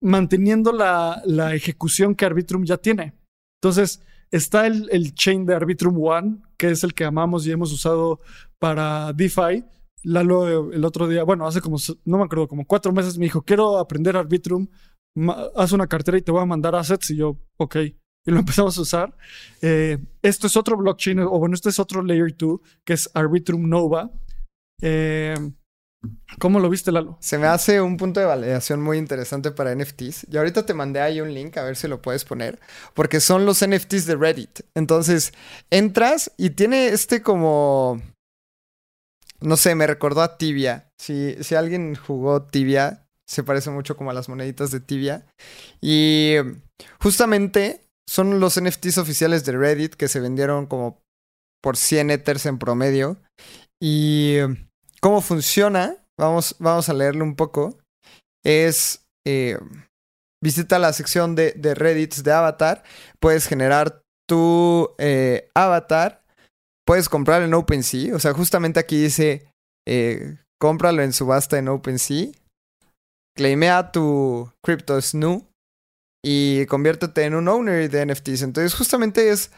manteniendo 0.00 0.72
la, 0.72 1.22
la 1.26 1.54
ejecución 1.54 2.14
que 2.14 2.24
Arbitrum 2.24 2.64
ya 2.64 2.78
tiene. 2.78 3.14
Entonces, 3.62 4.00
está 4.32 4.66
el, 4.66 4.88
el 4.90 5.14
chain 5.14 5.46
de 5.46 5.54
Arbitrum 5.54 6.02
One, 6.02 6.38
que 6.56 6.70
es 6.70 6.82
el 6.82 6.94
que 6.94 7.04
amamos 7.04 7.46
y 7.46 7.52
hemos 7.52 7.72
usado 7.72 8.20
para 8.58 9.12
DeFi. 9.12 9.64
Lalo 10.04 10.72
el 10.72 10.84
otro 10.84 11.06
día, 11.06 11.22
bueno, 11.22 11.46
hace 11.46 11.60
como, 11.60 11.76
no 12.04 12.18
me 12.18 12.24
acuerdo, 12.24 12.48
como 12.48 12.66
cuatro 12.66 12.92
meses 12.92 13.18
me 13.18 13.26
dijo, 13.26 13.42
quiero 13.42 13.78
aprender 13.78 14.16
Arbitrum, 14.16 14.66
haz 15.54 15.70
una 15.70 15.86
cartera 15.86 16.18
y 16.18 16.22
te 16.22 16.32
voy 16.32 16.42
a 16.42 16.46
mandar 16.46 16.74
assets. 16.74 17.10
Y 17.10 17.16
yo, 17.16 17.38
ok. 17.58 17.76
Y 18.24 18.30
lo 18.30 18.38
empezamos 18.40 18.76
a 18.78 18.82
usar. 18.82 19.16
Eh, 19.60 19.98
esto 20.22 20.46
es 20.48 20.56
otro 20.56 20.76
blockchain, 20.76 21.20
o 21.20 21.38
bueno, 21.38 21.54
este 21.54 21.68
es 21.68 21.78
otro 21.78 22.02
layer 22.02 22.34
2, 22.36 22.60
que 22.84 22.94
es 22.94 23.10
Arbitrum 23.14 23.68
Nova. 23.68 24.10
Eh, 24.80 25.34
¿Cómo 26.38 26.58
lo 26.58 26.68
viste, 26.68 26.90
Lalo? 26.90 27.16
Se 27.20 27.38
me 27.38 27.46
hace 27.46 27.80
un 27.80 27.96
punto 27.96 28.18
de 28.20 28.26
validación 28.26 28.82
muy 28.82 28.98
interesante 28.98 29.50
para 29.52 29.74
NFTs. 29.74 30.26
Y 30.30 30.36
ahorita 30.36 30.66
te 30.66 30.74
mandé 30.74 31.00
ahí 31.00 31.20
un 31.20 31.32
link, 31.32 31.56
a 31.56 31.62
ver 31.62 31.76
si 31.76 31.88
lo 31.88 32.02
puedes 32.02 32.24
poner. 32.24 32.58
Porque 32.94 33.20
son 33.20 33.46
los 33.46 33.64
NFTs 33.64 34.06
de 34.06 34.16
Reddit. 34.16 34.60
Entonces, 34.74 35.32
entras 35.70 36.32
y 36.36 36.50
tiene 36.50 36.88
este 36.88 37.22
como 37.22 38.00
no 39.42 39.56
sé, 39.56 39.74
me 39.74 39.86
recordó 39.86 40.22
a 40.22 40.38
Tibia. 40.38 40.88
Si, 40.98 41.36
si 41.42 41.54
alguien 41.54 41.94
jugó 41.96 42.42
Tibia, 42.42 43.06
se 43.26 43.42
parece 43.42 43.70
mucho 43.70 43.96
como 43.96 44.10
a 44.10 44.14
las 44.14 44.28
moneditas 44.28 44.70
de 44.70 44.80
Tibia. 44.80 45.26
Y 45.80 46.34
justamente 47.00 47.80
son 48.08 48.40
los 48.40 48.60
NFTs 48.60 48.98
oficiales 48.98 49.44
de 49.44 49.52
Reddit 49.52 49.94
que 49.94 50.08
se 50.08 50.20
vendieron 50.20 50.66
como 50.66 51.02
por 51.60 51.76
100 51.76 52.10
Ethers 52.10 52.46
en 52.46 52.58
promedio. 52.58 53.20
Y 53.80 54.36
cómo 55.02 55.20
funciona, 55.20 55.96
vamos, 56.18 56.56
vamos 56.58 56.88
a 56.88 56.94
leerlo 56.94 57.24
un 57.24 57.36
poco. 57.36 57.78
Es, 58.44 59.04
eh, 59.26 59.58
visita 60.42 60.78
la 60.78 60.92
sección 60.92 61.34
de, 61.34 61.52
de 61.52 61.74
Reddit 61.74 62.14
de 62.16 62.32
avatar, 62.32 62.82
puedes 63.20 63.46
generar 63.46 64.02
tu 64.28 64.94
eh, 64.98 65.48
avatar 65.54 66.22
puedes 66.86 67.08
comprar 67.08 67.42
en 67.42 67.54
OpenSea. 67.54 68.14
O 68.14 68.18
sea, 68.18 68.32
justamente 68.32 68.80
aquí 68.80 69.02
dice, 69.02 69.48
eh, 69.86 70.36
cómpralo 70.60 71.02
en 71.02 71.12
subasta 71.12 71.58
en 71.58 71.68
OpenSea. 71.68 72.28
Claimea 73.36 73.92
tu 73.92 74.52
Crypto 74.62 75.00
Snoo 75.00 75.46
y 76.22 76.66
conviértete 76.66 77.24
en 77.24 77.34
un 77.34 77.48
owner 77.48 77.90
de 77.90 78.06
NFTs. 78.06 78.42
Entonces, 78.42 78.74
justamente 78.74 79.30
es 79.30 79.50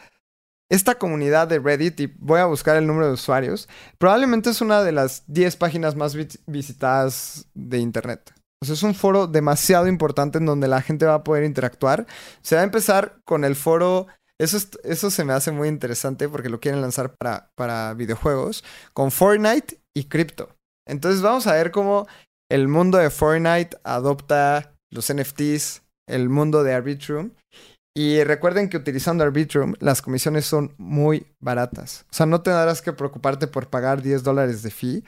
esta 0.69 0.95
comunidad 0.95 1.47
de 1.47 1.59
Reddit 1.59 1.99
y 1.99 2.07
voy 2.17 2.39
a 2.39 2.45
buscar 2.45 2.77
el 2.77 2.87
número 2.87 3.07
de 3.07 3.13
usuarios. 3.13 3.69
Probablemente 3.97 4.49
es 4.49 4.61
una 4.61 4.83
de 4.83 4.91
las 4.91 5.23
10 5.27 5.55
páginas 5.57 5.95
más 5.95 6.15
visitadas 6.47 7.47
de 7.53 7.79
Internet. 7.79 8.33
Es 8.61 8.81
un 8.81 8.95
foro 8.95 9.27
demasiado 9.27 9.87
importante 9.87 10.39
en 10.39 10.45
donde 10.45 10.67
la 10.67 10.81
gente 10.81 11.05
va 11.05 11.15
a 11.15 11.23
poder 11.23 11.43
interactuar. 11.43 12.07
Se 12.41 12.55
va 12.55 12.61
a 12.61 12.65
empezar 12.65 13.19
con 13.25 13.43
el 13.43 13.55
foro 13.55 14.07
eso, 14.37 14.57
eso 14.83 15.11
se 15.11 15.23
me 15.23 15.33
hace 15.33 15.51
muy 15.51 15.69
interesante 15.69 16.27
porque 16.27 16.49
lo 16.49 16.59
quieren 16.59 16.81
lanzar 16.81 17.15
para, 17.15 17.51
para 17.55 17.93
videojuegos 17.93 18.63
con 18.93 19.11
Fortnite 19.11 19.79
y 19.95 20.05
Crypto. 20.05 20.49
Entonces 20.87 21.21
vamos 21.21 21.47
a 21.47 21.53
ver 21.53 21.71
cómo 21.71 22.07
el 22.51 22.67
mundo 22.67 22.97
de 22.97 23.09
Fortnite 23.09 23.77
adopta 23.83 24.73
los 24.91 25.13
NFTs, 25.13 25.83
el 26.07 26.29
mundo 26.29 26.63
de 26.63 26.73
Arbitrum. 26.73 27.31
Y 27.97 28.23
recuerden 28.23 28.69
que 28.69 28.77
utilizando 28.77 29.23
Arbitrum 29.23 29.73
las 29.79 30.01
comisiones 30.01 30.45
son 30.45 30.73
muy 30.77 31.27
baratas. 31.39 32.05
O 32.11 32.13
sea, 32.13 32.25
no 32.25 32.41
tendrás 32.41 32.81
que 32.81 32.91
preocuparte 32.91 33.47
por 33.47 33.69
pagar 33.69 34.01
10 34.01 34.23
dólares 34.23 34.63
de 34.63 34.71
fee. 34.71 35.03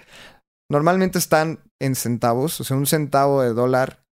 Normalmente 0.72 1.18
están 1.18 1.60
en 1.82 1.96
centavos, 1.96 2.60
o 2.62 2.64
sea, 2.64 2.78
un 2.78 2.86
centavo 2.86 3.42
de 3.42 3.54
dólar 3.54 4.04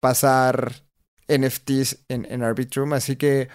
pasar 0.00 0.84
NFTs 1.28 2.04
en, 2.08 2.26
en 2.30 2.42
Arbitrum. 2.44 2.92
Así 2.92 3.16
que 3.16 3.48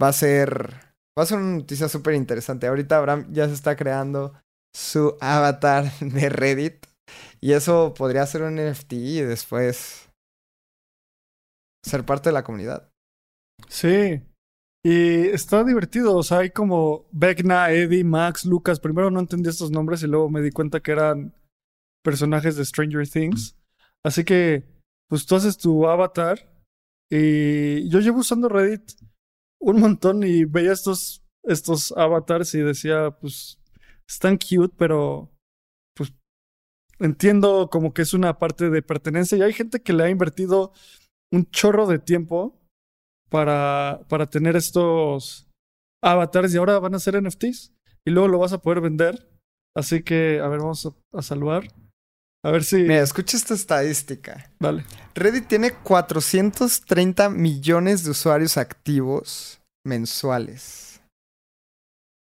va 0.00 0.08
a 0.08 0.12
ser, 0.12 0.74
va 1.18 1.24
a 1.24 1.26
ser 1.26 1.38
una 1.38 1.58
noticia 1.58 1.88
súper 1.88 2.14
interesante. 2.14 2.68
Ahorita 2.68 2.96
Abraham 2.96 3.26
ya 3.32 3.48
se 3.48 3.54
está 3.54 3.74
creando 3.74 4.34
su 4.72 5.16
avatar 5.20 5.90
de 6.00 6.28
Reddit 6.28 6.86
y 7.40 7.52
eso 7.52 7.94
podría 7.94 8.26
ser 8.26 8.42
un 8.42 8.56
NFT 8.56 8.92
y 8.92 9.20
después 9.22 10.08
ser 11.84 12.04
parte 12.04 12.28
de 12.28 12.34
la 12.34 12.44
comunidad. 12.44 12.89
Sí. 13.68 14.22
Y 14.82 15.28
está 15.28 15.62
divertido, 15.62 16.16
o 16.16 16.22
sea, 16.22 16.38
hay 16.38 16.50
como 16.50 17.06
Vecna, 17.12 17.70
Eddie, 17.70 18.04
Max, 18.04 18.46
Lucas. 18.46 18.80
Primero 18.80 19.10
no 19.10 19.20
entendí 19.20 19.50
estos 19.50 19.70
nombres 19.70 20.02
y 20.02 20.06
luego 20.06 20.30
me 20.30 20.40
di 20.40 20.50
cuenta 20.50 20.80
que 20.80 20.92
eran 20.92 21.34
personajes 22.02 22.56
de 22.56 22.64
Stranger 22.64 23.06
Things. 23.06 23.56
Así 24.02 24.24
que, 24.24 24.64
pues 25.08 25.26
tú 25.26 25.36
haces 25.36 25.58
tu 25.58 25.86
avatar 25.86 26.50
y 27.10 27.88
yo 27.90 28.00
llevo 28.00 28.20
usando 28.20 28.48
Reddit 28.48 28.92
un 29.60 29.80
montón 29.80 30.22
y 30.22 30.44
veía 30.44 30.72
estos, 30.72 31.22
estos 31.42 31.92
avatars 31.92 32.54
y 32.54 32.60
decía, 32.60 33.10
pues, 33.10 33.60
están 34.08 34.38
cute, 34.38 34.74
pero 34.76 35.30
pues 35.94 36.12
entiendo 36.98 37.68
como 37.70 37.92
que 37.92 38.02
es 38.02 38.14
una 38.14 38.38
parte 38.38 38.70
de 38.70 38.82
pertenencia 38.82 39.38
y 39.38 39.42
hay 39.42 39.52
gente 39.52 39.82
que 39.82 39.92
le 39.92 40.04
ha 40.04 40.10
invertido 40.10 40.72
un 41.32 41.48
chorro 41.50 41.86
de 41.86 41.98
tiempo 41.98 42.59
para, 43.30 44.00
para 44.08 44.26
tener 44.26 44.56
estos 44.56 45.48
avatars 46.02 46.52
y 46.52 46.58
ahora 46.58 46.78
van 46.78 46.94
a 46.94 46.98
ser 46.98 47.20
NFTs 47.22 47.72
y 48.04 48.10
luego 48.10 48.28
lo 48.28 48.38
vas 48.38 48.52
a 48.52 48.60
poder 48.60 48.80
vender. 48.80 49.28
Así 49.74 50.02
que, 50.02 50.40
a 50.40 50.48
ver, 50.48 50.58
vamos 50.60 50.86
a, 50.86 51.18
a 51.18 51.22
salvar. 51.22 51.68
A 52.44 52.50
ver 52.50 52.64
si. 52.64 52.76
Mira, 52.76 53.02
escucha 53.02 53.36
esta 53.36 53.54
estadística. 53.54 54.50
Vale. 54.58 54.84
Reddit 55.14 55.46
tiene 55.46 55.72
430 55.72 57.28
millones 57.28 58.04
de 58.04 58.10
usuarios 58.10 58.56
activos 58.56 59.60
mensuales. 59.84 61.00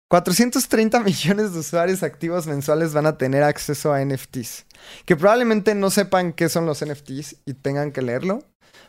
430 0.10 1.00
millones 1.04 1.54
de 1.54 1.60
usuarios 1.60 2.04
activos 2.04 2.46
mensuales 2.46 2.94
van 2.94 3.08
a 3.08 3.18
tener 3.18 3.44
acceso 3.44 3.94
a 3.94 4.04
NFTs. 4.04 4.66
Que 5.06 5.16
probablemente 5.16 5.74
no 5.74 5.90
sepan 5.90 6.34
qué 6.34 6.50
son 6.50 6.66
los 6.66 6.86
NFTs 6.86 7.38
y 7.46 7.54
tengan 7.54 7.92
que 7.92 8.02
leerlo. 8.02 8.44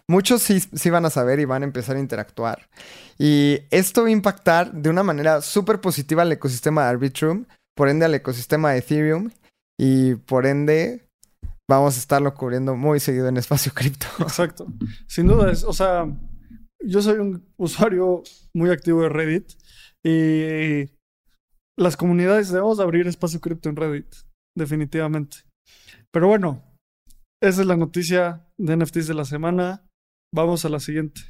Muchos 0.08 0.42
sí, 0.42 0.90
van 0.90 1.04
a 1.04 1.10
saber 1.10 1.40
y 1.40 1.44
van 1.44 1.62
a 1.62 1.66
empezar 1.66 1.96
a 1.96 2.00
interactuar. 2.00 2.68
Y 3.18 3.60
esto 3.70 4.02
va 4.02 4.08
a 4.08 4.12
impactar 4.12 4.72
de 4.72 4.88
una 4.88 5.02
manera 5.02 5.40
súper 5.42 5.80
positiva 5.80 6.22
al 6.22 6.30
ecosistema 6.30 6.84
de 6.84 6.90
Arbitrum, 6.90 7.44
por 7.76 7.88
ende 7.88 8.04
al 8.04 8.14
ecosistema 8.14 8.70
de 8.70 8.78
Ethereum 8.78 9.30
y 9.78 10.14
por 10.14 10.46
ende 10.46 11.08
vamos 11.68 11.96
a 11.96 11.98
estarlo 11.98 12.32
cubriendo 12.34 12.76
muy 12.76 13.00
seguido 13.00 13.28
en 13.28 13.36
espacio 13.36 13.72
cripto. 13.74 14.06
Exacto. 14.20 14.66
Sin 15.08 15.26
duda, 15.26 15.50
es, 15.50 15.64
o 15.64 15.72
sea, 15.72 16.06
yo 16.84 17.02
soy 17.02 17.18
un 17.18 17.44
usuario 17.56 18.22
muy 18.54 18.70
activo 18.70 19.02
de 19.02 19.08
Reddit 19.08 19.52
y 20.04 20.88
las 21.76 21.96
comunidades 21.96 22.50
debemos 22.50 22.78
abrir 22.78 23.06
espacio 23.08 23.40
cripto 23.40 23.68
en 23.68 23.76
Reddit, 23.76 24.14
definitivamente. 24.56 25.38
Pero 26.12 26.28
bueno, 26.28 26.62
esa 27.42 27.60
es 27.60 27.66
la 27.66 27.76
noticia 27.76 28.46
de 28.56 28.76
NFTs 28.76 29.08
de 29.08 29.14
la 29.14 29.24
semana. 29.24 29.85
Vamos 30.36 30.66
a 30.66 30.68
la 30.68 30.80
siguiente. 30.80 31.22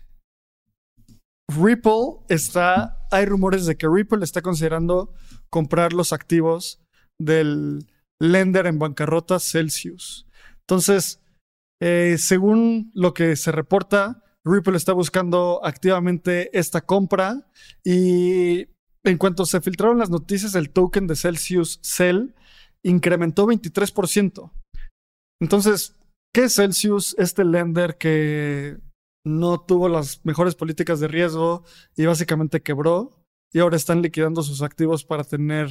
Ripple 1.49 2.25
está, 2.29 3.07
hay 3.13 3.25
rumores 3.25 3.65
de 3.65 3.77
que 3.77 3.87
Ripple 3.89 4.25
está 4.25 4.43
considerando 4.43 5.15
comprar 5.49 5.93
los 5.93 6.13
activos 6.13 6.83
del 7.17 7.87
lender 8.21 8.67
en 8.67 8.81
bancarrota 8.81 9.39
Celsius. 9.39 10.27
Entonces, 10.63 11.23
eh, 11.81 12.17
según 12.19 12.91
lo 12.95 13.15
que 13.15 13.37
se 13.37 13.53
reporta, 13.53 14.25
Ripple 14.45 14.77
está 14.77 14.93
buscando 14.93 15.65
activamente 15.65 16.51
esta 16.59 16.81
compra 16.81 17.49
y 17.85 18.67
en 19.05 19.19
cuanto 19.19 19.47
se 19.47 19.61
filtraron 19.61 19.99
las 19.99 20.11
noticias, 20.11 20.57
el 20.57 20.71
token 20.71 21.07
de 21.07 21.15
Celsius 21.15 21.79
Cell 21.81 22.35
incrementó 22.85 23.47
23%. 23.47 24.51
Entonces, 25.41 25.95
¿qué 26.35 26.47
es 26.47 26.57
Celsius? 26.57 27.15
Este 27.19 27.45
lender 27.45 27.99
que 27.99 28.85
no 29.27 29.61
tuvo 29.61 29.89
las 29.89 30.25
mejores 30.25 30.55
políticas 30.55 31.01
de 31.01 31.09
riesgo 31.09 31.65
y 31.97 32.07
básicamente 32.07 32.63
quebró 32.63 33.11
y 33.53 33.59
ahora 33.59 33.77
están 33.77 34.01
liquidando 34.01 34.43
sus 34.45 34.63
activos 34.63 35.05
para 35.05 35.25
tener, 35.25 35.69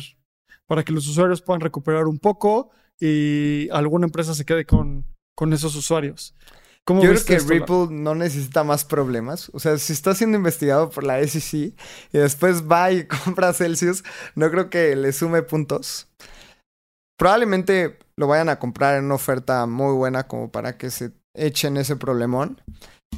para 0.67 0.83
que 0.83 0.91
los 0.91 1.07
usuarios 1.07 1.41
puedan 1.41 1.61
recuperar 1.61 2.07
un 2.07 2.19
poco 2.19 2.69
y 2.99 3.69
alguna 3.71 4.07
empresa 4.07 4.33
se 4.33 4.43
quede 4.43 4.65
con, 4.65 5.05
con 5.37 5.53
esos 5.53 5.73
usuarios. 5.75 6.35
¿Cómo 6.83 7.01
Yo 7.01 7.11
creo 7.11 7.25
que 7.25 7.39
Ripple 7.39 7.87
no 7.89 8.13
necesita 8.13 8.63
más 8.65 8.83
problemas. 8.83 9.49
O 9.53 9.59
sea, 9.59 9.77
si 9.77 9.93
está 9.93 10.13
siendo 10.13 10.37
investigado 10.37 10.89
por 10.89 11.05
la 11.05 11.25
SEC 11.25 11.53
y 11.53 12.17
después 12.17 12.69
va 12.69 12.91
y 12.91 13.07
compra 13.23 13.53
Celsius, 13.53 14.03
no 14.35 14.51
creo 14.51 14.69
que 14.69 14.97
le 14.97 15.13
sume 15.13 15.43
puntos. 15.43 16.09
Probablemente 17.17 17.99
lo 18.17 18.27
vayan 18.27 18.49
a 18.49 18.59
comprar 18.59 18.97
en 18.97 19.05
una 19.05 19.15
oferta 19.15 19.65
muy 19.65 19.93
buena 19.95 20.27
como 20.27 20.51
para 20.51 20.77
que 20.77 20.91
se 20.91 21.13
echen 21.33 21.77
ese 21.77 21.95
problemón. 21.95 22.61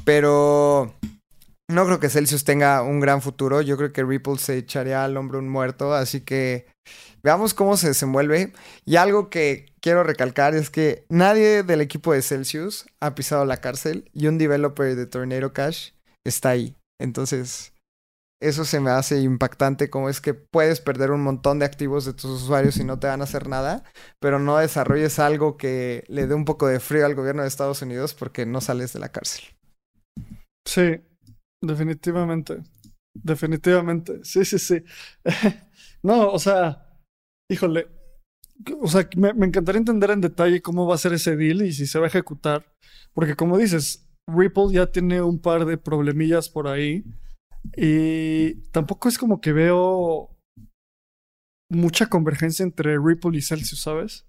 Pero 0.05 0.93
no 1.69 1.85
creo 1.85 1.99
que 1.99 2.09
Celsius 2.09 2.43
tenga 2.43 2.81
un 2.81 2.99
gran 2.99 3.21
futuro. 3.21 3.61
Yo 3.61 3.77
creo 3.77 3.91
que 3.91 4.03
Ripple 4.03 4.37
se 4.37 4.57
echaría 4.57 5.03
al 5.03 5.17
hombro 5.17 5.39
un 5.39 5.49
muerto. 5.49 5.93
Así 5.93 6.21
que 6.21 6.67
Veamos 7.23 7.53
cómo 7.53 7.77
se 7.77 7.87
desenvuelve. 7.87 8.53
Y 8.85 8.95
algo 8.95 9.29
que 9.29 9.65
quiero 9.81 10.03
recalcar 10.03 10.55
es 10.55 10.69
que 10.69 11.05
nadie 11.09 11.63
del 11.63 11.81
equipo 11.81 12.13
de 12.13 12.21
Celsius 12.21 12.85
ha 13.01 13.15
pisado 13.15 13.45
la 13.45 13.57
cárcel 13.57 14.09
y 14.13 14.27
un 14.27 14.37
developer 14.37 14.95
de 14.95 15.05
Tornado 15.07 15.51
Cash 15.51 15.91
está 16.25 16.49
ahí. 16.49 16.75
Entonces, 17.01 17.73
eso 18.41 18.65
se 18.65 18.79
me 18.79 18.91
hace 18.91 19.19
impactante, 19.19 19.89
como 19.89 20.09
es 20.09 20.21
que 20.21 20.35
puedes 20.35 20.79
perder 20.79 21.11
un 21.11 21.21
montón 21.21 21.59
de 21.59 21.65
activos 21.65 22.05
de 22.05 22.13
tus 22.13 22.43
usuarios 22.43 22.77
y 22.77 22.83
no 22.83 22.99
te 22.99 23.07
van 23.07 23.21
a 23.21 23.25
hacer 23.25 23.47
nada, 23.47 23.83
pero 24.21 24.39
no 24.39 24.57
desarrolles 24.57 25.19
algo 25.19 25.57
que 25.57 26.03
le 26.07 26.27
dé 26.27 26.35
un 26.35 26.45
poco 26.45 26.67
de 26.67 26.79
frío 26.79 27.05
al 27.05 27.15
gobierno 27.15 27.41
de 27.41 27.47
Estados 27.47 27.81
Unidos 27.81 28.13
porque 28.13 28.45
no 28.45 28.61
sales 28.61 28.93
de 28.93 28.99
la 28.99 29.09
cárcel. 29.09 29.43
Sí, 30.67 30.99
definitivamente. 31.61 32.61
Definitivamente. 33.15 34.23
Sí, 34.23 34.43
sí, 34.43 34.59
sí. 34.59 34.83
no, 36.03 36.29
o 36.29 36.39
sea, 36.39 36.99
híjole. 37.49 37.87
O 38.81 38.87
sea, 38.87 39.07
me, 39.15 39.29
encantaría 39.29 39.79
entender 39.79 40.11
en 40.11 40.21
detalle 40.21 40.61
cómo 40.61 40.85
va 40.85 40.95
a 40.95 40.99
ser 40.99 41.13
ese 41.13 41.35
deal 41.35 41.61
y 41.61 41.71
si 41.71 41.87
se 41.87 41.99
va 41.99 42.05
a 42.05 42.09
ejecutar. 42.09 42.65
Porque 43.13 43.35
como 43.35 43.57
dices, 43.57 44.09
Ripple 44.27 44.73
ya 44.73 44.91
tiene 44.91 45.21
un 45.21 45.39
par 45.39 45.65
de 45.65 45.77
problemillas 45.77 46.49
por 46.49 46.67
ahí 46.67 47.05
y 47.75 48.55
tampoco 48.71 49.07
es 49.07 49.17
como 49.17 49.39
que 49.39 49.53
veo 49.53 50.35
mucha 51.71 52.07
convergencia 52.07 52.63
entre 52.63 52.97
Ripple 52.97 53.37
y 53.37 53.41
Celsius, 53.41 53.81
¿sabes? 53.81 54.25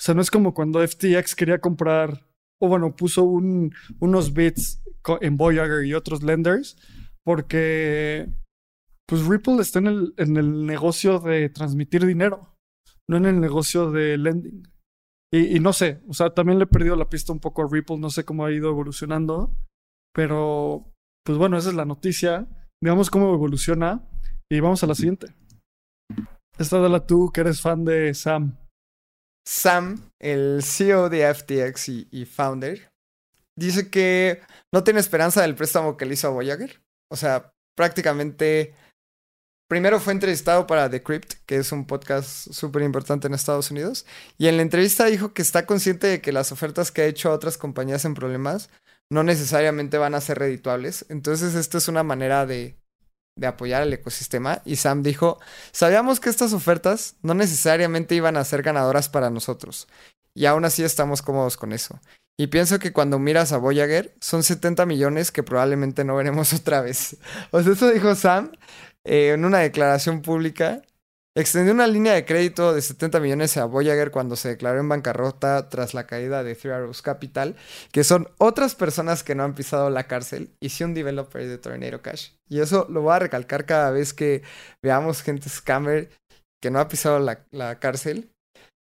O 0.00 0.04
sea, 0.04 0.14
no 0.14 0.22
es 0.22 0.30
como 0.30 0.54
cuando 0.54 0.86
FTX 0.86 1.34
quería 1.34 1.60
comprar, 1.60 2.26
o 2.60 2.68
bueno, 2.68 2.94
puso 2.96 3.24
un, 3.24 3.74
unos 4.00 4.32
bits 4.32 4.81
en 5.20 5.36
Voyager 5.36 5.84
y 5.84 5.94
otros 5.94 6.22
lenders, 6.22 6.76
porque 7.24 8.28
pues 9.06 9.26
Ripple 9.26 9.60
está 9.60 9.78
en 9.80 9.86
el, 9.86 10.14
en 10.16 10.36
el 10.36 10.66
negocio 10.66 11.18
de 11.18 11.48
transmitir 11.48 12.06
dinero, 12.06 12.56
no 13.08 13.16
en 13.16 13.26
el 13.26 13.40
negocio 13.40 13.90
de 13.90 14.16
lending. 14.18 14.68
Y, 15.34 15.60
no 15.60 15.72
sé, 15.72 16.02
o 16.08 16.12
sea, 16.12 16.34
también 16.34 16.58
le 16.58 16.64
he 16.64 16.68
perdido 16.68 16.94
la 16.94 17.08
pista 17.08 17.32
un 17.32 17.40
poco 17.40 17.62
a 17.62 17.68
Ripple, 17.70 17.96
no 17.96 18.10
sé 18.10 18.22
cómo 18.22 18.44
ha 18.44 18.52
ido 18.52 18.68
evolucionando, 18.68 19.56
pero 20.14 20.92
pues 21.24 21.38
bueno, 21.38 21.56
esa 21.56 21.70
es 21.70 21.74
la 21.74 21.86
noticia 21.86 22.46
veamos 22.82 23.10
cómo 23.10 23.32
evoluciona 23.32 24.02
y 24.50 24.60
vamos 24.60 24.82
a 24.82 24.86
la 24.86 24.94
siguiente. 24.94 25.34
Esta 26.58 26.78
dala 26.78 27.06
tú 27.06 27.30
que 27.32 27.40
eres 27.40 27.60
fan 27.60 27.84
de 27.84 28.12
Sam. 28.12 28.58
Sam, 29.46 30.10
el 30.20 30.62
CEO 30.62 31.08
de 31.08 31.32
FTX 31.32 31.88
y, 31.88 32.24
founder, 32.26 32.91
dice 33.56 33.90
que 33.90 34.40
no 34.72 34.84
tiene 34.84 35.00
esperanza 35.00 35.42
del 35.42 35.54
préstamo 35.54 35.96
que 35.96 36.06
le 36.06 36.14
hizo 36.14 36.28
a 36.28 36.30
Voyager. 36.30 36.82
O 37.10 37.16
sea, 37.16 37.52
prácticamente 37.76 38.74
primero 39.68 40.00
fue 40.00 40.12
entrevistado 40.12 40.66
para 40.66 40.90
Decrypt, 40.90 41.32
que 41.46 41.56
es 41.56 41.72
un 41.72 41.86
podcast 41.86 42.52
súper 42.52 42.82
importante 42.82 43.26
en 43.26 43.32
Estados 43.32 43.70
Unidos, 43.70 44.04
y 44.36 44.48
en 44.48 44.56
la 44.56 44.62
entrevista 44.62 45.06
dijo 45.06 45.32
que 45.32 45.40
está 45.40 45.64
consciente 45.64 46.08
de 46.08 46.20
que 46.20 46.30
las 46.30 46.52
ofertas 46.52 46.90
que 46.90 47.00
ha 47.00 47.06
hecho 47.06 47.30
a 47.30 47.34
otras 47.34 47.56
compañías 47.56 48.04
en 48.04 48.12
problemas 48.12 48.68
no 49.10 49.22
necesariamente 49.22 49.96
van 49.96 50.14
a 50.14 50.20
ser 50.20 50.38
redituables. 50.38 51.06
Entonces, 51.08 51.54
esto 51.54 51.78
es 51.78 51.88
una 51.88 52.02
manera 52.02 52.44
de, 52.44 52.76
de 53.38 53.46
apoyar 53.46 53.82
al 53.82 53.92
ecosistema. 53.92 54.62
Y 54.64 54.76
Sam 54.76 55.02
dijo, 55.02 55.38
sabíamos 55.72 56.20
que 56.20 56.30
estas 56.30 56.52
ofertas 56.52 57.16
no 57.22 57.34
necesariamente 57.34 58.14
iban 58.14 58.36
a 58.36 58.44
ser 58.44 58.62
ganadoras 58.62 59.08
para 59.08 59.30
nosotros. 59.30 59.88
Y 60.34 60.46
aún 60.46 60.64
así 60.64 60.82
estamos 60.82 61.22
cómodos 61.22 61.56
con 61.56 61.72
eso. 61.72 62.00
Y 62.38 62.48
pienso 62.48 62.78
que 62.78 62.92
cuando 62.92 63.18
miras 63.18 63.52
a 63.52 63.58
Voyager, 63.58 64.14
son 64.20 64.42
70 64.42 64.86
millones 64.86 65.30
que 65.30 65.42
probablemente 65.42 66.04
no 66.04 66.16
veremos 66.16 66.52
otra 66.54 66.80
vez. 66.80 67.16
O 67.50 67.62
sea, 67.62 67.72
eso 67.72 67.90
dijo 67.90 68.14
Sam 68.14 68.52
eh, 69.04 69.32
en 69.32 69.44
una 69.44 69.58
declaración 69.58 70.22
pública 70.22 70.82
Extendió 71.34 71.72
una 71.72 71.86
línea 71.86 72.12
de 72.12 72.26
crédito 72.26 72.74
de 72.74 72.82
70 72.82 73.18
millones 73.18 73.56
a 73.56 73.64
Voyager 73.64 74.10
cuando 74.10 74.36
se 74.36 74.50
declaró 74.50 74.80
en 74.80 74.88
bancarrota 74.90 75.70
tras 75.70 75.94
la 75.94 76.06
caída 76.06 76.44
de 76.44 76.54
Three 76.54 76.72
Arrows 76.72 77.00
Capital, 77.00 77.56
que 77.90 78.04
son 78.04 78.28
otras 78.36 78.74
personas 78.74 79.24
que 79.24 79.34
no 79.34 79.42
han 79.42 79.54
pisado 79.54 79.88
la 79.88 80.06
cárcel, 80.06 80.50
y 80.60 80.68
sí 80.68 80.84
un 80.84 80.92
developer 80.92 81.48
de 81.48 81.56
Tornado 81.56 82.02
Cash. 82.02 82.32
Y 82.50 82.60
eso 82.60 82.86
lo 82.90 83.00
voy 83.00 83.14
a 83.14 83.20
recalcar 83.20 83.64
cada 83.64 83.90
vez 83.90 84.12
que 84.12 84.42
veamos 84.82 85.22
gente 85.22 85.48
scammer 85.48 86.10
que 86.62 86.70
no 86.70 86.80
ha 86.80 86.88
pisado 86.88 87.18
la, 87.18 87.46
la 87.50 87.78
cárcel. 87.78 88.30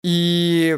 Y 0.03 0.69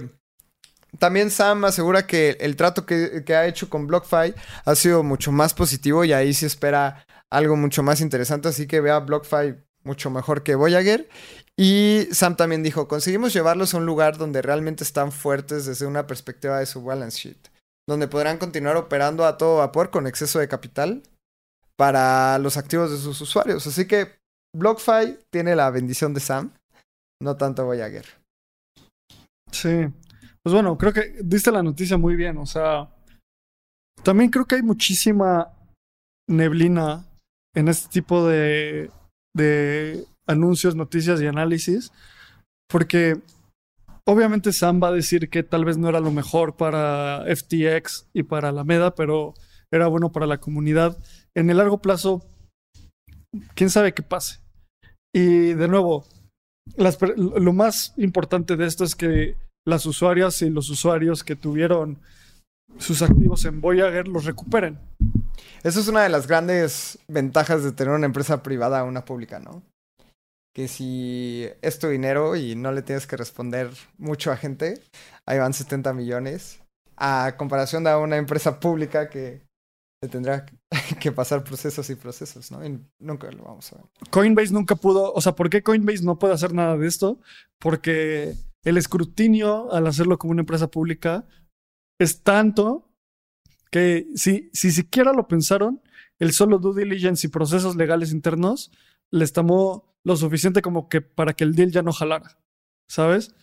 también 0.99 1.29
Sam 1.29 1.65
asegura 1.65 2.07
que 2.07 2.37
el 2.39 2.55
trato 2.55 2.85
que, 2.85 3.23
ha 3.29 3.45
hecho 3.45 3.69
con 3.69 3.87
BlockFi 3.87 4.33
ha 4.65 4.75
sido 4.75 5.03
mucho 5.03 5.31
más 5.31 5.53
positivo 5.53 6.03
y 6.05 6.13
ahí 6.13 6.33
se 6.33 6.45
espera 6.45 7.05
algo 7.29 7.55
mucho 7.55 7.83
más 7.83 8.01
interesante. 8.01 8.47
Así 8.47 8.67
que 8.67 8.81
vea 8.81 8.99
BlockFi 8.99 9.55
mucho 9.83 10.09
mejor 10.09 10.43
que 10.43 10.55
Voyager. 10.55 11.09
Y 11.57 12.07
Sam 12.11 12.35
también 12.35 12.63
dijo, 12.63 12.87
conseguimos 12.87 13.33
llevarlos 13.33 13.73
a 13.73 13.77
un 13.77 13.85
lugar 13.85 14.17
donde 14.17 14.41
realmente 14.41 14.83
están 14.83 15.11
fuertes 15.11 15.65
desde 15.65 15.87
una 15.87 16.05
perspectiva 16.05 16.59
de 16.59 16.67
su 16.67 16.83
balance 16.83 17.17
sheet, 17.17 17.49
donde 17.87 18.07
podrán 18.07 18.37
continuar 18.37 18.77
operando 18.77 19.25
a 19.25 19.37
todo 19.37 19.57
vapor 19.57 19.89
con 19.89 20.05
exceso 20.05 20.37
de 20.37 20.47
capital 20.47 21.01
para 21.75 22.37
los 22.37 22.57
activos 22.57 22.91
de 22.91 22.97
sus 22.97 23.19
usuarios. 23.21 23.65
Así 23.65 23.87
que 23.87 24.19
BlockFi 24.55 25.17
tiene 25.31 25.55
la 25.55 25.71
bendición 25.71 26.13
de 26.13 26.19
Sam, 26.19 26.53
no 27.21 27.37
tanto 27.37 27.65
Voyager. 27.65 28.05
Sí, 29.51 29.87
pues 30.47 30.53
bueno, 30.53 30.77
creo 30.77 30.93
que 30.93 31.13
diste 31.21 31.51
la 31.51 31.61
noticia 31.61 31.97
muy 31.97 32.15
bien, 32.15 32.37
o 32.37 32.45
sea, 32.45 32.89
también 34.01 34.29
creo 34.29 34.45
que 34.45 34.55
hay 34.55 34.61
muchísima 34.61 35.51
neblina 36.25 37.05
en 37.53 37.67
este 37.67 37.89
tipo 37.89 38.25
de, 38.25 38.89
anuncios, 40.25 40.73
noticias 40.73 41.19
y 41.19 41.27
análisis, 41.27 41.91
porque 42.69 43.19
obviamente 44.05 44.53
Sam 44.53 44.81
va 44.81 44.87
a 44.87 44.93
decir 44.93 45.29
que 45.29 45.43
tal 45.43 45.65
vez 45.65 45.77
no 45.77 45.89
era 45.89 45.99
lo 45.99 46.11
mejor 46.11 46.55
para 46.55 47.25
FTX 47.25 48.07
y 48.13 48.23
para 48.23 48.47
Alameda, 48.47 48.95
pero 48.95 49.33
era 49.69 49.87
bueno 49.87 50.13
para 50.13 50.27
la 50.27 50.37
comunidad. 50.37 50.97
En 51.35 51.49
el 51.49 51.57
largo 51.57 51.81
plazo, 51.81 52.25
quién 53.53 53.69
sabe 53.69 53.93
qué 53.93 54.01
pase. 54.01 54.39
Y 55.13 55.55
de 55.55 55.67
nuevo, 55.67 56.05
lo 56.77 57.51
más 57.51 57.93
importante 57.97 58.55
de 58.55 58.65
esto 58.65 58.85
es 58.85 58.95
que 58.95 59.35
las 59.67 59.85
usuarias 59.85 60.41
y 60.41 60.49
los 60.49 60.69
usuarios 60.69 61.23
que 61.23 61.35
tuvieron 61.35 61.99
sus 62.77 63.01
activos 63.01 63.45
en 63.45 63.61
Voyager 63.61 64.07
los 64.07 64.25
recuperen. 64.25 64.79
Eso 65.63 65.79
es 65.79 65.87
una 65.87 66.03
de 66.03 66.09
las 66.09 66.27
grandes 66.27 66.99
ventajas 67.07 67.63
de 67.63 67.71
tener 67.71 67.93
una 67.93 68.05
empresa 68.05 68.41
privada 68.43 68.79
a 68.79 68.83
una 68.83 69.03
pública, 69.05 69.39
¿no? 69.39 69.63
que 70.57 70.67
si 70.67 71.47
es 71.61 71.77
tu 71.77 71.87
dinero 71.87 72.35
y 72.35 72.55
no 72.55 72.71
le 72.71 72.81
tienes 72.81 73.05
que 73.05 73.15
responder 73.15 73.69
mucho 73.99 74.31
a 74.31 74.37
gente, 74.37 74.81
ahí 75.27 75.37
van 75.37 75.53
70 75.53 75.93
millones. 75.93 76.59
A 76.95 77.35
comparación 77.37 77.83
de 77.83 77.95
una 77.95 78.17
empresa 78.17 78.59
pública 78.59 79.07
que 79.07 79.43
se 80.01 80.09
tendrá 80.09 80.47
que 80.99 81.11
pasar 81.11 81.43
procesos 81.43 81.87
y 81.91 81.95
procesos, 81.95 82.49
¿no? 82.49 82.65
Y 82.65 82.83
nunca 82.97 83.29
lo 83.29 83.43
vamos 83.43 83.71
a 83.71 83.75
ver. 83.75 83.85
Coinbase 84.09 84.51
nunca 84.51 84.73
pudo, 84.73 85.13
o 85.13 85.21
sea, 85.21 85.33
¿por 85.33 85.51
qué 85.51 85.61
Coinbase 85.61 86.03
no 86.03 86.17
puede 86.17 86.33
hacer 86.33 86.51
nada 86.55 86.75
de 86.75 86.87
esto? 86.87 87.19
Porque 87.59 88.33
el 88.63 88.77
escrutinio 88.77 89.71
al 89.71 89.87
hacerlo 89.87 90.17
como 90.17 90.31
una 90.31 90.41
empresa 90.41 90.69
pública 90.69 91.25
es 91.99 92.23
tanto 92.23 92.89
que 93.71 94.07
si, 94.15 94.49
si 94.53 94.71
siquiera 94.71 95.13
lo 95.13 95.27
pensaron, 95.27 95.81
el 96.19 96.31
solo 96.31 96.57
due 96.57 96.83
diligence 96.83 97.27
y 97.27 97.29
procesos 97.29 97.75
legales 97.75 98.11
internos 98.11 98.71
les 99.11 99.33
tomó 99.33 99.95
lo 100.03 100.15
suficiente 100.15 100.61
como 100.61 100.89
que 100.89 101.01
para 101.01 101.33
que 101.33 101.43
el 101.43 101.53
deal 101.53 101.71
ya 101.71 101.81
no 101.81 101.91
jalara, 101.91 102.39
¿sabes? 102.87 103.35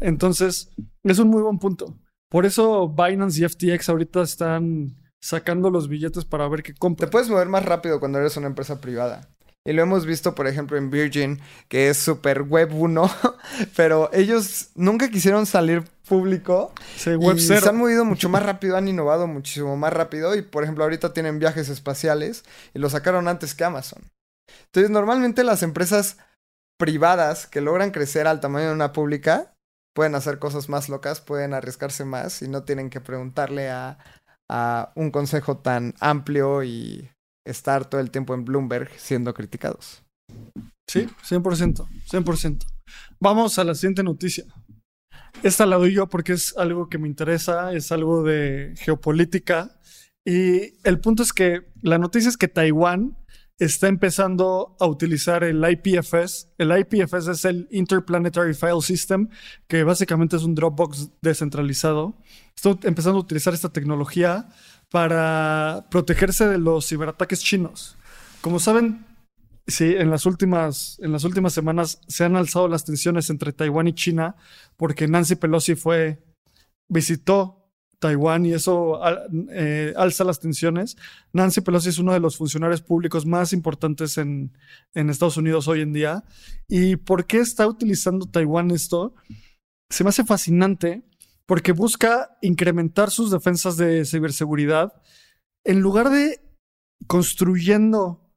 Entonces, 0.00 0.70
es 1.02 1.18
un 1.18 1.28
muy 1.28 1.42
buen 1.42 1.58
punto. 1.58 1.98
Por 2.28 2.46
eso 2.46 2.88
Binance 2.88 3.44
y 3.44 3.48
FTX 3.48 3.88
ahorita 3.88 4.22
están 4.22 4.96
sacando 5.20 5.70
los 5.70 5.88
billetes 5.88 6.24
para 6.24 6.48
ver 6.48 6.62
qué 6.62 6.74
compra. 6.74 7.06
Te 7.06 7.10
puedes 7.10 7.28
mover 7.28 7.48
más 7.48 7.64
rápido 7.64 7.98
cuando 8.00 8.18
eres 8.18 8.36
una 8.36 8.46
empresa 8.46 8.80
privada. 8.80 9.28
Y 9.66 9.72
lo 9.72 9.82
hemos 9.82 10.06
visto, 10.06 10.36
por 10.36 10.46
ejemplo, 10.46 10.78
en 10.78 10.90
Virgin, 10.90 11.40
que 11.68 11.88
es 11.90 11.98
super 11.98 12.42
web 12.42 12.72
1, 12.72 13.10
pero 13.76 14.08
ellos 14.12 14.70
nunca 14.76 15.10
quisieron 15.10 15.44
salir 15.44 15.82
público. 16.08 16.72
Sí, 16.96 17.16
web 17.16 17.36
y 17.36 17.40
cero. 17.40 17.62
se 17.62 17.68
han 17.70 17.76
movido 17.76 18.04
mucho 18.04 18.28
más 18.28 18.44
rápido, 18.44 18.76
han 18.76 18.86
innovado 18.86 19.26
muchísimo 19.26 19.76
más 19.76 19.92
rápido. 19.92 20.36
Y, 20.36 20.42
por 20.42 20.62
ejemplo, 20.62 20.84
ahorita 20.84 21.12
tienen 21.12 21.40
viajes 21.40 21.68
espaciales 21.68 22.44
y 22.74 22.78
lo 22.78 22.88
sacaron 22.88 23.26
antes 23.26 23.56
que 23.56 23.64
Amazon. 23.64 24.02
Entonces, 24.66 24.90
normalmente 24.90 25.42
las 25.42 25.64
empresas 25.64 26.18
privadas 26.78 27.48
que 27.48 27.60
logran 27.60 27.90
crecer 27.90 28.28
al 28.28 28.40
tamaño 28.40 28.68
de 28.68 28.74
una 28.74 28.92
pública 28.92 29.52
pueden 29.96 30.14
hacer 30.14 30.38
cosas 30.38 30.68
más 30.68 30.88
locas, 30.88 31.20
pueden 31.20 31.54
arriesgarse 31.54 32.04
más 32.04 32.40
y 32.40 32.48
no 32.48 32.62
tienen 32.62 32.88
que 32.88 33.00
preguntarle 33.00 33.70
a, 33.70 33.98
a 34.48 34.92
un 34.94 35.10
consejo 35.10 35.56
tan 35.56 35.94
amplio 35.98 36.62
y 36.62 37.10
estar 37.46 37.88
todo 37.88 38.00
el 38.00 38.10
tiempo 38.10 38.34
en 38.34 38.44
Bloomberg 38.44 38.90
siendo 38.96 39.32
criticados. 39.32 40.02
Sí, 40.88 41.06
100%, 41.28 41.86
100%. 42.10 42.66
Vamos 43.20 43.58
a 43.58 43.64
la 43.64 43.74
siguiente 43.74 44.02
noticia. 44.02 44.44
Esta 45.42 45.66
la 45.66 45.76
doy 45.76 45.92
yo 45.92 46.08
porque 46.08 46.32
es 46.32 46.56
algo 46.56 46.88
que 46.88 46.98
me 46.98 47.08
interesa, 47.08 47.72
es 47.72 47.92
algo 47.92 48.22
de 48.22 48.74
geopolítica. 48.78 49.80
Y 50.24 50.78
el 50.84 51.00
punto 51.00 51.22
es 51.22 51.32
que 51.32 51.72
la 51.82 51.98
noticia 51.98 52.28
es 52.28 52.36
que 52.36 52.48
Taiwán 52.48 53.16
está 53.58 53.88
empezando 53.88 54.76
a 54.80 54.86
utilizar 54.86 55.44
el 55.44 55.64
IPFS. 55.64 56.48
El 56.58 56.76
IPFS 56.78 57.28
es 57.28 57.44
el 57.44 57.68
Interplanetary 57.70 58.54
File 58.54 58.82
System, 58.82 59.28
que 59.66 59.84
básicamente 59.84 60.36
es 60.36 60.42
un 60.42 60.54
Dropbox 60.54 61.10
descentralizado. 61.22 62.16
Está 62.54 62.76
empezando 62.88 63.18
a 63.18 63.22
utilizar 63.22 63.54
esta 63.54 63.72
tecnología 63.72 64.48
para 64.90 65.86
protegerse 65.90 66.48
de 66.48 66.58
los 66.58 66.86
ciberataques 66.88 67.42
chinos. 67.42 67.96
Como 68.40 68.58
saben, 68.60 69.04
Sí, 69.68 69.96
en 69.96 70.10
las 70.10 70.26
últimas, 70.26 70.96
en 71.02 71.10
las 71.10 71.24
últimas 71.24 71.52
semanas 71.52 72.00
se 72.06 72.24
han 72.24 72.36
alzado 72.36 72.68
las 72.68 72.84
tensiones 72.84 73.30
entre 73.30 73.52
Taiwán 73.52 73.88
y 73.88 73.94
China 73.94 74.36
porque 74.76 75.08
Nancy 75.08 75.34
Pelosi 75.34 75.74
fue, 75.74 76.22
visitó 76.88 77.65
Taiwán 77.98 78.46
y 78.46 78.52
eso 78.52 79.00
eh, 79.50 79.94
alza 79.96 80.24
las 80.24 80.40
tensiones. 80.40 80.96
Nancy 81.32 81.60
Pelosi 81.60 81.88
es 81.88 81.98
uno 81.98 82.12
de 82.12 82.20
los 82.20 82.36
funcionarios 82.36 82.82
públicos 82.82 83.26
más 83.26 83.52
importantes 83.52 84.18
en, 84.18 84.52
Estados 84.94 85.36
Unidos 85.36 85.68
hoy 85.68 85.80
en 85.80 85.92
día. 85.92 86.24
¿Y 86.68 86.96
por 86.96 87.26
qué 87.26 87.38
está 87.38 87.66
utilizando 87.66 88.26
Taiwán 88.26 88.70
esto? 88.70 89.14
Se 89.90 90.04
me 90.04 90.10
hace 90.10 90.24
fascinante 90.24 91.04
porque 91.46 91.72
busca 91.72 92.36
incrementar 92.42 93.10
sus 93.10 93.30
defensas 93.30 93.76
de 93.76 94.04
ciberseguridad 94.04 94.92
en 95.64 95.80
lugar 95.80 96.10
de 96.10 96.40
construyendo 97.06 98.32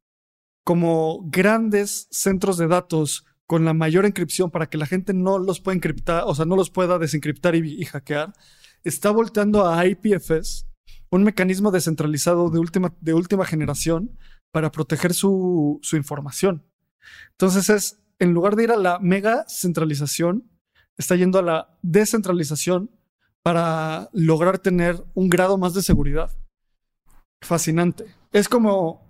como 0.63 1.27
grandes 1.29 2.07
centros 2.11 2.57
de 2.57 2.67
datos 2.67 3.25
con 3.47 3.65
la 3.65 3.73
mayor 3.73 4.05
encripción 4.05 4.51
para 4.51 4.69
que 4.69 4.77
la 4.77 4.85
gente 4.85 5.11
no 5.11 5.39
los 5.39 5.59
pueda 5.59 5.75
encriptar, 5.75 6.23
o 6.27 6.35
sea, 6.35 6.45
no 6.45 6.55
los 6.55 6.69
pueda 6.69 6.99
desencriptar 6.99 7.55
y, 7.55 7.83
hackear, 7.83 8.31
está 8.83 9.11
volteando 9.11 9.67
a 9.67 9.85
IPFS, 9.85 10.67
un 11.09 11.23
mecanismo 11.23 11.71
descentralizado 11.71 12.49
de 12.49 12.59
última, 12.59 12.95
de 13.01 13.13
última 13.13 13.45
generación 13.45 14.17
para 14.51 14.71
proteger 14.71 15.13
su, 15.13 15.79
su 15.81 15.97
información. 15.97 16.65
Entonces 17.31 17.69
es, 17.69 17.99
en 18.19 18.33
lugar 18.33 18.55
de 18.55 18.63
ir 18.63 18.71
a 18.71 18.77
la 18.77 18.99
mega 18.99 19.45
centralización, 19.47 20.49
está 20.97 21.15
yendo 21.15 21.39
a 21.39 21.43
la 21.43 21.77
descentralización 21.81 22.91
para 23.41 24.09
lograr 24.13 24.59
tener 24.59 25.03
un 25.13 25.29
grado 25.29 25.57
más 25.57 25.73
de 25.73 25.81
seguridad. 25.81 26.29
Fascinante. 27.41 28.05
Es 28.31 28.49
como 28.49 29.09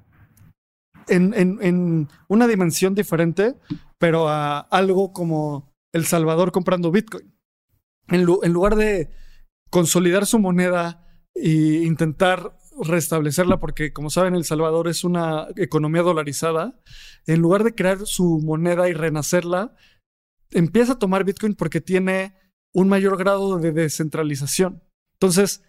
en, 1.08 2.08
una 2.28 2.48
dimensión 2.48 2.96
diferente, 2.96 3.56
pero 3.98 4.30
a 4.30 4.60
algo 4.60 5.14
como 5.14 5.74
El 5.92 6.06
Salvador 6.06 6.52
comprando 6.52 6.92
Bitcoin. 6.92 7.34
En, 8.08 8.24
lugar 8.24 8.76
de 8.76 9.10
consolidar 9.70 10.26
su 10.26 10.40
moneda 10.40 11.06
e 11.36 11.84
intentar 11.86 12.58
restablecerla, 12.82 13.60
porque 13.60 13.92
como 13.92 14.10
saben, 14.10 14.36
El 14.36 14.46
Salvador 14.46 14.88
es 14.88 15.04
una 15.04 15.48
economía 15.58 16.02
dolarizada, 16.02 16.80
en 17.28 17.42
lugar 17.42 17.64
de 17.64 17.76
crear 17.76 18.06
su 18.06 18.40
moneda 18.44 18.90
y 18.90 18.94
renacerla, 18.94 19.76
empieza 20.52 20.94
a 20.94 21.00
tomar 21.00 21.26
Bitcoin 21.26 21.56
porque 21.56 21.82
tiene 21.82 22.36
un 22.74 22.88
mayor 22.88 23.18
grado 23.18 23.58
de 23.58 23.72
descentralización. 23.72 24.84
Entonces, 25.20 25.64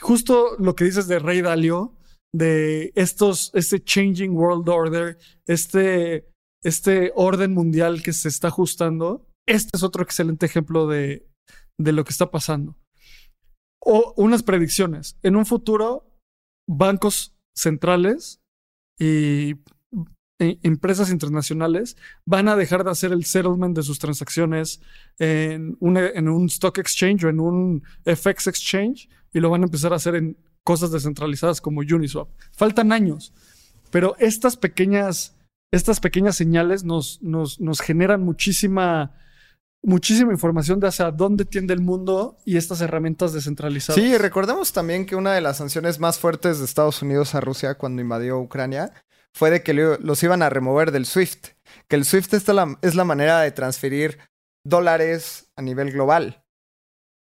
justo 0.00 0.56
lo 0.58 0.74
que 0.74 0.84
dices 0.84 1.08
de 1.08 1.18
Rey 1.18 1.40
Dalio, 1.40 1.96
de 2.32 2.92
estos, 2.94 3.50
este 3.54 3.82
changing 3.82 4.36
world 4.36 4.68
order, 4.68 5.18
este, 5.46 6.28
este 6.62 7.12
orden 7.14 7.54
mundial 7.54 8.02
que 8.02 8.12
se 8.12 8.28
está 8.28 8.48
ajustando, 8.48 9.26
este 9.46 9.70
es 9.74 9.82
otro 9.82 10.02
excelente 10.02 10.46
ejemplo 10.46 10.86
de, 10.86 11.28
de 11.78 11.92
lo 11.92 12.04
que 12.04 12.12
está 12.12 12.30
pasando. 12.30 12.76
O 13.80 14.14
unas 14.16 14.42
predicciones. 14.42 15.16
En 15.22 15.36
un 15.36 15.46
futuro, 15.46 16.06
bancos 16.68 17.34
centrales 17.54 18.40
y 18.98 19.56
e, 20.40 20.58
empresas 20.62 21.10
internacionales 21.10 21.96
van 22.24 22.48
a 22.48 22.56
dejar 22.56 22.82
de 22.82 22.90
hacer 22.90 23.12
el 23.12 23.24
settlement 23.26 23.76
de 23.76 23.82
sus 23.82 23.98
transacciones 23.98 24.80
en 25.18 25.76
un, 25.80 25.98
en 25.98 26.28
un 26.28 26.46
stock 26.46 26.78
exchange 26.78 27.24
o 27.24 27.28
en 27.28 27.40
un 27.40 27.82
FX 28.04 28.46
exchange 28.46 29.08
y 29.34 29.40
lo 29.40 29.50
van 29.50 29.62
a 29.62 29.66
empezar 29.66 29.92
a 29.92 29.96
hacer 29.96 30.14
en 30.14 30.38
cosas 30.64 30.90
descentralizadas 30.92 31.60
como 31.60 31.80
Uniswap. 31.80 32.30
Faltan 32.52 32.90
años, 32.92 33.34
pero 33.90 34.16
estas 34.18 34.56
pequeñas, 34.56 35.36
estas 35.72 36.00
pequeñas 36.00 36.36
señales 36.36 36.84
nos, 36.84 37.22
nos, 37.22 37.60
nos 37.60 37.80
generan 37.80 38.22
muchísima, 38.22 39.12
muchísima 39.82 40.32
información 40.32 40.80
de 40.80 40.88
hacia 40.88 41.10
dónde 41.10 41.44
tiende 41.44 41.74
el 41.74 41.80
mundo 41.80 42.36
y 42.44 42.56
estas 42.56 42.80
herramientas 42.80 43.32
descentralizadas. 43.32 44.00
Sí, 44.00 44.16
recordemos 44.18 44.72
también 44.72 45.06
que 45.06 45.16
una 45.16 45.32
de 45.32 45.40
las 45.40 45.56
sanciones 45.56 45.98
más 45.98 46.18
fuertes 46.18 46.58
de 46.58 46.64
Estados 46.64 47.02
Unidos 47.02 47.34
a 47.34 47.40
Rusia 47.40 47.76
cuando 47.76 48.02
invadió 48.02 48.38
Ucrania 48.38 48.92
fue 49.32 49.50
de 49.50 49.62
que 49.62 49.74
los 49.74 50.22
iban 50.22 50.42
a 50.42 50.50
remover 50.50 50.90
del 50.90 51.06
SWIFT, 51.06 51.48
que 51.88 51.96
el 51.96 52.04
SWIFT 52.04 52.34
es 52.34 52.48
la, 52.48 52.78
es 52.82 52.94
la 52.94 53.04
manera 53.04 53.40
de 53.40 53.52
transferir 53.52 54.18
dólares 54.64 55.50
a 55.56 55.62
nivel 55.62 55.92
global. 55.92 56.44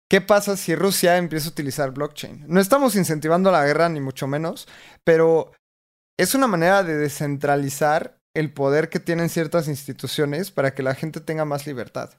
¿Qué 0.07 0.21
pasa 0.21 0.55
si 0.55 0.75
Rusia 0.75 1.17
empieza 1.17 1.47
a 1.47 1.51
utilizar 1.51 1.91
blockchain? 1.91 2.45
No 2.47 2.61
estamos 2.61 2.95
incentivando 2.95 3.51
la 3.51 3.65
guerra, 3.65 3.89
ni 3.89 3.99
mucho 3.99 4.27
menos, 4.27 4.67
pero 5.03 5.51
es 6.17 6.35
una 6.35 6.47
manera 6.47 6.83
de 6.83 6.95
descentralizar 6.95 8.19
el 8.35 8.53
poder 8.53 8.89
que 8.89 8.99
tienen 8.99 9.29
ciertas 9.29 9.67
instituciones 9.67 10.51
para 10.51 10.75
que 10.75 10.83
la 10.83 10.93
gente 10.93 11.21
tenga 11.21 11.43
más 11.43 11.65
libertad. 11.65 12.11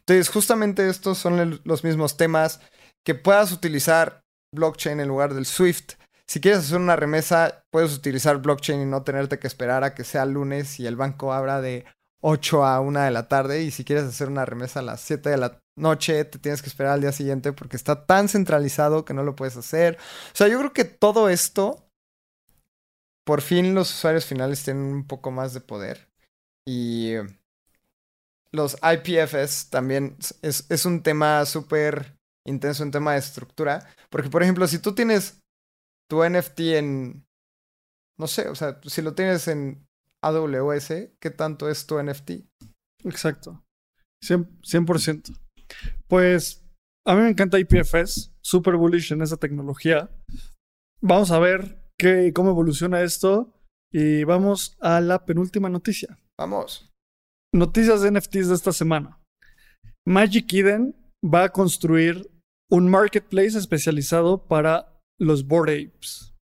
Entonces, 0.00 0.28
justamente 0.28 0.88
estos 0.88 1.18
son 1.18 1.60
los 1.64 1.84
mismos 1.84 2.16
temas, 2.16 2.60
que 3.04 3.14
puedas 3.14 3.52
utilizar 3.52 4.22
blockchain 4.54 5.00
en 5.00 5.08
lugar 5.08 5.34
del 5.34 5.46
SWIFT. 5.46 5.94
Si 6.26 6.40
quieres 6.40 6.60
hacer 6.60 6.78
una 6.78 6.96
remesa, 6.96 7.64
puedes 7.72 7.94
utilizar 7.96 8.38
blockchain 8.38 8.82
y 8.82 8.86
no 8.86 9.02
tenerte 9.02 9.38
que 9.38 9.46
esperar 9.46 9.82
a 9.82 9.94
que 9.94 10.04
sea 10.04 10.24
lunes 10.26 10.78
y 10.78 10.86
el 10.86 10.96
banco 10.96 11.32
abra 11.32 11.60
de 11.60 11.84
8 12.22 12.64
a 12.64 12.80
1 12.80 13.00
de 13.00 13.10
la 13.10 13.28
tarde. 13.28 13.62
Y 13.62 13.70
si 13.70 13.84
quieres 13.84 14.04
hacer 14.04 14.28
una 14.28 14.44
remesa 14.44 14.80
a 14.80 14.84
las 14.84 15.00
7 15.00 15.28
de 15.28 15.36
la 15.36 15.60
noche, 15.76 16.24
te 16.24 16.38
tienes 16.38 16.62
que 16.62 16.68
esperar 16.68 16.92
al 16.92 17.00
día 17.00 17.12
siguiente 17.12 17.52
porque 17.52 17.76
está 17.76 18.06
tan 18.06 18.28
centralizado 18.28 19.04
que 19.04 19.14
no 19.14 19.24
lo 19.24 19.34
puedes 19.34 19.56
hacer. 19.56 19.98
O 20.32 20.36
sea, 20.36 20.46
yo 20.46 20.58
creo 20.58 20.72
que 20.72 20.84
todo 20.84 21.28
esto, 21.28 21.88
por 23.24 23.40
fin 23.40 23.74
los 23.74 23.90
usuarios 23.90 24.26
finales 24.26 24.62
tienen 24.62 24.84
un 24.84 25.06
poco 25.06 25.30
más 25.30 25.52
de 25.52 25.60
poder. 25.60 26.08
Y 26.64 27.14
los 28.52 28.76
IPFS 28.82 29.70
también 29.70 30.16
es, 30.42 30.66
es 30.68 30.84
un 30.84 31.02
tema 31.02 31.44
súper 31.46 32.16
intenso, 32.46 32.82
un 32.82 32.90
tema 32.90 33.12
de 33.12 33.18
estructura. 33.18 33.86
Porque, 34.10 34.30
por 34.30 34.42
ejemplo, 34.42 34.66
si 34.66 34.78
tú 34.78 34.94
tienes 34.94 35.40
tu 36.08 36.24
NFT 36.24 36.60
en, 36.60 37.24
no 38.18 38.26
sé, 38.26 38.48
o 38.48 38.54
sea, 38.54 38.80
si 38.84 39.02
lo 39.02 39.14
tienes 39.14 39.46
en 39.48 39.86
AWS, 40.22 40.88
¿qué 41.20 41.30
tanto 41.30 41.68
es 41.68 41.86
tu 41.86 42.02
NFT? 42.02 42.30
Exacto. 43.04 43.64
100%. 44.22 45.38
Pues 46.08 46.66
a 47.06 47.14
mí 47.14 47.22
me 47.22 47.30
encanta 47.30 47.58
IPFS, 47.58 48.32
super 48.42 48.76
bullish 48.76 49.12
en 49.12 49.22
esa 49.22 49.36
tecnología. 49.36 50.10
Vamos 51.00 51.30
a 51.30 51.38
ver 51.38 51.82
qué, 51.98 52.32
cómo 52.34 52.50
evoluciona 52.50 53.00
esto 53.02 53.54
y 53.92 54.24
vamos 54.24 54.76
a 54.80 55.00
la 55.00 55.24
penúltima 55.24 55.70
noticia. 55.70 56.18
Vamos. 56.38 56.89
Noticias 57.52 58.02
de 58.02 58.12
NFTs 58.12 58.48
de 58.48 58.54
esta 58.54 58.72
semana. 58.72 59.18
Magic 60.06 60.52
Eden 60.54 60.94
va 61.22 61.44
a 61.44 61.48
construir 61.48 62.30
un 62.70 62.88
marketplace 62.88 63.58
especializado 63.58 64.46
para 64.46 65.00
los 65.18 65.46
Bored 65.46 65.88
Apes. 65.88 66.32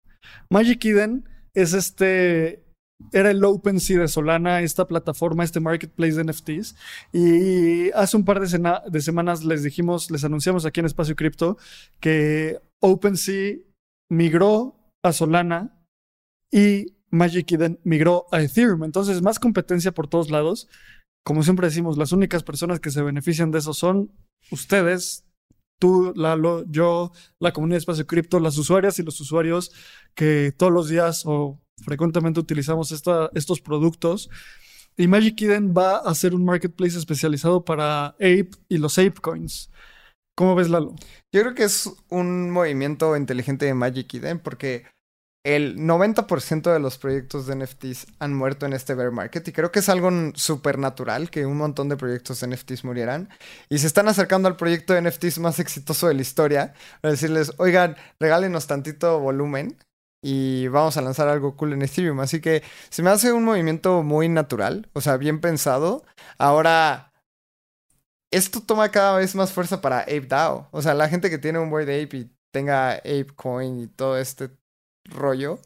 Magic 0.50 0.84
Eden 0.84 1.26
es 1.54 1.72
este 1.72 2.62
era 3.12 3.30
el 3.30 3.42
OpenSea 3.42 4.00
de 4.00 4.08
Solana, 4.08 4.60
esta 4.60 4.86
plataforma, 4.86 5.44
este 5.44 5.60
marketplace 5.60 6.14
de 6.14 6.24
NFTs. 6.24 6.76
Y 7.12 7.90
hace 7.92 8.16
un 8.16 8.24
par 8.24 8.40
de, 8.40 9.00
semanas 9.00 9.44
les 9.44 9.62
dijimos, 9.62 10.10
les 10.10 10.24
anunciamos 10.24 10.66
aquí 10.66 10.80
en 10.80 10.86
Espacio 10.86 11.16
Cripto 11.16 11.56
que 12.00 12.60
OpenSea 12.80 13.56
migró 14.10 14.92
a 15.02 15.12
Solana 15.12 15.80
y 16.50 16.98
Magic 17.10 17.50
Eden 17.52 17.80
migró 17.84 18.26
a 18.30 18.42
Ethereum. 18.42 18.84
Entonces, 18.84 19.22
más 19.22 19.38
competencia 19.38 19.92
por 19.92 20.08
todos 20.08 20.30
lados. 20.30 20.68
Como 21.24 21.42
siempre 21.42 21.66
decimos, 21.66 21.98
las 21.98 22.12
únicas 22.12 22.42
personas 22.42 22.80
que 22.80 22.90
se 22.90 23.02
benefician 23.02 23.50
de 23.50 23.58
eso 23.58 23.74
son 23.74 24.10
ustedes, 24.50 25.24
tú, 25.78 26.12
Lalo, 26.16 26.64
yo, 26.66 27.12
la 27.38 27.52
comunidad 27.52 27.76
de 27.76 27.80
Espacio 27.80 28.06
Cripto, 28.06 28.40
las 28.40 28.56
usuarias 28.58 28.98
y 28.98 29.02
los 29.02 29.20
usuarios 29.20 29.72
que 30.14 30.52
todos 30.56 30.72
los 30.72 30.88
días 30.88 31.22
o 31.26 31.60
frecuentemente 31.84 32.40
utilizamos 32.40 32.92
estos 32.92 33.60
productos. 33.60 34.30
Y 34.96 35.06
Magic 35.06 35.40
Eden 35.42 35.74
va 35.76 35.98
a 35.98 36.14
ser 36.14 36.34
un 36.34 36.44
marketplace 36.44 36.98
especializado 36.98 37.64
para 37.64 38.06
Ape 38.06 38.50
y 38.68 38.78
los 38.78 38.98
Ape 38.98 39.20
Coins. 39.20 39.70
¿Cómo 40.36 40.54
ves, 40.54 40.70
Lalo? 40.70 40.94
Yo 41.32 41.42
creo 41.42 41.54
que 41.54 41.64
es 41.64 41.92
un 42.08 42.50
movimiento 42.50 43.16
inteligente 43.16 43.66
de 43.66 43.74
Magic 43.74 44.14
Eden 44.14 44.40
porque 44.40 44.86
el 45.56 45.78
90% 45.78 46.70
de 46.70 46.78
los 46.78 46.98
proyectos 46.98 47.46
de 47.46 47.56
NFTs 47.56 48.06
han 48.18 48.34
muerto 48.34 48.66
en 48.66 48.74
este 48.74 48.94
bear 48.94 49.12
market 49.12 49.48
y 49.48 49.52
creo 49.52 49.72
que 49.72 49.78
es 49.78 49.88
algo 49.88 50.10
súper 50.34 50.78
natural 50.78 51.30
que 51.30 51.46
un 51.46 51.56
montón 51.56 51.88
de 51.88 51.96
proyectos 51.96 52.40
de 52.40 52.48
NFTs 52.48 52.84
murieran 52.84 53.30
y 53.70 53.78
se 53.78 53.86
están 53.86 54.08
acercando 54.08 54.48
al 54.48 54.56
proyecto 54.56 54.92
de 54.92 55.00
NFTs 55.00 55.38
más 55.38 55.58
exitoso 55.58 56.06
de 56.06 56.14
la 56.14 56.20
historia 56.20 56.74
para 57.00 57.12
decirles, 57.12 57.52
oigan, 57.56 57.96
regálenos 58.20 58.66
tantito 58.66 59.20
volumen 59.20 59.78
y 60.22 60.68
vamos 60.68 60.98
a 60.98 61.00
lanzar 61.02 61.28
algo 61.28 61.56
cool 61.56 61.72
en 61.72 61.80
Ethereum. 61.80 62.20
Así 62.20 62.42
que 62.42 62.62
se 62.90 63.02
me 63.02 63.08
hace 63.08 63.32
un 63.32 63.44
movimiento 63.44 64.02
muy 64.02 64.28
natural, 64.28 64.90
o 64.92 65.00
sea, 65.00 65.16
bien 65.16 65.40
pensado. 65.40 66.04
Ahora, 66.36 67.12
esto 68.30 68.60
toma 68.60 68.90
cada 68.90 69.16
vez 69.16 69.34
más 69.34 69.52
fuerza 69.52 69.80
para 69.80 70.00
ApeDAO. 70.00 70.68
O 70.72 70.82
sea, 70.82 70.92
la 70.92 71.08
gente 71.08 71.30
que 71.30 71.38
tiene 71.38 71.58
un 71.58 71.70
boy 71.70 71.86
de 71.86 72.02
Ape 72.02 72.16
y 72.18 72.30
tenga 72.52 72.92
ApeCoin 72.96 73.80
y 73.80 73.86
todo 73.86 74.18
este 74.18 74.50
rollo, 75.08 75.60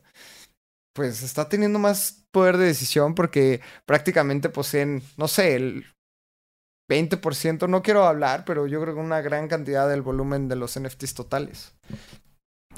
pues 0.95 1.23
está 1.23 1.49
teniendo 1.49 1.79
más 1.79 2.25
poder 2.31 2.57
de 2.57 2.67
decisión 2.67 3.15
porque 3.15 3.61
prácticamente 3.87 4.49
poseen, 4.49 5.03
no 5.17 5.29
sé, 5.29 5.55
el 5.57 5.87
20%, 6.91 7.69
no 7.69 7.83
quiero 7.83 8.05
hablar, 8.05 8.45
pero 8.45 8.67
yo 8.67 8.81
creo 8.81 8.95
que 8.95 9.01
una 9.01 9.21
gran 9.21 9.49
cantidad 9.49 9.89
del 9.89 10.03
volumen 10.03 10.49
de 10.49 10.57
los 10.57 10.79
NFTs 10.79 11.15
totales. 11.15 11.75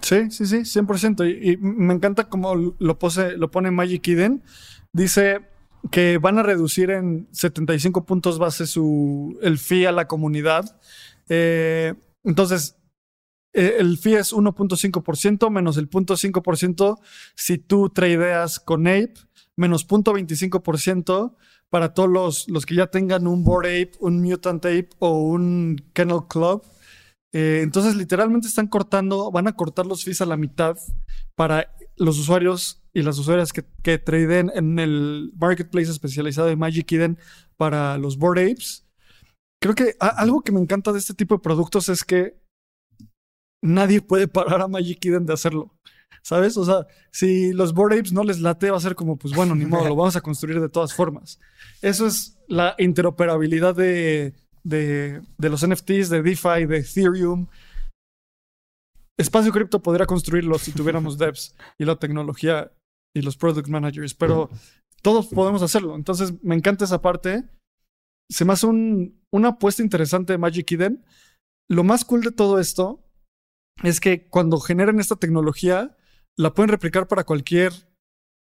Sí, 0.00 0.30
sí, 0.30 0.46
sí, 0.46 0.58
100%. 0.58 1.26
Y, 1.26 1.52
y 1.52 1.56
me 1.56 1.94
encanta 1.94 2.28
cómo 2.28 2.54
lo, 2.54 2.98
pose, 2.98 3.36
lo 3.36 3.50
pone 3.50 3.70
Magic 3.70 4.06
Eden. 4.08 4.42
Dice 4.92 5.40
que 5.90 6.18
van 6.18 6.38
a 6.38 6.42
reducir 6.42 6.90
en 6.90 7.28
75 7.32 8.04
puntos 8.04 8.38
base 8.38 8.66
su, 8.66 9.38
el 9.42 9.58
fee 9.58 9.86
a 9.86 9.92
la 9.92 10.06
comunidad. 10.06 10.78
Eh, 11.28 11.94
entonces, 12.22 12.76
eh, 13.54 13.76
el 13.78 13.98
fee 13.98 14.14
es 14.14 14.32
1.5% 14.32 15.48
menos 15.48 15.76
el 15.76 15.88
0.5% 15.88 16.98
si 17.36 17.58
tú 17.58 17.88
tradeas 17.88 18.58
con 18.58 18.88
Ape, 18.88 19.14
menos 19.56 19.86
0.25% 19.86 21.36
para 21.70 21.94
todos 21.94 22.08
los, 22.08 22.48
los, 22.48 22.66
que 22.66 22.74
ya 22.74 22.88
tengan 22.88 23.28
un 23.28 23.44
Board 23.44 23.66
Ape, 23.66 23.92
un 24.00 24.20
Mutant 24.20 24.64
Ape 24.64 24.90
o 24.98 25.22
un 25.22 25.76
Kennel 25.92 26.26
Club. 26.28 26.64
Eh, 27.32 27.60
entonces, 27.62 27.96
literalmente 27.96 28.46
están 28.46 28.68
cortando, 28.68 29.30
van 29.32 29.48
a 29.48 29.56
cortar 29.56 29.86
los 29.86 30.04
fees 30.04 30.20
a 30.20 30.26
la 30.26 30.36
mitad 30.36 30.76
para 31.34 31.74
los 31.96 32.18
usuarios 32.18 32.82
y 32.92 33.02
las 33.02 33.18
usuarias 33.18 33.52
que, 33.52 33.64
que 33.82 33.98
traden 33.98 34.52
en 34.54 34.78
el 34.78 35.32
marketplace 35.36 35.90
especializado 35.90 36.46
de 36.48 36.56
Magic 36.56 36.90
Eden 36.92 37.18
para 37.56 37.98
los 37.98 38.18
Board 38.18 38.38
Apes. 38.38 38.86
Creo 39.60 39.74
que 39.74 39.96
algo 39.98 40.42
que 40.42 40.52
me 40.52 40.60
encanta 40.60 40.92
de 40.92 40.98
este 40.98 41.14
tipo 41.14 41.36
de 41.36 41.40
productos 41.40 41.88
es 41.88 42.04
que 42.04 42.43
nadie 43.64 44.02
puede 44.02 44.28
parar 44.28 44.60
a 44.60 44.68
Magic 44.68 45.04
Eden 45.04 45.26
de 45.26 45.32
hacerlo. 45.32 45.72
¿Sabes? 46.22 46.56
O 46.56 46.64
sea, 46.64 46.86
si 47.10 47.52
los 47.52 47.74
Board 47.74 47.92
Apes 47.92 48.12
no 48.12 48.22
les 48.24 48.40
late, 48.40 48.70
va 48.70 48.78
a 48.78 48.80
ser 48.80 48.94
como, 48.94 49.18
pues 49.18 49.34
bueno, 49.34 49.54
ni 49.54 49.66
modo, 49.66 49.88
lo 49.88 49.96
vamos 49.96 50.16
a 50.16 50.22
construir 50.22 50.60
de 50.60 50.70
todas 50.70 50.94
formas. 50.94 51.38
Eso 51.82 52.06
es 52.06 52.38
la 52.48 52.74
interoperabilidad 52.78 53.74
de, 53.74 54.32
de, 54.62 55.20
de 55.36 55.48
los 55.50 55.66
NFTs, 55.66 56.08
de 56.08 56.22
DeFi, 56.22 56.66
de 56.66 56.78
Ethereum. 56.78 57.46
Espacio 59.18 59.52
Cripto 59.52 59.82
podría 59.82 60.06
construirlo 60.06 60.58
si 60.58 60.72
tuviéramos 60.72 61.18
devs 61.18 61.54
y 61.78 61.84
la 61.84 61.96
tecnología 61.96 62.72
y 63.14 63.20
los 63.20 63.36
product 63.36 63.68
managers, 63.68 64.14
pero 64.14 64.48
todos 65.02 65.26
podemos 65.26 65.62
hacerlo. 65.62 65.94
Entonces, 65.94 66.32
me 66.42 66.54
encanta 66.54 66.86
esa 66.86 67.02
parte. 67.02 67.44
Se 68.30 68.46
me 68.46 68.54
hace 68.54 68.66
un, 68.66 69.22
una 69.30 69.48
apuesta 69.48 69.82
interesante 69.82 70.32
de 70.32 70.38
Magic 70.38 70.72
Eden. 70.72 71.04
Lo 71.68 71.84
más 71.84 72.04
cool 72.06 72.22
de 72.22 72.32
todo 72.32 72.58
esto 72.58 73.03
es 73.82 74.00
que 74.00 74.28
cuando 74.28 74.60
generen 74.60 75.00
esta 75.00 75.16
tecnología, 75.16 75.96
la 76.36 76.54
pueden 76.54 76.70
replicar 76.70 77.06
para 77.06 77.24
cualquier 77.24 77.72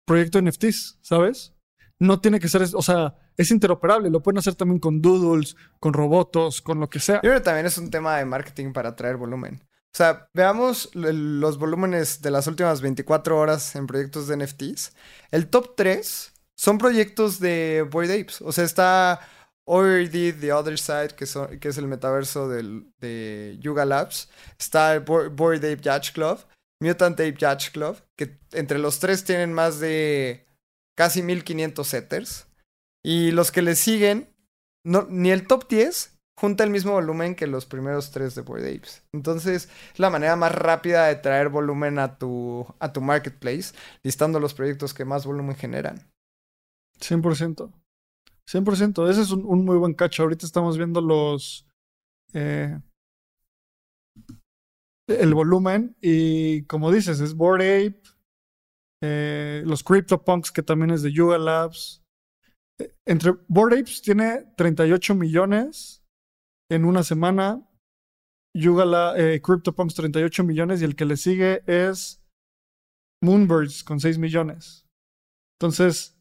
proyecto 0.07 0.41
de 0.41 0.51
NFTs, 0.51 0.99
¿sabes? 1.03 1.55
No 1.99 2.20
tiene 2.20 2.41
que 2.41 2.49
ser, 2.49 2.62
o 2.74 2.83
sea, 2.83 3.16
es 3.37 3.51
interoperable, 3.51 4.11
lo 4.11 4.22
pueden 4.22 4.39
hacer 4.39 4.55
también 4.55 4.81
con 4.81 5.03
doodles, 5.03 5.57
con 5.81 5.93
robots, 5.93 6.61
con 6.62 6.81
lo 6.81 6.89
que 6.89 7.01
sea. 7.01 7.16
Yo 7.16 7.31
creo 7.31 7.43
también 7.43 7.66
es 7.66 7.79
un 7.79 7.91
tema 7.91 8.16
de 8.16 8.24
marketing 8.24 8.72
para 8.72 8.91
atraer 8.91 9.16
volumen. 9.16 9.62
O 9.93 9.97
sea, 9.99 10.29
veamos 10.35 10.91
los 10.95 11.59
volúmenes 11.59 12.20
de 12.20 12.31
las 12.31 12.47
últimas 12.47 12.81
24 12.81 13.37
horas 13.37 13.74
en 13.74 13.87
proyectos 13.87 14.29
de 14.29 14.37
NFTs. 14.37 14.93
El 15.31 15.49
top 15.49 15.74
3 15.76 16.33
son 16.55 16.79
proyectos 16.79 17.41
de 17.41 17.87
Boyd 17.91 18.11
Apes. 18.11 18.43
O 18.43 18.53
sea, 18.53 18.64
está 18.64 19.20
ORD 19.69 20.41
The 20.41 20.53
Other 20.53 20.79
Side, 20.79 21.11
que, 21.16 21.27
que 21.59 21.69
es 21.69 21.79
el 21.79 21.87
metaverso 21.87 22.49
de 22.49 23.59
Yuga 23.61 23.85
Labs. 23.85 24.31
Está 24.59 24.99
Boyd 25.01 25.64
Ape 25.64 25.83
Yacht 25.83 26.14
Club. 26.14 26.39
Mutant 26.81 27.19
Ape 27.19 27.37
Yacht 27.37 27.73
Club, 27.73 27.97
que 28.16 28.39
entre 28.53 28.79
los 28.79 29.01
tres 29.01 29.25
tienen 29.25 29.53
más 29.53 29.81
de 29.81 30.47
casi 30.97 31.23
1500 31.23 31.87
setters. 31.87 32.47
Y 33.05 33.31
los 33.33 33.51
que 33.51 33.62
le 33.62 33.75
siguen, 33.75 34.33
ni 34.85 35.31
el 35.31 35.47
top 35.47 35.69
10 35.69 36.14
junta 36.39 36.62
el 36.62 36.71
mismo 36.71 36.93
volumen 36.93 37.35
que 37.35 37.49
los 37.49 37.66
primeros 37.66 38.12
tres 38.12 38.37
de 38.37 38.43
Boyd 38.43 38.64
Apes. 38.64 39.03
Entonces, 39.12 39.69
es 39.93 39.99
la 39.99 40.11
manera 40.11 40.37
más 40.37 40.53
rápida 40.53 41.07
de 41.07 41.16
traer 41.16 41.49
volumen 41.49 41.99
a 41.99 42.16
tu, 42.16 42.64
a 42.79 42.93
tu 42.93 43.01
marketplace, 43.01 43.75
listando 44.05 44.39
los 44.39 44.55
proyectos 44.55 44.95
que 44.95 45.05
más 45.05 45.27
volumen 45.27 45.57
generan. 45.57 46.09
100%. 47.01 47.73
100%. 48.51 49.09
Ese 49.09 49.22
es 49.22 49.30
un, 49.30 49.64
muy 49.64 49.76
buen 49.76 49.94
cacho. 49.94 50.22
Ahorita 50.22 50.46
estamos 50.46 50.76
viendo 50.76 51.01
los... 51.01 51.66
Eh, 52.34 52.78
el 55.09 55.34
volumen 55.34 55.96
y 56.01 56.64
como 56.64 56.92
dices, 56.92 57.20
es 57.20 57.34
Board 57.34 57.62
Ape, 57.62 58.03
eh, 59.03 59.62
los 59.64 59.82
CryptoPunks 59.82 60.53
que 60.53 60.62
también 60.62 60.90
es 60.90 61.03
de 61.03 61.12
Yuga 61.12 61.38
Labs. 61.38 62.03
Eh, 62.80 62.94
entre 63.07 63.32
Board 63.49 63.74
Apes 63.74 64.03
tiene 64.03 64.53
38 64.57 65.14
millones 65.14 66.05
en 66.70 66.84
una 66.84 67.03
semana. 67.03 67.64
Yuga 68.57 69.14
eh, 69.16 69.40
CryptoPunks 69.40 69.94
38 69.94 70.44
millones 70.44 70.80
y 70.80 70.84
el 70.84 70.96
que 70.96 71.05
le 71.05 71.16
sigue 71.16 71.62
es 71.66 72.22
Moonbirds 73.22 73.84
con 73.84 74.01
6 74.01 74.18
millones. 74.18 74.86
Entonces, 75.61 76.16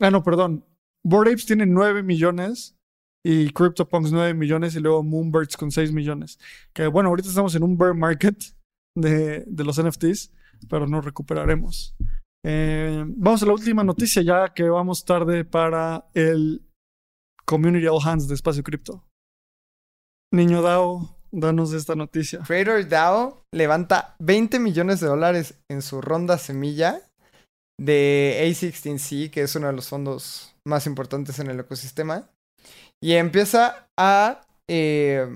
ah, 0.00 0.10
no, 0.10 0.22
perdón. 0.22 0.64
Board 1.04 1.28
Apes 1.28 1.46
tiene 1.46 1.66
9 1.66 2.02
millones 2.02 2.76
y 3.24 3.50
CryptoPunks 3.50 4.12
9 4.12 4.34
millones 4.34 4.74
y 4.74 4.80
luego 4.80 5.02
Moonbirds 5.02 5.56
con 5.56 5.70
6 5.70 5.92
millones. 5.92 6.38
Que 6.72 6.86
bueno, 6.86 7.08
ahorita 7.08 7.28
estamos 7.28 7.54
en 7.54 7.62
un 7.62 7.76
bear 7.76 7.94
market 7.94 8.36
de, 8.96 9.44
de 9.46 9.64
los 9.64 9.82
NFTs, 9.82 10.32
pero 10.68 10.86
nos 10.86 11.04
recuperaremos. 11.04 11.96
Eh, 12.44 13.04
vamos 13.06 13.42
a 13.42 13.46
la 13.46 13.52
última 13.52 13.84
noticia 13.84 14.22
ya 14.22 14.52
que 14.54 14.64
vamos 14.64 15.04
tarde 15.04 15.44
para 15.44 16.06
el 16.14 16.66
Community 17.44 17.86
All 17.86 18.00
Hands 18.02 18.28
de 18.28 18.34
Espacio 18.34 18.62
Cripto. 18.62 19.04
Niño 20.32 20.62
DAO, 20.62 21.18
danos 21.32 21.72
esta 21.72 21.94
noticia. 21.94 22.40
Creator 22.46 22.88
DAO 22.88 23.44
levanta 23.52 24.14
20 24.20 24.58
millones 24.60 25.00
de 25.00 25.08
dólares 25.08 25.60
en 25.68 25.82
su 25.82 26.00
ronda 26.00 26.38
semilla 26.38 27.02
de 27.80 28.38
A16C, 28.44 29.30
que 29.30 29.42
es 29.42 29.56
uno 29.56 29.68
de 29.68 29.72
los 29.72 29.88
fondos 29.88 30.54
más 30.66 30.86
importantes 30.86 31.38
en 31.38 31.48
el 31.48 31.60
ecosistema. 31.60 32.28
Y 33.02 33.14
empieza 33.14 33.88
a, 33.98 34.42
eh, 34.68 35.26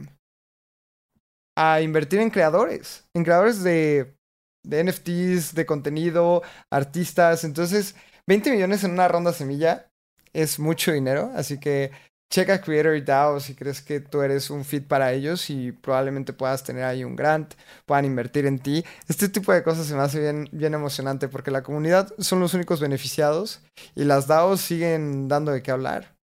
a 1.57 1.81
invertir 1.81 2.21
en 2.21 2.29
creadores, 2.29 3.09
en 3.15 3.25
creadores 3.25 3.63
de, 3.63 4.15
de 4.63 4.85
NFTs, 4.85 5.55
de 5.55 5.65
contenido, 5.65 6.43
artistas. 6.71 7.45
Entonces, 7.45 7.97
20 8.27 8.51
millones 8.51 8.85
en 8.85 8.91
una 8.91 9.09
ronda 9.09 9.33
semilla 9.33 9.91
es 10.35 10.59
mucho 10.59 10.93
dinero, 10.93 11.33
así 11.35 11.59
que 11.59 11.93
checa 12.31 12.61
Creator 12.61 13.05
DAO 13.05 13.41
si 13.41 13.55
crees 13.55 13.81
que 13.81 14.01
tú 14.01 14.23
eres 14.23 14.51
un 14.51 14.65
fit 14.65 14.87
para 14.87 15.13
ellos 15.13 15.51
y 15.51 15.73
probablemente 15.73 16.33
puedas 16.33 16.65
tener 16.65 16.85
ahí 16.85 17.05
un 17.05 17.17
grant, 17.17 17.55
puedan 17.87 18.05
invertir 18.05 18.47
en 18.47 18.59
ti. 18.59 18.85
Este 19.09 19.29
tipo 19.29 19.53
de 19.53 19.63
cosas 19.63 19.87
se 19.87 19.95
me 19.95 20.03
hace 20.03 20.21
bien, 20.21 20.49
bien 20.53 20.75
emocionante 20.75 21.29
porque 21.29 21.51
la 21.51 21.63
comunidad 21.63 22.13
son 22.19 22.41
los 22.41 22.55
únicos 22.55 22.81
beneficiados 22.81 23.63
y 23.95 24.05
las 24.05 24.27
DAOs 24.27 24.61
siguen 24.61 25.29
dando 25.29 25.53
de 25.53 25.63
qué 25.63 25.71
hablar. 25.71 26.17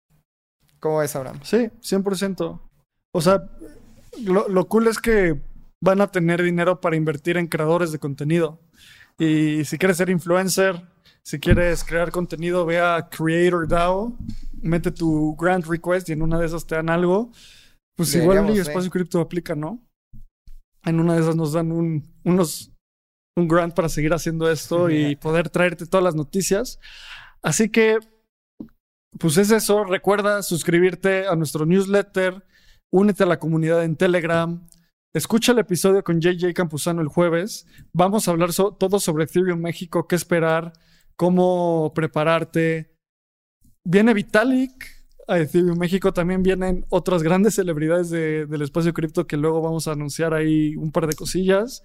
¿Cómo 0.80 0.98
ves, 0.98 1.14
Abraham? 1.14 1.40
Sí, 1.42 1.70
100%. 1.80 2.60
O 3.12 3.20
sea, 3.20 3.50
lo, 4.24 4.48
lo 4.48 4.66
cool 4.66 4.88
es 4.88 4.98
que 4.98 5.40
van 5.80 6.00
a 6.00 6.10
tener 6.10 6.42
dinero 6.42 6.80
para 6.80 6.96
invertir 6.96 7.36
en 7.36 7.46
creadores 7.46 7.92
de 7.92 7.98
contenido. 7.98 8.60
Y 9.18 9.64
si 9.64 9.78
quieres 9.78 9.98
ser 9.98 10.10
influencer, 10.10 10.82
si 11.22 11.38
quieres 11.38 11.84
crear 11.84 12.10
contenido, 12.10 12.64
ve 12.64 12.80
a 12.80 13.08
Creator 13.10 13.68
DAO, 13.68 14.16
mete 14.62 14.90
tu 14.90 15.36
grant 15.36 15.66
request 15.66 16.08
y 16.08 16.12
en 16.12 16.22
una 16.22 16.38
de 16.38 16.46
esas 16.46 16.66
te 16.66 16.74
dan 16.74 16.90
algo. 16.90 17.32
Pues 17.96 18.14
igual 18.14 18.48
el 18.48 18.58
Espacio 18.58 18.90
Cripto 18.90 19.20
aplica, 19.20 19.54
¿no? 19.54 19.82
En 20.84 21.00
una 21.00 21.14
de 21.14 21.20
esas 21.20 21.36
nos 21.36 21.52
dan 21.52 21.70
un, 21.72 22.14
unos, 22.24 22.72
un 23.36 23.48
grant 23.48 23.74
para 23.74 23.88
seguir 23.88 24.14
haciendo 24.14 24.50
esto 24.50 24.88
y 24.88 25.16
poder 25.20 25.50
traerte 25.50 25.86
todas 25.86 26.04
las 26.04 26.14
noticias. 26.14 26.78
Así 27.42 27.68
que 27.68 27.98
pues 29.18 29.36
es 29.36 29.50
eso. 29.50 29.84
Recuerda 29.84 30.42
suscribirte 30.42 31.26
a 31.26 31.36
nuestro 31.36 31.66
newsletter, 31.66 32.44
únete 32.92 33.24
a 33.24 33.26
la 33.26 33.38
comunidad 33.38 33.84
en 33.84 33.96
Telegram. 33.96 34.66
Escucha 35.14 35.52
el 35.52 35.58
episodio 35.58 36.04
con 36.04 36.20
JJ 36.20 36.54
Campuzano 36.54 37.02
el 37.02 37.08
jueves. 37.08 37.66
Vamos 37.92 38.28
a 38.28 38.30
hablar 38.30 38.50
todo 38.52 39.00
sobre 39.00 39.24
Ethereum 39.24 39.60
México, 39.60 40.06
qué 40.06 40.14
esperar, 40.14 40.72
cómo 41.16 41.92
prepararte. 41.94 42.96
Viene 43.84 44.14
Vitalik 44.14 44.86
a 45.26 45.38
Ethereum 45.38 45.78
México. 45.78 46.12
También 46.12 46.42
vienen 46.42 46.84
otras 46.88 47.22
grandes 47.22 47.54
celebridades 47.54 48.10
del 48.10 48.62
espacio 48.62 48.92
cripto 48.92 49.26
que 49.26 49.36
luego 49.36 49.60
vamos 49.60 49.88
a 49.88 49.92
anunciar 49.92 50.34
ahí 50.34 50.76
un 50.76 50.92
par 50.92 51.06
de 51.06 51.14
cosillas. 51.14 51.82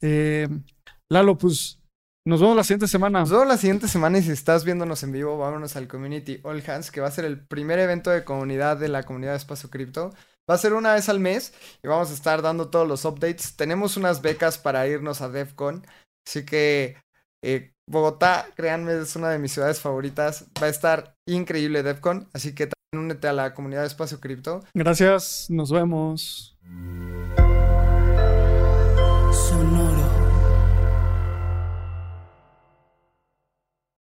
Eh, 0.00 0.48
Lalo, 1.08 1.36
pues 1.38 1.80
nos 2.26 2.40
vemos 2.40 2.56
la 2.56 2.64
siguiente 2.64 2.86
semana. 2.86 3.20
Nos 3.20 3.30
vemos 3.30 3.48
la 3.48 3.56
siguiente 3.56 3.88
semana 3.88 4.18
y 4.18 4.22
si 4.22 4.30
estás 4.30 4.64
viéndonos 4.64 5.02
en 5.02 5.12
vivo, 5.12 5.38
vámonos 5.38 5.74
al 5.76 5.88
Community 5.88 6.40
All 6.42 6.62
Hands, 6.66 6.90
que 6.90 7.00
va 7.00 7.08
a 7.08 7.12
ser 7.12 7.24
el 7.24 7.44
primer 7.44 7.78
evento 7.78 8.10
de 8.10 8.24
comunidad 8.24 8.76
de 8.76 8.88
la 8.88 9.02
comunidad 9.04 9.32
de 9.32 9.38
Espacio 9.38 9.70
Cripto. 9.70 10.10
Va 10.48 10.54
a 10.54 10.58
ser 10.58 10.74
una 10.74 10.94
vez 10.94 11.08
al 11.08 11.20
mes 11.20 11.54
y 11.82 11.88
vamos 11.88 12.10
a 12.10 12.14
estar 12.14 12.42
dando 12.42 12.68
todos 12.68 12.86
los 12.86 13.04
updates. 13.04 13.56
Tenemos 13.56 13.96
unas 13.96 14.20
becas 14.20 14.58
para 14.58 14.86
irnos 14.86 15.22
a 15.22 15.28
DEFCON, 15.28 15.86
así 16.26 16.44
que 16.44 16.96
eh, 17.42 17.72
Bogotá, 17.90 18.46
créanme, 18.54 19.00
es 19.00 19.16
una 19.16 19.30
de 19.30 19.38
mis 19.40 19.52
ciudades 19.52 19.80
favoritas. 19.80 20.46
Va 20.62 20.66
a 20.66 20.70
estar 20.70 21.16
increíble 21.26 21.82
DevCon, 21.82 22.28
así 22.32 22.54
que 22.54 22.68
también 22.68 23.06
únete 23.06 23.26
a 23.26 23.32
la 23.32 23.52
comunidad 23.52 23.80
de 23.80 23.88
Espacio 23.88 24.20
Cripto. 24.20 24.60
Gracias, 24.74 25.46
nos 25.50 25.72
vemos. 25.72 26.56